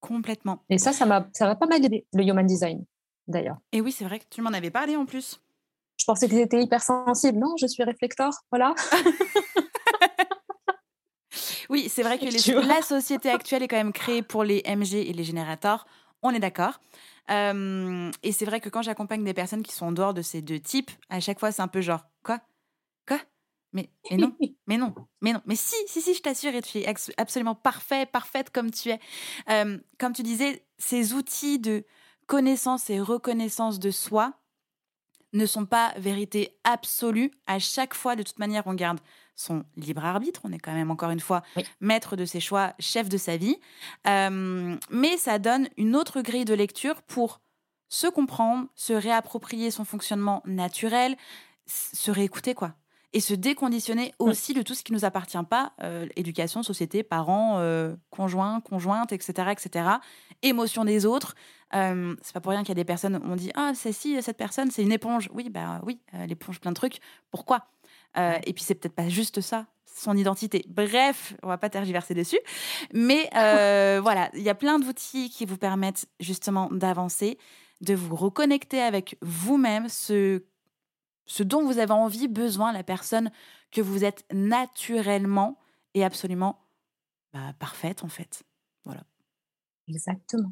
Complètement. 0.02 0.64
Et 0.70 0.78
ça, 0.78 0.92
ça 0.92 1.06
m'a, 1.06 1.28
ça 1.34 1.56
pas 1.56 1.68
mal 1.68 1.84
aidé, 1.84 2.06
le 2.14 2.24
human 2.24 2.46
design, 2.46 2.84
d'ailleurs. 3.28 3.58
Et 3.72 3.82
oui, 3.82 3.92
c'est 3.92 4.06
vrai 4.06 4.20
que 4.20 4.26
tu 4.30 4.42
m'en 4.42 4.52
avais 4.52 4.72
parlé 4.72 4.96
en 4.96 5.06
plus. 5.06 5.40
Je 5.98 6.06
pensais 6.06 6.28
que 6.28 6.36
j'étais 6.36 6.62
hypersensible. 6.62 7.40
Non, 7.40 7.56
je 7.60 7.68
suis 7.68 7.84
réflecteur. 7.84 8.32
Voilà. 8.52 8.74
Oui, 11.70 11.90
c'est 11.90 12.04
vrai 12.04 12.18
que 12.18 12.68
la 12.68 12.82
société 12.82 13.30
actuelle 13.30 13.64
est 13.64 13.68
quand 13.68 13.78
même 13.78 13.94
créée 13.94 14.22
pour 14.22 14.44
les 14.44 14.64
MG 14.66 14.96
et 14.96 15.14
les 15.14 15.24
générateurs. 15.24 15.86
On 16.22 16.32
est 16.32 16.40
d'accord. 16.40 16.80
et 17.30 18.32
c'est 18.32 18.46
vrai 18.46 18.60
que 18.62 18.70
quand 18.70 18.82
j'accompagne 18.82 19.24
des 19.24 19.34
personnes 19.34 19.64
qui 19.64 19.74
sont 19.74 19.88
en 19.88 19.92
dehors 19.92 20.14
de 20.14 20.22
ces 20.22 20.42
deux 20.42 20.60
types, 20.60 20.92
à 21.10 21.20
chaque 21.20 21.40
fois, 21.40 21.52
c'est 21.52 21.62
un 21.62 21.68
peu 21.68 21.82
genre 21.82 22.06
Quoi? 22.24 22.40
Quoi? 23.08 23.20
Mais, 23.74 23.90
non, 24.12 24.34
mais 24.68 24.78
non, 24.78 24.94
mais 25.22 25.34
non. 25.34 25.42
Mais 25.46 25.56
si, 25.56 25.76
si, 25.88 26.02
si, 26.02 26.14
je 26.14 26.22
t'assure, 26.22 26.56
et 26.56 26.62
tu 26.62 26.80
es 26.80 26.94
absolument 27.18 27.56
parfait, 27.56 28.06
parfaite 28.06 28.50
comme 28.50 28.72
tu 28.72 28.90
es. 28.90 29.00
comme 30.00 30.14
tu 30.14 30.24
disais, 30.24 30.66
ces 30.78 31.14
outils 31.14 31.60
de 31.60 31.86
connaissance 32.28 32.90
et 32.90 33.00
reconnaissance 33.00 33.80
de 33.80 33.92
soi 33.92 34.34
ne 35.34 35.46
sont 35.46 35.66
pas 35.66 35.94
vérité 35.98 36.58
absolue. 36.64 37.32
À 37.48 37.60
chaque 37.60 37.94
fois, 37.94 38.16
de 38.16 38.24
toute 38.24 38.40
manière, 38.40 38.68
on 38.68 38.74
garde 38.74 39.00
son 39.36 39.64
libre 39.76 40.06
arbitre. 40.06 40.42
On 40.44 40.52
est 40.52 40.60
quand 40.60 40.74
même, 40.74 40.92
encore 40.92 41.12
une 41.12 41.20
fois, 41.20 41.44
maître 41.80 42.16
de 42.16 42.26
ses 42.26 42.40
choix, 42.40 42.74
chef 42.80 43.10
de 43.10 43.18
sa 43.18 43.38
vie. 43.38 43.58
mais 44.06 45.18
ça 45.18 45.40
donne 45.40 45.70
une 45.78 45.96
autre 45.96 46.22
grille 46.22 46.46
de 46.46 46.54
lecture 46.54 47.02
pour 47.04 47.42
se 47.90 48.08
comprendre, 48.08 48.68
se 48.76 48.94
réapproprier 48.94 49.72
son 49.72 49.86
fonctionnement 49.86 50.44
naturel, 50.46 51.16
se 51.66 52.12
réécouter, 52.12 52.54
quoi 52.54 52.74
et 53.18 53.20
se 53.20 53.34
déconditionner 53.34 54.14
aussi 54.20 54.54
de 54.54 54.62
tout 54.62 54.76
ce 54.76 54.84
qui 54.84 54.94
nous 54.94 55.04
appartient 55.04 55.44
pas, 55.50 55.74
euh, 55.82 56.06
éducation, 56.16 56.62
société, 56.62 57.02
parents, 57.02 57.58
euh, 57.58 57.96
conjoints, 58.12 58.62
conjointes, 58.62 59.12
etc., 59.12 59.50
etc. 59.50 59.90
Émotion 60.44 60.86
des 60.86 61.08
autres. 61.08 61.34
Euh, 61.74 62.16
c'est 62.22 62.32
pas 62.32 62.42
pour 62.42 62.52
rien 62.52 62.62
qu'il 62.62 62.70
y 62.70 62.74
a 62.74 62.76
des 62.76 62.86
personnes 62.86 63.20
on 63.26 63.36
dit 63.36 63.52
ah 63.56 63.72
c'est 63.74 63.92
si 63.92 64.22
cette 64.22 64.38
personne 64.38 64.70
c'est 64.70 64.84
une 64.84 64.92
éponge. 64.92 65.32
Oui 65.34 65.50
bah 65.50 65.82
oui, 65.84 66.00
elle 66.14 66.32
éponge 66.32 66.60
plein 66.60 66.70
de 66.70 66.76
trucs. 66.76 67.00
Pourquoi? 67.32 67.66
Et 68.16 68.54
puis 68.54 68.64
c'est 68.64 68.76
peut-être 68.76 68.96
pas 68.96 69.10
juste 69.10 69.42
ça 69.42 69.66
son 69.88 70.16
identité. 70.16 70.64
Bref, 70.68 71.34
on 71.42 71.48
va 71.48 71.58
pas 71.58 71.72
tergiverser 71.72 72.14
dessus, 72.14 72.40
mais 72.94 73.30
voilà, 73.34 74.30
il 74.36 74.44
y 74.44 74.50
a 74.50 74.56
plein 74.56 74.78
d'outils 74.78 75.32
qui 75.32 75.48
vous 75.48 75.58
permettent 75.58 76.06
justement 76.20 76.70
d'avancer, 76.72 77.40
de 77.82 77.96
vous 77.96 78.16
reconnecter 78.16 78.80
avec 78.80 79.18
vous-même, 79.24 79.90
ce 79.90 80.44
ce 81.28 81.44
dont 81.44 81.64
vous 81.64 81.78
avez 81.78 81.92
envie, 81.92 82.28
besoin, 82.28 82.72
la 82.72 82.84
personne 82.84 83.32
que 83.72 83.82
vous 83.82 84.04
êtes 84.04 84.26
naturellement 84.34 85.60
et 85.94 86.04
absolument 86.04 86.60
bah, 87.34 87.54
parfaite 87.60 88.04
en 88.04 88.08
fait. 88.08 88.44
Voilà. 88.86 89.04
Exactement. 89.88 90.52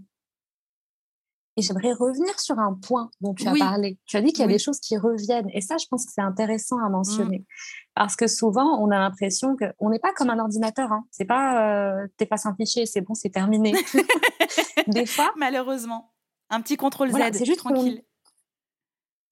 Et 1.57 1.61
j'aimerais 1.61 1.93
revenir 1.93 2.37
sur 2.37 2.59
un 2.59 2.73
point 2.73 3.09
dont 3.21 3.33
tu 3.33 3.47
as 3.47 3.53
parlé. 3.53 3.97
Tu 4.05 4.17
as 4.17 4.21
dit 4.21 4.33
qu'il 4.33 4.41
y 4.41 4.43
a 4.43 4.47
des 4.47 4.59
choses 4.59 4.81
qui 4.81 4.97
reviennent. 4.97 5.49
Et 5.53 5.61
ça, 5.61 5.77
je 5.77 5.85
pense 5.89 6.05
que 6.05 6.11
c'est 6.13 6.21
intéressant 6.21 6.77
à 6.83 6.89
mentionner. 6.89 7.39
Mmh. 7.39 7.45
Parce 7.93 8.17
que 8.17 8.27
souvent, 8.27 8.77
on 8.81 8.91
a 8.91 8.99
l'impression 8.99 9.55
qu'on 9.55 9.89
n'est 9.89 9.99
pas 9.99 10.11
comme 10.11 10.29
un 10.29 10.39
ordinateur. 10.39 10.91
Hein. 10.91 11.05
C'est 11.11 11.23
pas, 11.23 11.93
euh, 11.95 12.07
t'es 12.17 12.25
pas 12.25 12.35
un 12.43 12.53
fichier, 12.55 12.85
c'est 12.85 12.99
bon, 12.99 13.13
c'est 13.13 13.29
terminé. 13.29 13.73
des 14.87 15.05
fois. 15.05 15.31
Malheureusement. 15.37 16.11
Un 16.49 16.59
petit 16.59 16.75
contrôle 16.75 17.09
Z, 17.11 17.15
c'est 17.31 17.45
juste 17.45 17.59
tranquille 17.59 18.03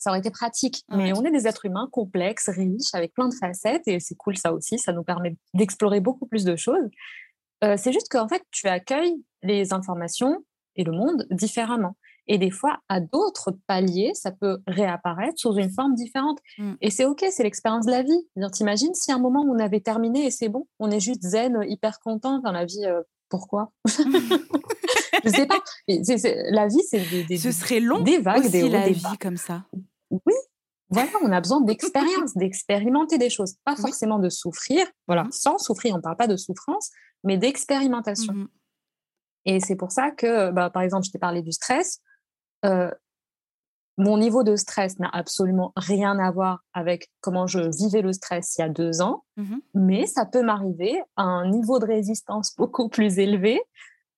ça 0.03 0.09
aurait 0.09 0.19
été 0.19 0.31
pratique. 0.31 0.83
Mais 0.89 1.13
on 1.13 1.23
est 1.23 1.31
des 1.31 1.47
êtres 1.47 1.65
humains 1.65 1.87
complexes, 1.91 2.49
riches, 2.49 2.93
avec 2.93 3.13
plein 3.13 3.29
de 3.29 3.33
facettes, 3.33 3.87
et 3.87 4.01
c'est 4.01 4.15
cool 4.15 4.37
ça 4.37 4.53
aussi, 4.53 4.77
ça 4.77 4.91
nous 4.91 5.03
permet 5.03 5.37
d'explorer 5.53 6.01
beaucoup 6.01 6.25
plus 6.25 6.43
de 6.43 6.57
choses. 6.57 6.89
Euh, 7.63 7.77
c'est 7.77 7.93
juste 7.93 8.09
qu'en 8.09 8.27
fait, 8.27 8.43
tu 8.51 8.67
accueilles 8.67 9.15
les 9.41 9.73
informations 9.73 10.43
et 10.75 10.83
le 10.83 10.91
monde 10.91 11.25
différemment. 11.31 11.95
Et 12.27 12.37
des 12.37 12.51
fois, 12.51 12.79
à 12.89 12.99
d'autres 12.99 13.57
paliers, 13.67 14.11
ça 14.13 14.31
peut 14.31 14.59
réapparaître 14.67 15.37
sous 15.37 15.53
une 15.57 15.71
forme 15.71 15.95
différente. 15.95 16.39
Mm. 16.57 16.73
Et 16.81 16.89
c'est 16.89 17.05
OK, 17.05 17.23
c'est 17.29 17.43
l'expérience 17.43 17.85
de 17.85 17.91
la 17.91 18.03
vie. 18.03 18.27
T'imagines 18.51 18.93
si 18.93 19.11
à 19.11 19.15
un 19.15 19.19
moment 19.19 19.45
on 19.47 19.59
avait 19.59 19.81
terminé 19.81 20.25
et 20.25 20.31
c'est 20.31 20.49
bon, 20.49 20.67
on 20.79 20.91
est 20.91 20.99
juste 20.99 21.21
zen, 21.21 21.63
hyper 21.67 21.99
content 21.99 22.39
dans 22.39 22.51
la 22.51 22.65
vie, 22.65 22.85
euh, 22.85 23.01
pourquoi? 23.29 23.71
Je 25.23 25.29
sais 25.29 25.45
pas. 25.45 25.59
la 25.87 26.67
vie, 26.67 26.81
c'est 26.87 27.25
des, 27.27 27.37
Ce 27.37 27.51
serait 27.51 27.79
long 27.79 28.01
des 28.01 28.19
vagues, 28.19 28.49
des 28.49 28.63
hauts, 28.63 28.69
la 28.69 28.85
des 28.85 28.93
vie 28.93 29.17
comme 29.19 29.37
ça. 29.37 29.63
Oui, 30.25 30.33
voilà, 30.89 31.09
on 31.23 31.31
a 31.31 31.41
besoin 31.41 31.61
d'expérience, 31.61 32.33
d'expérimenter 32.37 33.17
des 33.17 33.29
choses, 33.29 33.55
pas 33.63 33.75
forcément 33.75 34.19
de 34.19 34.29
souffrir, 34.29 34.85
voilà, 35.07 35.23
mmh 35.23 35.31
sans 35.31 35.57
souffrir, 35.57 35.95
on 35.95 35.97
ne 35.97 36.01
parle 36.01 36.17
pas 36.17 36.27
de 36.27 36.37
souffrance, 36.37 36.91
mais 37.23 37.37
d'expérimentation. 37.37 38.33
Mmh 38.33 38.47
Et 39.45 39.59
c'est 39.59 39.75
pour 39.75 39.91
ça 39.91 40.11
que, 40.11 40.51
bah, 40.51 40.69
par 40.69 40.83
exemple, 40.83 41.05
je 41.05 41.11
t'ai 41.11 41.19
parlé 41.19 41.41
du 41.41 41.51
stress. 41.51 41.99
Euh, 42.65 42.91
mon 43.97 44.17
niveau 44.17 44.43
de 44.43 44.55
stress 44.55 44.97
n'a 44.99 45.09
absolument 45.09 45.71
rien 45.75 46.17
à 46.17 46.31
voir 46.31 46.63
avec 46.73 47.11
comment 47.21 47.45
je 47.45 47.59
vivais 47.59 48.01
le 48.01 48.11
stress 48.11 48.55
il 48.57 48.61
y 48.61 48.63
a 48.63 48.69
deux 48.69 49.01
ans, 49.01 49.23
mmh 49.37 49.55
mais 49.73 50.05
ça 50.05 50.25
peut 50.25 50.43
m'arriver 50.43 51.01
à 51.15 51.23
un 51.23 51.49
niveau 51.49 51.79
de 51.79 51.85
résistance 51.85 52.55
beaucoup 52.57 52.89
plus 52.89 53.19
élevé 53.19 53.61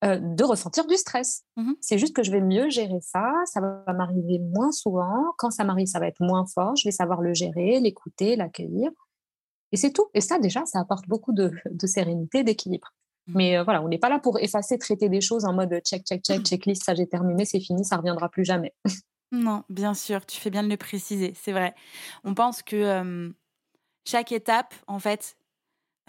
euh, 0.05 0.19
de 0.19 0.43
ressentir 0.43 0.85
du 0.87 0.95
stress. 0.95 1.43
Mmh 1.57 1.73
c'est 1.81 1.97
juste 1.97 2.15
que 2.15 2.23
je 2.23 2.31
vais 2.31 2.41
mieux 2.41 2.69
gérer 2.69 2.99
ça, 3.01 3.31
ça 3.45 3.61
va 3.61 3.93
m'arriver 3.93 4.39
moins 4.39 4.71
souvent. 4.71 5.33
Quand 5.37 5.51
ça 5.51 5.63
m'arrive, 5.63 5.87
ça 5.87 5.99
va 5.99 6.07
être 6.07 6.21
moins 6.21 6.45
fort. 6.45 6.75
Je 6.75 6.87
vais 6.87 6.91
savoir 6.91 7.21
le 7.21 7.33
gérer, 7.33 7.79
l'écouter, 7.79 8.35
l'accueillir. 8.35 8.89
Et 9.71 9.77
c'est 9.77 9.91
tout. 9.91 10.07
Et 10.13 10.21
ça, 10.21 10.39
déjà, 10.39 10.65
ça 10.65 10.79
apporte 10.79 11.07
beaucoup 11.07 11.33
de, 11.33 11.51
sérénité, 11.85 12.43
d'équilibre. 12.43 12.93
Mmh. 13.27 13.33
Mais 13.35 13.57
euh, 13.57 13.63
voilà, 13.63 13.81
on 13.81 13.87
n'est 13.87 13.97
pas 13.97 14.09
là 14.09 14.19
pour 14.19 14.39
effacer, 14.39 14.77
traiter 14.77 15.09
des 15.09 15.21
choses 15.21 15.45
en 15.45 15.53
mode 15.53 15.79
check, 15.83 16.03
check, 16.05 16.23
check, 16.23 16.41
mmh. 16.41 16.45
checklist, 16.45 16.83
ça 16.83 16.95
j'ai 16.95 17.07
terminé, 17.07 17.45
c'est 17.45 17.59
fini, 17.59 17.83
ça 17.83 17.97
reviendra 17.97 18.29
plus 18.29 18.45
jamais. 18.45 18.73
non, 19.31 19.63
bien 19.69 19.93
sûr, 19.93 20.25
tu 20.25 20.39
fais 20.39 20.49
bien 20.49 20.63
de 20.63 20.69
le 20.69 20.77
préciser, 20.77 21.33
c'est 21.35 21.51
vrai. 21.51 21.73
On 22.23 22.33
pense 22.33 22.61
que 22.61 23.33
chaque 24.05 24.31
étape, 24.31 24.73
en 24.87 24.99
fait, 24.99 25.35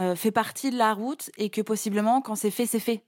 euh, 0.00 0.14
fait 0.14 0.30
partie 0.30 0.70
de 0.70 0.76
la 0.76 0.92
route 0.92 1.30
et 1.38 1.48
que 1.48 1.62
possiblement, 1.62 2.20
quand 2.20 2.36
c'est 2.36 2.50
fait, 2.50 2.66
c'est 2.66 2.80
fait. 2.80 3.02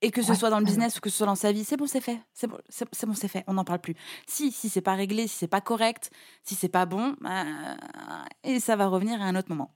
Et 0.00 0.10
que 0.12 0.22
ce 0.22 0.34
soit 0.34 0.50
dans 0.50 0.60
le 0.60 0.64
business 0.64 0.96
ou 0.96 1.00
que 1.00 1.10
ce 1.10 1.16
soit 1.16 1.26
dans 1.26 1.34
sa 1.34 1.50
vie, 1.50 1.64
c'est 1.64 1.76
bon, 1.76 1.86
c'est 1.86 2.00
fait. 2.00 2.20
C'est 2.32 2.46
bon, 2.46 2.58
c'est 2.68 3.06
bon, 3.06 3.14
c'est 3.14 3.28
fait. 3.28 3.42
On 3.48 3.54
n'en 3.54 3.64
parle 3.64 3.80
plus. 3.80 3.94
Si, 4.28 4.52
si 4.52 4.68
c'est 4.68 4.80
pas 4.80 4.94
réglé, 4.94 5.26
si 5.26 5.36
c'est 5.36 5.48
pas 5.48 5.60
correct, 5.60 6.10
si 6.44 6.54
c'est 6.54 6.68
pas 6.68 6.86
bon, 6.86 7.16
bah, 7.20 7.44
et 8.44 8.60
ça 8.60 8.76
va 8.76 8.86
revenir 8.86 9.20
à 9.20 9.24
un 9.24 9.34
autre 9.34 9.48
moment. 9.48 9.74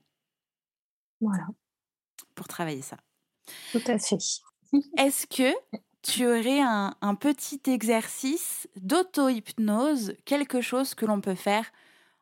Voilà. 1.19 1.45
Pour 2.35 2.47
travailler 2.47 2.81
ça. 2.81 2.97
Tout 3.73 3.81
à 3.85 3.97
fait. 3.97 4.17
Est-ce 4.97 5.27
que 5.27 5.53
tu 6.01 6.25
aurais 6.25 6.61
un, 6.61 6.95
un 7.01 7.15
petit 7.15 7.61
exercice 7.67 8.67
d'auto-hypnose, 8.77 10.15
quelque 10.25 10.61
chose 10.61 10.95
que 10.95 11.05
l'on 11.05 11.21
peut 11.21 11.35
faire 11.35 11.65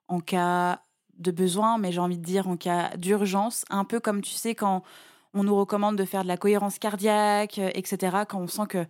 en 0.07 0.19
cas 0.19 0.83
de 1.17 1.31
besoin, 1.31 1.77
mais 1.77 1.91
j'ai 1.91 1.99
envie 1.99 2.17
de 2.17 2.23
dire 2.23 2.47
en 2.47 2.57
cas 2.57 2.95
d'urgence, 2.97 3.63
un 3.69 3.85
peu 3.85 3.99
comme 3.99 4.21
tu 4.21 4.33
sais 4.33 4.55
quand 4.55 4.83
on 5.33 5.43
nous 5.43 5.55
recommande 5.55 5.95
de 5.95 6.05
faire 6.05 6.23
de 6.23 6.27
la 6.27 6.37
cohérence 6.37 6.79
cardiaque, 6.79 7.59
euh, 7.59 7.71
etc. 7.73 8.23
Quand 8.27 8.39
on 8.39 8.47
sent 8.47 8.67
que 8.69 8.85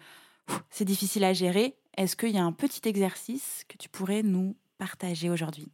c'est 0.70 0.86
difficile 0.86 1.24
à 1.24 1.34
gérer, 1.34 1.78
est-ce 1.98 2.16
qu'il 2.16 2.32
y 2.32 2.38
a 2.38 2.44
un 2.44 2.52
petit 2.52 2.88
exercice 2.88 3.64
que 3.68 3.78
tu 3.78 3.90
pourrais 3.90 4.24
nous 4.24 4.56
partager 4.78 5.30
aujourd'hui? 5.30 5.72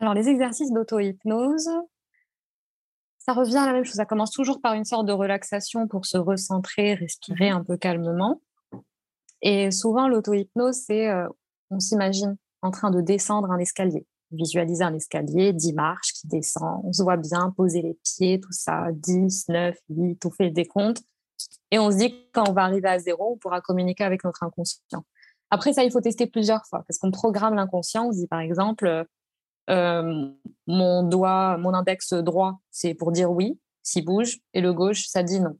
Alors, 0.00 0.14
les 0.14 0.28
exercices 0.28 0.72
d'auto-hypnose, 0.72 1.68
ça 3.18 3.34
revient 3.34 3.58
à 3.58 3.66
la 3.66 3.72
même 3.72 3.84
chose. 3.84 3.96
Ça 3.96 4.06
commence 4.06 4.30
toujours 4.30 4.62
par 4.62 4.72
une 4.72 4.86
sorte 4.86 5.06
de 5.06 5.12
relaxation 5.12 5.86
pour 5.86 6.06
se 6.06 6.16
recentrer, 6.16 6.94
respirer 6.94 7.50
mhm. 7.50 7.56
un 7.58 7.64
peu 7.64 7.76
calmement. 7.76 8.40
Et 9.42 9.70
souvent, 9.70 10.08
l'auto-hypnose, 10.08 10.76
c'est 10.86 11.08
euh, 11.08 11.28
on 11.70 11.80
s'imagine 11.80 12.36
en 12.62 12.70
train 12.70 12.90
de 12.90 13.00
descendre 13.00 13.50
un 13.50 13.58
escalier 13.58 14.06
visualiser 14.30 14.84
un 14.84 14.94
escalier, 14.94 15.52
10 15.52 15.72
marches 15.74 16.12
qui 16.12 16.28
descend, 16.28 16.80
on 16.84 16.92
se 16.92 17.02
voit 17.02 17.16
bien 17.16 17.52
poser 17.56 17.82
les 17.82 17.98
pieds, 18.04 18.40
tout 18.40 18.52
ça, 18.52 18.86
10, 18.92 19.48
9, 19.48 19.76
8, 19.88 20.26
on 20.26 20.30
fait 20.30 20.44
le 20.44 20.50
décompte. 20.50 21.02
Et 21.70 21.78
on 21.78 21.90
se 21.90 21.96
dit 21.96 22.14
quand 22.32 22.48
on 22.48 22.52
va 22.52 22.62
arriver 22.62 22.88
à 22.88 22.98
zéro, 22.98 23.32
on 23.34 23.36
pourra 23.36 23.60
communiquer 23.60 24.04
avec 24.04 24.24
notre 24.24 24.42
inconscient. 24.42 25.04
Après 25.50 25.72
ça, 25.72 25.82
il 25.82 25.90
faut 25.90 26.00
tester 26.00 26.26
plusieurs 26.26 26.64
fois 26.66 26.84
parce 26.86 26.98
qu'on 26.98 27.10
programme 27.10 27.54
l'inconscient. 27.54 28.08
On 28.08 28.12
se 28.12 28.18
dit 28.18 28.26
par 28.26 28.40
exemple, 28.40 29.04
euh, 29.68 30.30
mon 30.66 31.02
doigt, 31.02 31.56
mon 31.58 31.74
index 31.74 32.12
droit, 32.12 32.60
c'est 32.70 32.94
pour 32.94 33.12
dire 33.12 33.30
oui, 33.30 33.58
s'il 33.82 34.04
bouge, 34.04 34.38
et 34.54 34.60
le 34.60 34.72
gauche, 34.72 35.06
ça 35.06 35.22
dit 35.22 35.40
non. 35.40 35.56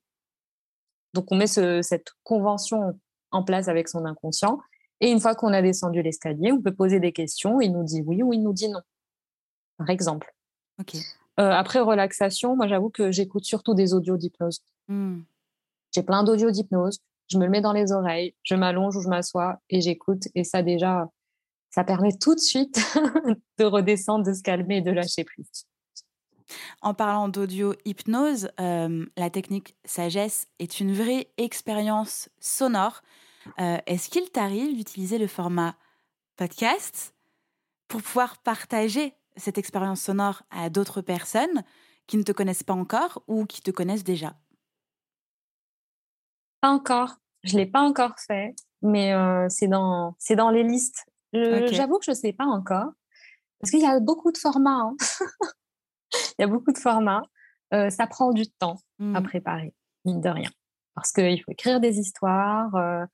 Donc 1.15 1.27
on 1.31 1.37
met 1.37 1.47
cette 1.47 2.09
convention 2.23 2.99
en 3.33 3.45
place 3.45 3.69
avec 3.69 3.89
son 3.89 4.05
inconscient. 4.05 4.59
Et 5.01 5.11
une 5.11 5.21
fois 5.21 5.35
qu'on 5.35 5.53
a 5.53 5.63
descendu 5.63 6.03
l'escalier, 6.03 6.53
on 6.53 6.61
peut 6.61 6.75
poser 6.75 7.01
des 7.01 7.13
questions. 7.13 7.61
Il 7.61 7.73
nous 7.73 7.85
dit 7.85 8.03
oui 8.03 8.23
ou 8.23 8.33
il 8.33 8.43
nous 8.43 8.53
dit 8.53 8.69
non, 8.69 8.83
par 9.79 9.91
exemple. 9.91 10.35
Euh, 10.81 11.51
après 11.51 11.81
relaxation, 11.81 12.57
moi 12.57 12.67
j'avoue 12.67 12.91
que 12.91 13.11
j'écoute 13.11 13.45
surtout 13.45 13.75
des 13.75 13.95
audios 13.95 14.17
d'hypnose. 14.17 14.61
Hmm. 14.89 15.21
J'ai 15.93 16.03
plein 16.03 16.23
d'audios 16.23 16.51
d'hypnose. 16.51 16.99
Je 17.29 17.39
me 17.39 17.45
le 17.45 17.51
mets 17.51 17.61
dans 17.61 17.73
les 17.73 17.93
oreilles, 17.93 18.35
je 18.43 18.55
m'allonge 18.57 18.97
ou 18.97 19.01
je 19.01 19.09
m'assois 19.09 19.59
et 19.71 19.81
j'écoute. 19.81 20.25
Et 20.35 20.43
ça 20.43 20.63
déjà, 20.63 21.09
ça 21.71 21.85
permet 21.85 22.13
tout 22.19 22.35
de 22.35 22.41
suite 22.41 22.81
de 23.59 23.65
redescendre, 23.65 24.27
de 24.27 24.33
se 24.33 24.43
calmer 24.43 24.79
et 24.79 24.83
de 24.83 24.91
lâcher 24.91 25.25
prise. 25.25 25.65
En 26.83 26.95
parlant 26.95 27.29
d'audio 27.29 27.75
hypnose, 27.85 28.51
euh, 28.59 29.07
la 29.17 29.31
technique 29.31 29.77
sagesse 29.85 30.49
est 30.59 30.81
une 30.81 30.93
vraie 30.93 31.29
expérience 31.37 32.29
sonore 32.41 33.03
euh, 33.61 33.79
est-ce 33.87 34.09
qu'il 34.09 34.31
t'arrive 34.31 34.77
d'utiliser 34.77 35.19
le 35.19 35.27
format 35.27 35.75
podcast 36.37 37.15
pour 37.89 38.03
pouvoir 38.03 38.39
partager 38.39 39.15
cette 39.37 39.59
expérience 39.59 40.01
sonore 40.01 40.43
à 40.51 40.71
d'autres 40.71 41.01
personnes 41.01 41.63
qui 42.07 42.17
ne 42.17 42.23
te 42.23 42.33
connaissent 42.33 42.63
pas 42.63 42.75
encore 42.75 43.23
ou 43.27 43.47
qui 43.47 43.63
te 43.63 43.71
connaissent 43.71 44.05
déjà? 44.05 44.35
Pas 46.61 46.71
encore. 46.71 47.17
Je 47.43 47.57
l'ai 47.57 47.67
pas 47.67 47.81
encore 47.81 48.19
fait, 48.19 48.55
mais 48.83 49.15
euh, 49.15 49.47
c'est 49.49 49.69
dans 49.69 50.15
c'est 50.19 50.37
dans 50.37 50.51
les 50.51 50.63
listes. 50.63 51.07
J'avoue 51.33 51.99
que 51.99 52.05
je 52.05 52.13
sais 52.13 52.33
pas 52.33 52.45
encore 52.45 52.91
parce 53.61 53.71
qu'il 53.71 53.81
y 53.81 53.87
a 53.87 54.01
beaucoup 54.01 54.33
de 54.33 54.39
formats. 54.39 54.83
Hein. 54.83 54.97
Il 56.39 56.43
y 56.43 56.45
a 56.45 56.49
beaucoup 56.49 56.73
de 56.73 56.79
formats. 56.79 57.23
Euh, 57.73 57.91
ça 57.91 58.07
prend 58.07 58.33
du 58.33 58.49
temps 58.49 58.79
à 58.99 59.21
mmh. 59.21 59.23
préparer, 59.23 59.75
mine 60.05 60.21
de 60.21 60.29
rien, 60.29 60.51
parce 60.97 61.13
qu'il 61.13 61.41
faut 61.43 61.53
écrire 61.53 61.79
des 61.79 62.01
histoires. 62.01 62.75
Euh, 62.75 63.07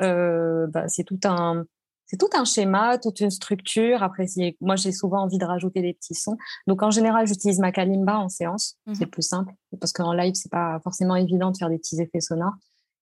bah, 0.00 0.88
c'est 0.88 1.04
tout 1.04 1.20
un 1.24 1.64
c'est 2.08 2.16
tout 2.16 2.30
un 2.34 2.44
schéma, 2.44 2.98
toute 2.98 3.20
une 3.20 3.30
structure. 3.30 4.02
Après, 4.02 4.24
moi, 4.62 4.76
j'ai 4.76 4.92
souvent 4.92 5.22
envie 5.24 5.36
de 5.36 5.44
rajouter 5.44 5.82
des 5.82 5.92
petits 5.92 6.14
sons. 6.14 6.38
Donc, 6.66 6.82
en 6.82 6.90
général, 6.90 7.26
j'utilise 7.26 7.58
ma 7.58 7.70
kalimba 7.70 8.18
en 8.18 8.30
séance. 8.30 8.78
C'est 8.94 9.04
mmh 9.04 9.10
plus 9.10 9.22
simple 9.22 9.52
parce 9.78 9.92
qu'en 9.92 10.14
live, 10.14 10.34
c'est 10.34 10.50
pas 10.50 10.80
forcément 10.82 11.16
évident 11.16 11.50
de 11.50 11.56
faire 11.58 11.68
des 11.68 11.78
petits 11.78 12.00
effets 12.00 12.20
sonores. 12.20 12.54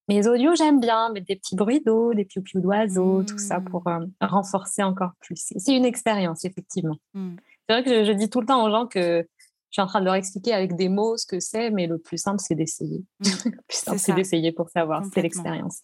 Mais 0.09 0.16
les 0.16 0.28
audios, 0.28 0.55
j'aime 0.57 0.80
bien 0.80 1.11
mettre 1.11 1.26
des 1.26 1.36
petits 1.36 1.55
bruits 1.55 1.82
d'eau, 1.84 2.14
des 2.14 2.24
piou-piou 2.24 2.61
d'oiseaux, 2.61 3.22
tout 3.22 3.38
ça 3.38 3.61
pour 3.61 3.82
mmh. 3.86 4.09
euh, 4.22 4.26
renforcer 4.26 4.82
encore 4.82 5.12
plus. 5.20 5.53
C'est 5.57 5.76
une 5.76 5.84
expérience, 5.84 6.44
effectivement. 6.44 6.97
Mmh. 7.14 7.36
C'est 7.68 7.74
vrai 7.74 7.84
que 7.84 8.05
je, 8.05 8.12
dis 8.12 8.28
tout 8.28 8.40
le 8.40 8.47
temps 8.47 8.64
aux 8.64 8.70
gens 8.70 8.86
que 8.86 9.22
je 9.22 9.72
suis 9.72 9.82
en 9.82 9.86
train 9.86 10.01
de 10.01 10.05
leur 10.05 10.14
expliquer 10.14 10.53
avec 10.53 10.76
des 10.76 10.88
mots 10.88 11.16
ce 11.16 11.26
que 11.26 11.40
c'est, 11.40 11.70
mais 11.70 11.86
le 11.86 11.99
plus 11.99 12.18
simple, 12.18 12.40
c'est 12.40 12.55
d'essayer. 12.55 13.05
le 13.20 13.51
plus 13.51 13.78
simple, 13.78 13.99
c'est 13.99 14.14
d'essayer 14.14 14.53
pour 14.53 14.68
savoir. 14.70 15.03
C'est 15.12 15.22
l'expérience 15.22 15.82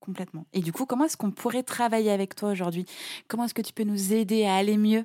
complètement. 0.00 0.46
Et 0.52 0.60
du 0.60 0.72
coup, 0.72 0.86
comment 0.86 1.04
est-ce 1.04 1.16
qu'on 1.16 1.30
pourrait 1.30 1.62
travailler 1.62 2.10
avec 2.10 2.34
toi 2.34 2.50
aujourd'hui? 2.50 2.86
Comment 3.28 3.44
est-ce 3.44 3.54
que 3.54 3.62
tu 3.62 3.72
peux 3.72 3.84
nous 3.84 4.12
aider 4.12 4.44
à 4.44 4.56
aller 4.56 4.76
mieux? 4.76 5.04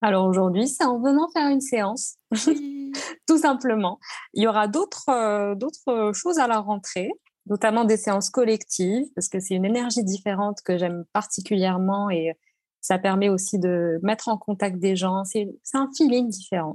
Alors 0.00 0.26
aujourd'hui, 0.26 0.68
c'est 0.68 0.84
en 0.84 1.00
venant 1.00 1.28
faire 1.30 1.48
une 1.48 1.60
séance, 1.60 2.16
tout 3.26 3.38
simplement. 3.38 3.98
Il 4.32 4.44
y 4.44 4.46
aura 4.46 4.68
d'autres 4.68 5.08
euh, 5.08 5.54
d'autres 5.56 6.12
choses 6.14 6.38
à 6.38 6.46
la 6.46 6.60
rentrée, 6.60 7.10
notamment 7.46 7.84
des 7.84 7.96
séances 7.96 8.30
collectives, 8.30 9.06
parce 9.16 9.28
que 9.28 9.40
c'est 9.40 9.54
une 9.54 9.64
énergie 9.64 10.04
différente 10.04 10.58
que 10.64 10.78
j'aime 10.78 11.04
particulièrement 11.12 12.10
et 12.10 12.32
ça 12.80 12.98
permet 12.98 13.28
aussi 13.28 13.58
de 13.58 13.98
mettre 14.02 14.28
en 14.28 14.38
contact 14.38 14.78
des 14.78 14.94
gens. 14.94 15.24
C'est 15.24 15.48
un 15.74 15.90
feeling 15.96 16.28
différent. 16.28 16.74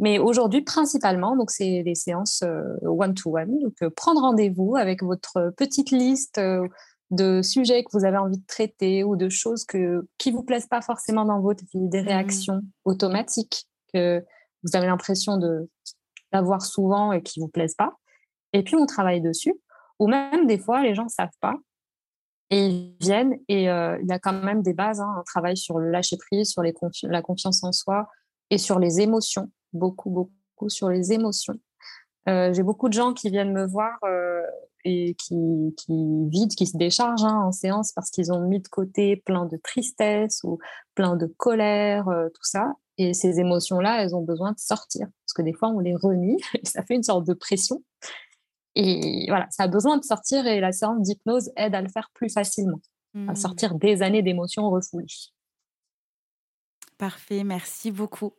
Mais 0.00 0.18
aujourd'hui, 0.18 0.62
principalement, 0.62 1.36
donc 1.36 1.50
c'est 1.50 1.82
des 1.82 1.94
séances 1.94 2.42
one-to-one. 2.82 3.58
donc, 3.58 3.74
euh, 3.82 3.90
prendre 3.90 4.22
rendez-vous 4.22 4.76
avec 4.76 5.02
votre 5.02 5.52
petite 5.58 5.90
liste 5.90 6.38
euh, 6.38 6.66
de 7.10 7.42
sujets 7.42 7.84
que 7.84 7.90
vous 7.92 8.06
avez 8.06 8.16
envie 8.16 8.38
de 8.38 8.46
traiter 8.46 9.04
ou 9.04 9.16
de 9.16 9.28
choses 9.28 9.64
que, 9.64 10.08
qui 10.16 10.32
ne 10.32 10.36
vous 10.36 10.42
plaisent 10.42 10.68
pas 10.68 10.80
forcément 10.80 11.26
dans 11.26 11.40
votre 11.40 11.62
vie, 11.74 11.86
des 11.88 12.00
mmh. 12.00 12.06
réactions 12.06 12.62
automatiques 12.86 13.66
que 13.92 14.24
vous 14.62 14.74
avez 14.74 14.86
l'impression 14.86 15.38
d'avoir 16.32 16.62
souvent 16.62 17.12
et 17.12 17.22
qui 17.22 17.38
ne 17.38 17.44
vous 17.44 17.50
plaisent 17.50 17.74
pas. 17.74 17.92
Et 18.54 18.62
puis, 18.62 18.76
on 18.76 18.86
travaille 18.86 19.20
dessus. 19.20 19.54
Ou 19.98 20.06
même, 20.06 20.46
des 20.46 20.58
fois, 20.58 20.82
les 20.82 20.94
gens 20.94 21.04
ne 21.04 21.10
savent 21.10 21.28
pas. 21.42 21.56
Et 22.48 22.66
ils 22.66 22.96
viennent 23.00 23.38
et 23.48 23.68
euh, 23.68 23.98
il 24.00 24.08
y 24.08 24.12
a 24.12 24.18
quand 24.18 24.32
même 24.32 24.62
des 24.62 24.72
bases, 24.72 25.00
hein, 25.00 25.14
un 25.18 25.22
travail 25.24 25.58
sur 25.58 25.78
le 25.78 25.90
lâcher-prise, 25.90 26.48
sur 26.48 26.62
les 26.62 26.72
la 27.02 27.22
confiance 27.22 27.62
en 27.62 27.70
soi 27.70 28.08
et 28.48 28.58
sur 28.58 28.78
les 28.78 29.00
émotions 29.00 29.50
beaucoup, 29.72 30.10
beaucoup 30.10 30.68
sur 30.68 30.88
les 30.88 31.12
émotions. 31.12 31.58
Euh, 32.28 32.52
j'ai 32.52 32.62
beaucoup 32.62 32.88
de 32.88 32.92
gens 32.92 33.14
qui 33.14 33.30
viennent 33.30 33.52
me 33.52 33.66
voir 33.66 33.98
euh, 34.04 34.42
et 34.84 35.14
qui, 35.14 35.74
qui 35.76 36.28
vident, 36.28 36.54
qui 36.54 36.66
se 36.66 36.76
déchargent 36.76 37.24
hein, 37.24 37.42
en 37.44 37.52
séance 37.52 37.92
parce 37.92 38.10
qu'ils 38.10 38.32
ont 38.32 38.46
mis 38.46 38.60
de 38.60 38.68
côté 38.68 39.16
plein 39.16 39.46
de 39.46 39.56
tristesse 39.56 40.42
ou 40.44 40.58
plein 40.94 41.16
de 41.16 41.26
colère, 41.26 42.08
euh, 42.08 42.28
tout 42.28 42.44
ça. 42.44 42.74
Et 42.98 43.14
ces 43.14 43.40
émotions-là, 43.40 44.02
elles 44.02 44.14
ont 44.14 44.22
besoin 44.22 44.52
de 44.52 44.58
sortir. 44.58 45.06
Parce 45.24 45.32
que 45.34 45.42
des 45.42 45.54
fois, 45.54 45.68
on 45.68 45.78
les 45.78 45.96
renie 45.96 46.36
et 46.54 46.66
ça 46.66 46.82
fait 46.82 46.94
une 46.94 47.02
sorte 47.02 47.26
de 47.26 47.34
pression. 47.34 47.82
Et 48.74 49.26
voilà, 49.28 49.46
ça 49.50 49.64
a 49.64 49.68
besoin 49.68 49.96
de 49.96 50.04
sortir 50.04 50.46
et 50.46 50.60
la 50.60 50.72
séance 50.72 51.00
d'hypnose 51.00 51.50
aide 51.56 51.74
à 51.74 51.82
le 51.82 51.88
faire 51.88 52.10
plus 52.14 52.30
facilement, 52.30 52.80
à 53.14 53.32
mmh. 53.32 53.36
sortir 53.36 53.74
des 53.74 54.02
années 54.02 54.22
d'émotions 54.22 54.70
refoulées. 54.70 55.06
Parfait, 56.96 57.42
merci 57.42 57.90
beaucoup. 57.90 58.34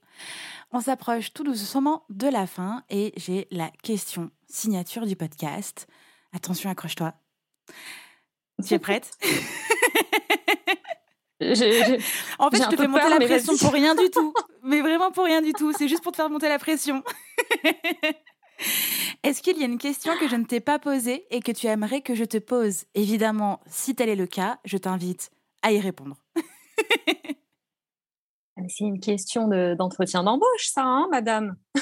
On 0.72 0.80
s'approche 0.80 1.34
tout 1.34 1.44
doucement 1.44 2.04
de 2.10 2.28
la 2.28 2.48
fin 2.48 2.84
et 2.90 3.14
j'ai 3.18 3.48
la 3.52 3.70
question 3.84 4.32
signature 4.48 5.06
du 5.06 5.16
podcast. 5.16 5.88
Attention, 6.34 6.70
accroche-toi. 6.70 7.14
Tu 8.66 8.74
es 8.74 8.80
prête? 8.80 9.12
En 12.40 12.50
fait, 12.50 12.58
je 12.64 12.70
te 12.70 12.76
fais 12.76 12.88
monter 12.88 13.10
la 13.10 13.18
pression 13.18 13.58
pour 13.58 13.74
rien 13.74 13.96
du 13.96 14.10
tout. 14.10 14.34
Mais 14.64 14.82
vraiment 14.82 15.12
pour 15.12 15.26
rien 15.26 15.42
du 15.42 15.54
tout. 15.54 15.74
C'est 15.78 15.88
juste 15.88 16.04
pour 16.04 16.12
te 16.12 16.18
faire 16.18 16.30
monter 16.30 16.50
la 16.50 16.60
pression. 16.60 17.04
Est-ce 19.24 19.42
qu'il 19.42 19.58
y 19.58 19.64
a 19.64 19.66
une 19.66 19.80
question 19.80 20.14
que 20.20 20.28
je 20.28 20.36
ne 20.36 20.44
t'ai 20.44 20.60
pas 20.60 20.78
posée 20.78 21.26
et 21.32 21.42
que 21.42 21.52
tu 21.52 21.68
aimerais 21.68 22.02
que 22.02 22.14
je 22.14 22.26
te 22.26 22.38
pose? 22.38 22.86
Évidemment, 22.94 23.60
si 23.68 23.96
tel 23.96 24.10
est 24.10 24.16
le 24.16 24.28
cas, 24.28 24.60
je 24.66 24.78
t'invite 24.78 25.32
à 25.64 25.72
y 25.72 25.80
répondre. 25.80 26.18
C'est 28.70 28.84
une 28.84 29.00
question 29.00 29.48
d'entretien 29.76 30.24
d'embauche, 30.24 30.68
ça, 30.68 30.84
hein, 30.84 31.08
madame 31.12 31.56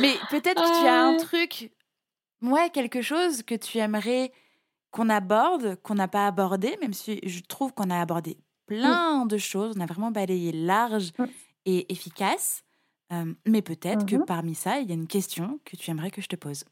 Mais 0.00 0.14
peut-être 0.30 0.62
que 0.62 0.80
tu 0.80 0.86
as 0.86 1.02
un 1.02 1.16
truc, 1.16 1.72
ouais, 2.42 2.70
quelque 2.70 3.02
chose 3.02 3.42
que 3.42 3.54
tu 3.54 3.78
aimerais 3.78 4.32
qu'on 4.90 5.08
aborde, 5.08 5.76
qu'on 5.82 5.94
n'a 5.94 6.08
pas 6.08 6.26
abordé, 6.26 6.76
même 6.80 6.92
si 6.92 7.20
je 7.24 7.40
trouve 7.40 7.72
qu'on 7.72 7.90
a 7.90 8.00
abordé 8.00 8.38
plein 8.66 9.26
de 9.26 9.36
choses, 9.36 9.74
on 9.76 9.80
a 9.80 9.86
vraiment 9.86 10.10
balayé 10.10 10.52
large 10.52 11.12
et 11.64 11.92
efficace. 11.92 12.62
Euh, 13.12 13.34
mais 13.46 13.62
peut-être 13.62 14.06
que 14.06 14.16
mmh 14.16 14.24
parmi 14.24 14.54
ça, 14.54 14.78
il 14.78 14.88
y 14.88 14.92
a 14.92 14.94
une 14.94 15.08
question 15.08 15.60
que 15.64 15.76
tu 15.76 15.90
aimerais 15.90 16.12
que 16.12 16.22
je 16.22 16.28
te 16.28 16.36
pose. 16.36 16.64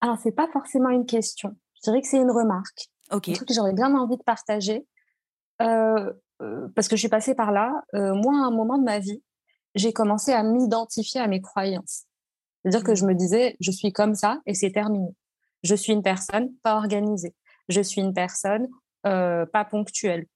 Alors, 0.00 0.18
c'est 0.18 0.32
pas 0.32 0.48
forcément 0.48 0.90
une 0.90 1.06
question. 1.06 1.56
Je 1.82 1.90
dirais 1.90 2.00
que 2.00 2.06
c'est 2.06 2.18
une 2.18 2.30
remarque. 2.30 2.88
Un 3.10 3.18
truc 3.18 3.48
que 3.48 3.54
j'aurais 3.54 3.72
bien 3.72 3.94
envie 3.94 4.16
de 4.16 4.22
partager. 4.22 4.86
Euh, 5.60 6.12
euh, 6.40 6.68
parce 6.74 6.88
que 6.88 6.96
je 6.96 7.00
suis 7.00 7.08
passée 7.08 7.34
par 7.34 7.50
là. 7.50 7.82
Euh, 7.94 8.14
moi, 8.14 8.34
à 8.34 8.46
un 8.46 8.50
moment 8.50 8.78
de 8.78 8.84
ma 8.84 8.98
vie, 9.00 9.22
j'ai 9.74 9.92
commencé 9.92 10.32
à 10.32 10.42
m'identifier 10.42 11.20
à 11.20 11.26
mes 11.26 11.40
croyances. 11.40 12.04
C'est-à-dire 12.62 12.84
que 12.84 12.94
je 12.94 13.04
me 13.04 13.12
mmh. 13.12 13.16
disais, 13.16 13.56
je 13.60 13.70
suis 13.72 13.92
comme 13.92 14.14
ça 14.14 14.40
et 14.46 14.54
c'est 14.54 14.70
terminé. 14.70 15.08
Je 15.64 15.74
suis 15.74 15.92
une 15.92 16.02
personne 16.02 16.52
pas 16.62 16.76
organisée. 16.76 17.34
Je 17.68 17.80
suis 17.80 18.00
une 18.00 18.14
personne 18.14 18.68
pas 19.02 19.64
ponctuelle. 19.68 20.26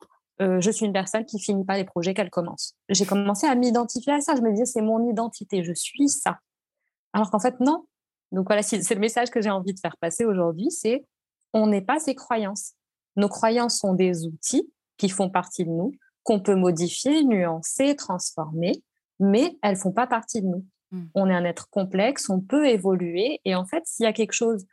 je 0.40 0.70
suis 0.70 0.86
une 0.86 0.92
personne 0.92 1.24
qui 1.24 1.38
finit 1.38 1.64
pas 1.64 1.76
les 1.76 1.84
projets 1.84 2.14
qu'elle 2.14 2.30
commence. 2.30 2.74
J'ai 2.88 3.06
commencé 3.06 3.46
à 3.46 3.54
m'identifier 3.54 4.12
à 4.12 4.20
ça. 4.20 4.34
Je 4.34 4.42
me 4.42 4.50
disais, 4.50 4.64
c'est 4.64 4.80
mon 4.80 5.08
identité. 5.08 5.62
Je 5.62 5.72
suis 5.72 6.08
ça. 6.08 6.38
Alors 7.12 7.30
qu'en 7.30 7.38
fait, 7.38 7.60
non. 7.60 7.86
Donc 8.32 8.46
voilà, 8.48 8.62
c'est 8.62 8.94
le 8.94 9.00
message 9.00 9.30
que 9.30 9.40
j'ai 9.40 9.50
envie 9.50 9.72
de 9.72 9.78
faire 9.78 9.96
passer 9.98 10.24
aujourd'hui. 10.24 10.70
C'est 10.70 11.04
on 11.56 11.66
n'est 11.66 11.82
pas 11.82 11.98
ses 11.98 12.14
croyances. 12.14 12.74
Nos 13.16 13.28
croyances 13.28 13.78
sont 13.78 13.94
des 13.94 14.26
outils 14.26 14.70
qui 14.98 15.08
font 15.08 15.30
partie 15.30 15.64
de 15.64 15.70
nous, 15.70 15.92
qu'on 16.22 16.40
peut 16.40 16.54
modifier, 16.54 17.24
nuancer, 17.24 17.96
transformer, 17.96 18.72
mais 19.18 19.56
elles 19.62 19.76
font 19.76 19.92
pas 19.92 20.06
partie 20.06 20.42
de 20.42 20.48
nous. 20.48 20.66
Hmm. 20.90 21.06
On 21.14 21.30
est 21.30 21.34
un 21.34 21.44
être 21.44 21.70
complexe, 21.70 22.28
on 22.28 22.40
peut 22.40 22.68
évoluer, 22.68 23.40
et 23.46 23.54
en 23.54 23.64
fait, 23.64 23.82
s'il 23.86 24.04
y 24.04 24.06
a 24.06 24.12
quelque 24.12 24.34
chose 24.34 24.66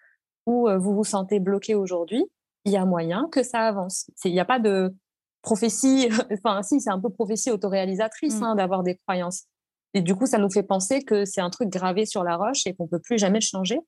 où 0.46 0.68
euh, 0.68 0.78
vous 0.78 0.94
vous 0.94 1.06
sentez 1.06 1.40
bloqué 1.40 1.74
aujourd'hui, 1.74 2.26
il 2.66 2.74
y 2.74 2.78
a 2.78 2.86
moyen 2.86 3.30
que 3.32 3.44
ça 3.44 3.62
avance. 3.62 4.10
Il 4.26 4.34
n'y 4.34 4.40
a 4.42 4.46
pas 4.46 4.60
de 4.60 4.94
prophétie, 5.42 6.10
enfin 6.34 6.64
si, 6.64 6.82
c'est 6.82 6.92
un 6.92 7.00
peu 7.00 7.10
prophétie 7.10 7.50
autoréalisatrice 7.50 8.42
hmm. 8.42 8.44
hein, 8.44 8.56
d'avoir 8.56 8.84
des 8.84 8.98
croyances. 9.08 9.46
Et 9.94 10.02
du 10.02 10.16
coup, 10.16 10.26
ça 10.26 10.38
nous 10.38 10.52
fait 10.52 10.64
penser 10.64 11.04
que 11.04 11.24
c'est 11.24 11.42
un 11.42 11.50
truc 11.50 11.70
gravé 11.70 12.06
sur 12.06 12.24
la 12.24 12.36
roche 12.36 12.66
et 12.66 12.74
qu'on 12.74 12.88
peut 12.88 13.00
plus 13.00 13.18
jamais 13.18 13.40
le 13.40 13.46
changer. 13.46 13.80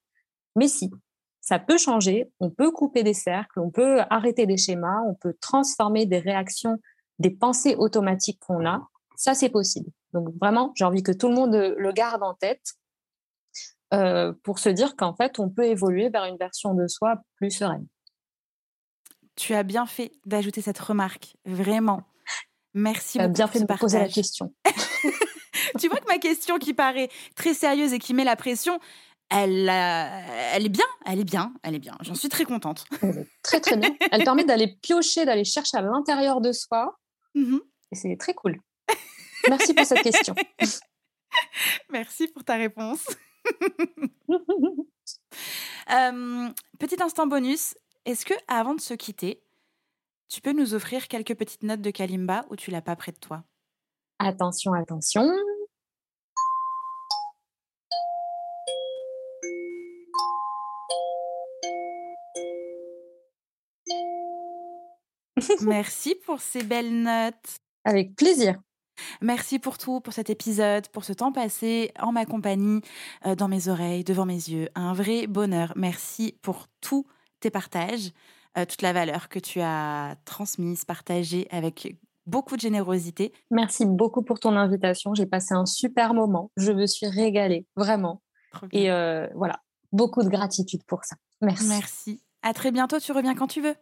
Mais 0.56 0.70
si, 0.70 0.90
ça 1.46 1.60
peut 1.60 1.78
changer, 1.78 2.32
on 2.40 2.50
peut 2.50 2.72
couper 2.72 3.04
des 3.04 3.14
cercles, 3.14 3.60
on 3.60 3.70
peut 3.70 4.00
arrêter 4.10 4.48
des 4.48 4.58
schémas, 4.58 5.02
on 5.08 5.14
peut 5.14 5.36
transformer 5.40 6.08
des 6.08 6.18
réactions, 6.18 6.80
des 7.20 7.30
pensées 7.30 7.76
automatiques 7.76 8.40
qu'on 8.40 8.66
a. 8.66 8.90
Ça, 9.16 9.36
c'est 9.36 9.50
possible. 9.50 9.92
Donc 10.12 10.30
vraiment, 10.42 10.72
j'ai 10.74 10.86
envie 10.86 11.04
que 11.04 11.12
tout 11.12 11.30
le 11.30 11.36
monde 11.36 11.54
le 11.54 11.92
garde 11.92 12.24
en 12.24 12.34
tête 12.34 12.74
euh, 13.94 14.34
pour 14.44 14.58
se 14.58 14.70
dire 14.70 14.96
qu'en 14.96 15.16
fait, 15.16 15.38
on 15.38 15.48
peut 15.50 15.66
évoluer 15.66 16.10
vers 16.10 16.26
une 16.26 16.38
version 16.38 16.74
de 16.74 16.88
soi 16.88 17.18
plus 17.36 17.52
sereine. 17.52 17.86
Tu 19.36 19.54
as 19.54 19.62
bien 19.62 19.86
fait 19.86 20.14
d'ajouter 20.26 20.62
cette 20.62 20.80
remarque, 20.80 21.38
vraiment. 21.46 22.02
Merci 22.74 23.20
beaucoup. 23.20 23.34
bien 23.34 23.48
fait 23.48 23.60
de 23.60 23.66
poser 23.66 24.00
la 24.00 24.10
question. 24.10 24.52
tu 25.80 25.90
vois 25.90 26.00
que 26.00 26.08
ma 26.08 26.18
question 26.18 26.58
qui 26.58 26.74
paraît 26.74 27.10
très 27.36 27.54
sérieuse 27.54 27.94
et 27.94 28.00
qui 28.00 28.16
met 28.16 28.24
la 28.24 28.36
pression, 28.36 28.80
elle, 29.30 29.70
elle 29.70 30.66
est 30.66 30.70
bien, 30.70 30.86
elle 31.06 31.20
est 31.20 31.26
bien, 31.26 31.54
elle 31.64 31.76
est 31.76 31.80
bien. 31.80 31.96
J'en 32.02 32.16
suis 32.16 32.30
très 32.30 32.46
contente. 32.46 32.86
très 33.44 33.60
très 33.60 33.78
bien. 33.78 33.96
Elle 34.12 34.24
permet 34.26 34.44
d'aller 34.44 34.78
piocher, 34.82 35.26
d'aller 35.26 35.44
chercher 35.44 35.78
à 35.78 35.82
l'intérieur 35.82 36.42
de 36.42 36.52
soi. 36.52 36.98
Mmh 37.34 37.58
Et 37.92 37.96
c'est 37.96 38.18
très 38.18 38.34
cool. 38.34 38.60
Merci 39.50 39.74
pour 39.74 39.86
cette 39.86 40.02
question. 40.02 40.36
Merci 41.90 42.28
pour 42.28 42.44
ta 42.44 42.56
réponse. 42.56 43.06
petit 46.80 47.02
instant 47.02 47.28
bonus. 47.28 47.76
Est-ce 48.06 48.26
que 48.26 48.34
avant 48.48 48.76
de 48.76 48.82
se 48.82 48.94
quitter, 48.94 49.44
tu 50.30 50.42
peux 50.42 50.54
nous 50.54 50.74
offrir 50.74 51.08
quelques 51.08 51.36
petites 51.36 51.64
notes 51.64 51.82
de 51.82 51.92
Kalimba 51.92 52.46
ou 52.50 52.56
tu 52.56 52.72
l'as 52.72 52.82
pas 52.82 52.96
près 52.96 53.12
de 53.12 53.18
toi? 53.18 53.44
Attention, 54.20 54.74
attention. 54.74 55.30
Merci 65.62 66.16
pour 66.26 66.42
ces 66.42 66.64
belles 66.64 67.04
notes. 67.04 67.58
Avec 67.84 68.16
plaisir. 68.16 68.60
Merci 69.22 69.60
pour 69.60 69.78
tout, 69.78 70.00
pour 70.00 70.14
cet 70.14 70.30
épisode, 70.30 70.88
pour 70.90 71.04
ce 71.04 71.14
temps 71.14 71.32
passé 71.32 71.92
en 72.00 72.12
ma 72.12 72.26
compagnie, 72.26 72.82
euh, 73.26 73.36
dans 73.36 73.48
mes 73.48 73.68
oreilles, 73.68 74.04
devant 74.04 74.26
mes 74.26 74.34
yeux. 74.34 74.70
Un 74.76 74.94
vrai 74.94 75.28
bonheur. 75.28 75.74
Merci 75.76 76.38
pour 76.42 76.68
tous 76.82 77.06
tes 77.40 77.50
partages, 77.50 78.12
euh, 78.58 78.66
toute 78.66 78.82
la 78.82 78.94
valeur 78.94 79.30
que 79.30 79.40
tu 79.40 79.60
as 79.62 80.16
transmise, 80.26 80.86
partagée 80.86 81.48
avec 81.52 81.98
beaucoup 82.26 82.56
de 82.56 82.62
générosité. 82.62 83.34
Merci 83.52 83.86
beaucoup 83.86 84.24
pour 84.24 84.40
ton 84.40 84.56
invitation. 84.56 85.14
J'ai 85.14 85.26
passé 85.26 85.54
un 85.54 85.66
super 85.66 86.14
moment. 86.14 86.52
Je 86.58 86.72
me 86.72 86.88
suis 86.88 87.08
régalée, 87.08 87.66
vraiment. 87.76 88.22
Et 88.72 88.90
euh, 88.90 89.28
voilà, 89.36 89.60
beaucoup 89.92 90.24
de 90.24 90.30
gratitude 90.30 90.84
pour 90.88 91.04
ça. 91.04 91.18
Merci. 91.42 91.68
Merci. 91.68 92.22
À 92.42 92.54
très 92.54 92.72
bientôt. 92.72 93.00
Tu 93.00 93.12
reviens 93.12 93.36
quand 93.36 93.48
tu 93.48 93.62
veux. 93.62 93.76